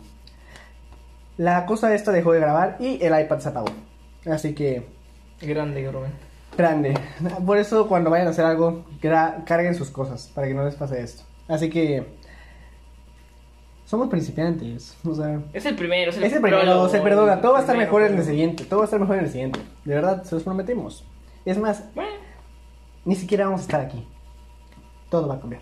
La 1.37 1.65
cosa 1.65 1.93
esta 1.93 2.11
dejó 2.11 2.31
de 2.33 2.39
grabar 2.39 2.77
y 2.79 3.03
el 3.03 3.19
iPad 3.19 3.39
se 3.39 3.49
apagó. 3.49 3.67
Así 4.25 4.53
que, 4.55 4.87
Grande, 5.41 5.89
Rubén. 5.91 6.11
grande. 6.57 6.95
Por 7.45 7.57
eso 7.57 7.87
cuando 7.87 8.09
vayan 8.09 8.27
a 8.27 8.31
hacer 8.31 8.45
algo, 8.45 8.85
carguen 9.45 9.75
sus 9.75 9.89
cosas, 9.91 10.31
para 10.33 10.47
que 10.47 10.53
no 10.55 10.65
les 10.65 10.73
pase 10.75 10.99
esto. 11.01 11.23
Así 11.47 11.69
que, 11.69 12.05
somos 13.85 14.09
principiantes. 14.09 14.97
O 15.05 15.13
sea, 15.13 15.39
Es 15.53 15.65
el 15.65 15.75
primero, 15.75 16.09
es 16.09 16.17
el, 16.17 16.23
es 16.23 16.33
el 16.33 16.41
primero, 16.41 16.63
prólogo, 16.63 16.89
se 16.89 16.99
perdona. 17.01 17.39
Todo 17.39 17.53
va 17.53 17.59
a 17.59 17.61
estar 17.61 17.77
mejor 17.77 18.01
en 18.01 18.17
el 18.17 18.23
siguiente. 18.25 18.65
Todo 18.65 18.79
va 18.79 18.83
a 18.83 18.87
estar 18.87 18.99
mejor 18.99 19.17
en 19.17 19.25
el 19.25 19.31
siguiente. 19.31 19.59
De 19.85 19.93
verdad, 19.95 20.23
se 20.23 20.33
los 20.35 20.43
prometemos. 20.43 21.05
Es 21.45 21.57
más, 21.57 21.83
Bueno, 21.95 22.11
ni 23.05 23.15
siquiera 23.15 23.45
vamos 23.45 23.61
a 23.61 23.63
estar 23.63 23.79
aquí. 23.81 24.05
Todo 25.09 25.27
va 25.27 25.35
a 25.35 25.39
cambiar. 25.39 25.61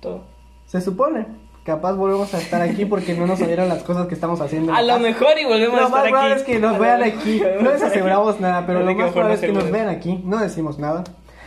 todo. 0.00 0.22
Se 0.66 0.80
supone. 0.80 1.26
Capaz 1.64 1.94
volvemos 1.94 2.32
a 2.32 2.38
estar 2.38 2.62
aquí 2.62 2.84
porque 2.84 3.14
no 3.14 3.26
nos 3.26 3.40
salieron 3.40 3.68
las 3.68 3.82
cosas 3.82 4.06
que 4.06 4.14
estamos 4.14 4.40
haciendo. 4.40 4.72
A 4.72 4.82
lo 4.82 4.98
mejor 5.00 5.36
y 5.40 5.44
volvemos 5.44 5.76
a 5.76 5.80
Lo 5.80 5.86
estar 5.86 6.00
más 6.02 6.08
probable 6.10 6.32
aquí. 6.34 6.40
es 6.40 6.46
que 6.46 6.58
nos 6.60 6.78
vean 6.78 7.00
lo- 7.00 7.06
aquí. 7.06 7.40
No 7.40 7.70
les 7.72 7.82
aquí. 7.82 7.90
aseguramos 7.90 8.40
nada, 8.40 8.66
pero 8.66 8.80
lo 8.84 8.94
más 8.94 9.10
probable 9.12 9.34
es 9.34 9.40
que 9.40 9.52
nos 9.52 9.70
vean 9.70 9.88
aquí. 9.88 10.20
No 10.24 10.38
decimos 10.38 10.78
nada. 10.78 11.02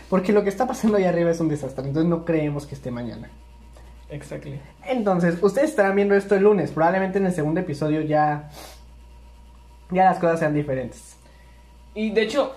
Porque 0.09 0.33
lo 0.33 0.43
que 0.43 0.49
está 0.49 0.67
pasando 0.67 0.97
allá 0.97 1.09
arriba 1.09 1.31
es 1.31 1.39
un 1.39 1.47
desastre. 1.47 1.85
Entonces 1.87 2.09
no 2.09 2.25
creemos 2.25 2.65
que 2.65 2.75
esté 2.75 2.91
mañana. 2.91 3.29
Exactly. 4.09 4.59
Entonces, 4.87 5.37
ustedes 5.41 5.69
estarán 5.69 5.95
viendo 5.95 6.15
esto 6.15 6.35
el 6.35 6.43
lunes. 6.43 6.71
Probablemente 6.71 7.19
en 7.19 7.25
el 7.27 7.33
segundo 7.33 7.59
episodio 7.61 8.01
ya. 8.01 8.49
Ya 9.91 10.05
las 10.05 10.17
cosas 10.19 10.39
sean 10.39 10.53
diferentes. 10.53 11.15
Y 11.93 12.09
de 12.11 12.23
hecho, 12.23 12.53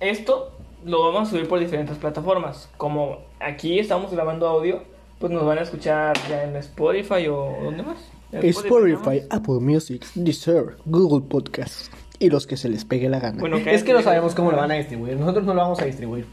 esto 0.00 0.52
lo 0.84 1.04
vamos 1.04 1.28
a 1.28 1.30
subir 1.30 1.48
por 1.48 1.58
diferentes 1.58 1.96
plataformas. 1.96 2.68
Como 2.76 3.18
aquí 3.40 3.78
estamos 3.78 4.12
grabando 4.12 4.46
audio, 4.46 4.82
pues 5.18 5.32
nos 5.32 5.44
van 5.44 5.58
a 5.58 5.62
escuchar 5.62 6.16
ya 6.28 6.44
en 6.44 6.56
Spotify 6.56 7.26
o 7.28 7.56
¿dónde 7.62 7.82
más? 7.82 7.98
Spotify, 8.32 9.22
Apple 9.30 9.60
Music, 9.60 10.04
Deezer, 10.14 10.76
Google 10.84 11.26
Podcast 11.28 11.92
y 12.18 12.30
los 12.30 12.46
que 12.46 12.56
se 12.56 12.68
les 12.68 12.84
pegue 12.84 13.08
la 13.08 13.20
gana. 13.20 13.40
Bueno, 13.40 13.62
que 13.62 13.74
es 13.74 13.82
que 13.82 13.92
no 13.92 14.02
sabemos 14.02 14.34
cómo 14.34 14.50
lo 14.50 14.58
van 14.58 14.70
a 14.70 14.74
distribuir. 14.74 15.16
Nosotros 15.16 15.44
no 15.44 15.54
lo 15.54 15.62
vamos 15.62 15.80
a 15.80 15.84
distribuir. 15.84 16.26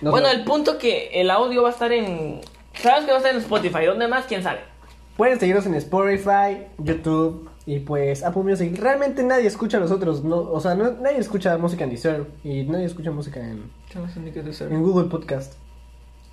Bueno, 0.00 0.28
el 0.28 0.44
punto 0.44 0.78
que 0.78 1.10
el 1.14 1.30
audio 1.30 1.62
va 1.62 1.68
a 1.68 1.72
estar 1.72 1.92
en... 1.92 2.40
¿Sabes 2.74 3.04
que 3.04 3.10
va 3.10 3.16
a 3.16 3.18
estar 3.18 3.34
en 3.34 3.40
Spotify? 3.40 3.84
¿Dónde 3.86 4.08
más? 4.08 4.24
¿Quién 4.24 4.42
sabe? 4.42 4.60
Pueden 5.16 5.38
seguirnos 5.38 5.66
en 5.66 5.74
Spotify, 5.74 6.66
YouTube 6.78 7.51
y 7.66 7.80
pues 7.80 8.22
Apple 8.24 8.42
Music. 8.42 8.76
Realmente 8.78 9.22
nadie 9.22 9.46
escucha 9.46 9.76
a 9.76 9.80
los 9.80 9.90
otros. 9.90 10.24
No, 10.24 10.36
o 10.38 10.60
sea, 10.60 10.74
no- 10.74 10.92
nadie 10.92 11.18
escucha 11.18 11.56
música 11.58 11.84
en 11.84 11.90
Deezer 11.90 12.24
y 12.44 12.64
nadie 12.64 12.86
escucha 12.86 13.10
música 13.10 13.40
en, 13.40 13.70
en 14.72 14.82
Google 14.82 15.08
Podcast. 15.08 15.54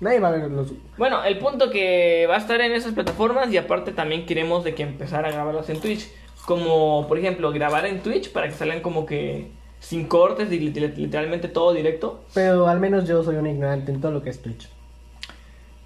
Nadie 0.00 0.18
va 0.18 0.28
a 0.28 0.30
ver 0.32 0.50
los... 0.50 0.72
Bueno, 0.96 1.22
el 1.24 1.38
punto 1.38 1.70
que 1.70 2.26
va 2.28 2.36
a 2.36 2.38
estar 2.38 2.60
en 2.60 2.72
esas 2.72 2.94
plataformas 2.94 3.52
y 3.52 3.58
aparte 3.58 3.92
también 3.92 4.24
queremos 4.24 4.64
de 4.64 4.74
que 4.74 4.82
empezar 4.82 5.26
a 5.26 5.30
grabarlos 5.30 5.68
en 5.68 5.78
Twitch. 5.80 6.08
Como, 6.46 7.06
por 7.06 7.18
ejemplo, 7.18 7.52
grabar 7.52 7.84
en 7.84 8.00
Twitch 8.00 8.32
para 8.32 8.48
que 8.48 8.54
salgan 8.54 8.80
como 8.80 9.04
que 9.04 9.48
sin 9.78 10.06
cortes 10.06 10.50
y 10.50 10.58
lit- 10.58 10.94
literalmente 10.96 11.48
todo 11.48 11.74
directo. 11.74 12.24
Pero 12.32 12.66
al 12.66 12.80
menos 12.80 13.06
yo 13.06 13.22
soy 13.22 13.36
un 13.36 13.46
ignorante 13.46 13.92
en 13.92 14.00
todo 14.00 14.10
lo 14.10 14.22
que 14.22 14.30
es 14.30 14.40
Twitch. 14.40 14.68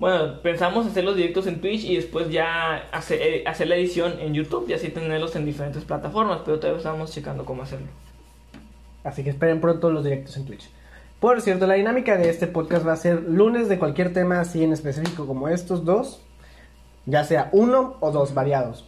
Bueno, 0.05 0.39
pensamos 0.43 0.87
hacer 0.87 1.03
los 1.03 1.17
directos 1.17 1.47
en 1.47 1.63
Twitch 1.63 1.85
y 1.85 1.97
después 1.97 2.29
ya 2.29 2.77
hacer, 2.93 3.23
eh, 3.23 3.45
hacer 3.47 3.69
la 3.69 3.77
edición 3.77 4.21
en 4.21 4.35
YouTube 4.35 4.69
y 4.69 4.75
así 4.75 4.91
tenerlos 4.91 5.35
en 5.35 5.47
diferentes 5.47 5.83
plataformas, 5.83 6.41
pero 6.45 6.59
todavía 6.59 6.77
estamos 6.77 7.11
checando 7.11 7.47
cómo 7.47 7.63
hacerlo. 7.63 7.87
Así 9.03 9.25
que 9.25 9.31
esperen 9.31 9.63
pronto 9.63 9.91
los 9.91 10.05
directos 10.05 10.37
en 10.37 10.45
Twitch. 10.45 10.69
Por 11.21 11.41
cierto, 11.41 11.67
la 11.67 11.73
dinámica 11.73 12.19
de 12.19 12.29
este 12.29 12.47
podcast 12.47 12.87
va 12.87 12.93
a 12.93 12.97
ser 12.97 13.23
lunes 13.23 13.71
de 13.71 13.79
cualquier 13.79 14.13
tema 14.13 14.41
así 14.41 14.63
en 14.63 14.75
específico 14.75 15.27
como 15.27 15.49
estos 15.49 15.87
dos. 15.87 16.21
Ya 17.07 17.25
sea 17.25 17.49
uno 17.53 17.97
o 18.01 18.11
dos 18.11 18.35
variados. 18.35 18.87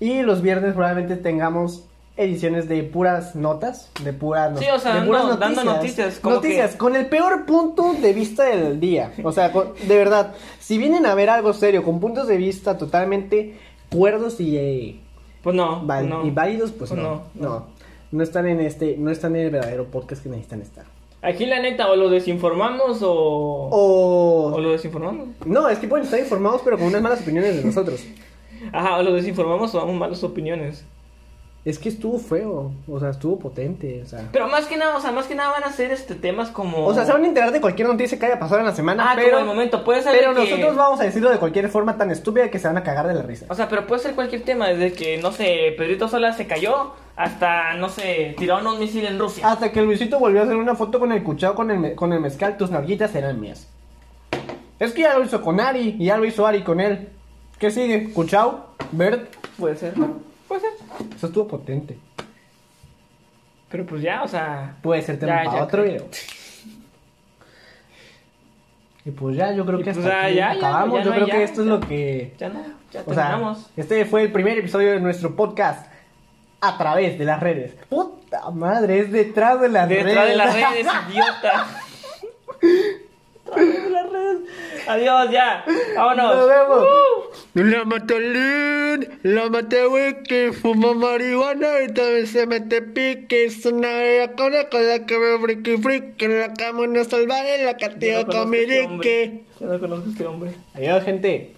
Y 0.00 0.22
los 0.22 0.42
viernes 0.42 0.74
probablemente 0.74 1.14
tengamos 1.14 1.87
ediciones 2.18 2.68
de 2.68 2.82
puras 2.82 3.34
notas, 3.36 3.90
de 4.02 4.12
puras 4.12 4.52
no- 4.52 4.58
Sí, 4.58 4.66
o 4.74 4.78
sea, 4.78 4.96
de 5.00 5.06
puras 5.06 5.22
dando- 5.28 5.36
dando 5.38 5.64
noticias, 5.64 6.18
como 6.18 6.34
noticias, 6.36 6.72
que- 6.72 6.78
con 6.78 6.96
el 6.96 7.06
peor 7.06 7.46
punto 7.46 7.94
de 7.94 8.12
vista 8.12 8.44
del 8.44 8.78
día. 8.80 9.12
O 9.24 9.32
sea, 9.32 9.52
con- 9.52 9.72
de 9.86 9.96
verdad, 9.96 10.34
si 10.58 10.76
vienen 10.78 11.06
a 11.06 11.14
ver 11.14 11.30
algo 11.30 11.52
serio, 11.54 11.82
con 11.82 12.00
puntos 12.00 12.26
de 12.28 12.36
vista 12.36 12.76
totalmente 12.76 13.58
cuerdos 13.90 14.40
y, 14.40 14.56
eh, 14.58 15.00
Pues 15.42 15.56
no, 15.56 15.80
val- 15.86 16.08
no. 16.08 16.26
y 16.26 16.30
válidos, 16.30 16.72
pues 16.72 16.90
Pues 16.90 17.00
no, 17.00 17.22
no, 17.34 17.48
no. 17.48 17.66
No 18.10 18.22
están 18.22 18.46
en 18.48 18.60
este, 18.60 18.96
no 18.98 19.10
están 19.10 19.36
en 19.36 19.42
el 19.46 19.50
verdadero 19.50 19.84
podcast 19.86 20.22
que 20.22 20.28
necesitan 20.28 20.62
estar. 20.62 20.84
Aquí 21.20 21.46
la 21.46 21.60
neta, 21.60 21.90
o 21.90 21.96
lo 21.96 22.08
desinformamos 22.08 23.02
o... 23.02 23.12
O... 23.70 24.52
o 24.54 24.60
lo 24.60 24.70
desinformamos. 24.72 25.28
No, 25.44 25.68
es 25.68 25.78
que 25.78 25.88
pueden 25.88 26.04
estar 26.04 26.18
informados, 26.18 26.62
pero 26.64 26.78
con 26.78 26.86
unas 26.86 27.02
malas 27.02 27.20
opiniones 27.20 27.56
de 27.56 27.64
nosotros. 27.64 28.04
Ajá, 28.72 28.96
o 28.98 29.02
lo 29.02 29.12
desinformamos 29.14 29.74
o 29.74 29.78
damos 29.78 29.94
malas 29.96 30.22
opiniones. 30.24 30.84
Es 31.64 31.78
que 31.78 31.90
estuvo 31.90 32.18
feo, 32.18 32.72
o 32.88 33.00
sea, 33.00 33.10
estuvo 33.10 33.38
potente, 33.38 34.00
o 34.02 34.06
sea. 34.08 34.26
Pero 34.32 34.48
más 34.48 34.66
que 34.66 34.76
nada, 34.78 34.96
o 34.96 35.00
sea, 35.00 35.12
más 35.12 35.26
que 35.26 35.34
nada 35.34 35.50
van 35.50 35.64
a 35.64 35.72
ser 35.72 35.90
este 35.90 36.14
temas 36.14 36.48
como... 36.48 36.86
O 36.86 36.94
sea, 36.94 37.04
se 37.04 37.12
van 37.12 37.24
a 37.24 37.26
enterar 37.26 37.52
de 37.52 37.60
cualquier 37.60 37.88
noticia 37.88 38.18
que 38.18 38.24
haya 38.26 38.38
pasado 38.38 38.60
en 38.60 38.66
la 38.66 38.74
semana, 38.74 39.04
Ah, 39.06 39.12
pero, 39.16 39.30
como 39.36 39.40
el 39.40 39.46
momento, 39.46 39.84
puede 39.84 40.02
ser 40.02 40.12
pero 40.18 40.32
que- 40.34 40.40
nosotros 40.48 40.76
vamos 40.76 41.00
a 41.00 41.04
decirlo 41.04 41.30
de 41.30 41.36
cualquier 41.38 41.68
forma 41.68 41.98
tan 41.98 42.10
estúpida 42.10 42.48
que 42.50 42.58
se 42.58 42.68
van 42.68 42.78
a 42.78 42.82
cagar 42.84 43.06
de 43.08 43.14
la 43.14 43.22
risa. 43.22 43.46
O 43.50 43.54
sea, 43.54 43.68
pero 43.68 43.86
puede 43.86 44.00
ser 44.00 44.14
cualquier 44.14 44.44
tema, 44.44 44.68
desde 44.68 44.92
que, 44.94 45.18
no 45.18 45.30
sé, 45.32 45.74
Pedrito 45.76 46.08
Sola 46.08 46.32
se 46.32 46.46
cayó, 46.46 46.92
hasta, 47.16 47.74
no 47.74 47.90
sé, 47.90 48.34
tiraron 48.38 48.66
un 48.66 48.78
misil 48.78 49.04
en 49.04 49.18
Rusia. 49.18 49.46
Hasta 49.50 49.70
que 49.70 49.82
Luisito 49.82 50.18
volvió 50.18 50.40
a 50.40 50.44
hacer 50.44 50.56
una 50.56 50.74
foto 50.76 50.98
con 50.98 51.12
el 51.12 51.22
cuchao 51.22 51.54
con 51.54 51.70
el, 51.70 51.94
con 51.96 52.12
el 52.14 52.20
mezcal, 52.20 52.56
tus 52.56 52.70
narguitas 52.70 53.14
eran 53.14 53.38
mías. 53.40 53.68
Es 54.78 54.92
que 54.92 55.02
ya 55.02 55.18
lo 55.18 55.24
hizo 55.24 55.42
con 55.42 55.60
Ari, 55.60 55.96
y 55.98 56.04
ya 56.06 56.16
lo 56.16 56.24
hizo 56.24 56.46
Ari 56.46 56.62
con 56.62 56.80
él. 56.80 57.08
¿Qué 57.58 57.70
sigue? 57.72 58.10
¿Cuchao? 58.14 58.68
¿Bert? 58.92 59.34
Puede 59.58 59.76
ser, 59.76 59.92
puede 60.46 60.60
ser. 60.62 60.70
Eso 61.16 61.26
estuvo 61.26 61.46
potente. 61.48 61.98
Pero 63.70 63.84
pues 63.86 64.02
ya, 64.02 64.22
o 64.22 64.28
sea... 64.28 64.76
Puede 64.82 65.02
ser 65.02 65.18
tema 65.18 65.38
Ya, 65.38 65.44
para 65.44 65.58
ya, 65.58 65.64
otro 65.64 65.82
creo. 65.82 65.92
video. 65.94 66.08
Y 69.04 69.10
pues 69.10 69.36
ya, 69.36 69.52
yo 69.52 69.64
creo 69.64 69.80
Y 69.80 69.84
que 69.84 69.92
pues 69.94 70.04
hasta 70.06 70.24
aquí 70.26 70.34
ya, 70.34 70.52
ya, 70.54 70.58
acabamos. 70.58 71.04
yo 71.04 71.10
no 71.10 71.14
creo 71.16 71.26
que 71.26 71.42
esto 71.42 71.60
es 71.62 71.66
lo 71.66 71.80
que... 71.80 72.34
Ya 72.38 72.48
no, 72.50 72.62
ya 72.92 73.02
O 73.06 73.14
sea, 73.14 73.28
terminamos. 73.28 73.70
este 73.76 74.04
fue 74.04 74.22
el 74.22 74.32
primer 74.32 74.58
episodio 74.58 74.92
de 74.92 75.00
nuestro 75.00 75.34
podcast 75.36 75.90
a 76.60 76.76
través 76.76 77.18
de 77.18 77.24
las 77.24 77.40
redes. 77.40 77.74
Puta 77.88 78.50
madre, 78.50 79.00
es 79.00 79.12
detrás 79.12 79.60
de 79.60 79.68
las 79.68 79.88
redes. 79.88 80.04
Detrás 80.06 80.28
de 80.28 80.36
las 80.36 80.54
redes, 80.54 80.86
idiota. 81.10 81.66
las 83.56 84.10
redes. 84.10 84.38
Adiós, 84.86 85.30
ya. 85.30 85.64
Vámonos. 85.96 86.36
Nos 86.36 86.48
vemos. 86.48 86.82
Uh. 86.82 87.18
La 87.54 87.84
Matalín, 87.84 89.18
la 89.22 89.48
Matewiki, 89.50 90.52
fuma 90.52 90.94
marihuana 90.94 91.82
y 91.84 91.92
también 91.92 92.26
se 92.26 92.46
mete 92.46 92.82
pique. 92.82 93.44
Es 93.44 93.66
una 93.66 93.88
bella 93.88 94.32
con 94.34 94.52
la 94.52 95.06
que 95.06 95.18
me 95.18 95.38
friki 95.40 95.76
friki. 95.78 96.24
En 96.24 96.40
la 96.40 96.52
cama 96.54 96.82
una 96.82 97.04
salvaje, 97.04 97.64
la 97.64 97.72
no 97.72 98.26
con 98.26 98.50
mi 98.50 98.58
a 98.58 98.60
este 98.60 98.88
dique. 98.88 99.44
Yo 99.60 99.66
no 99.66 99.80
conozco 99.80 100.06
a 100.06 100.10
este 100.10 100.26
hombre. 100.26 100.50
Adiós, 100.74 101.04
gente. 101.04 101.57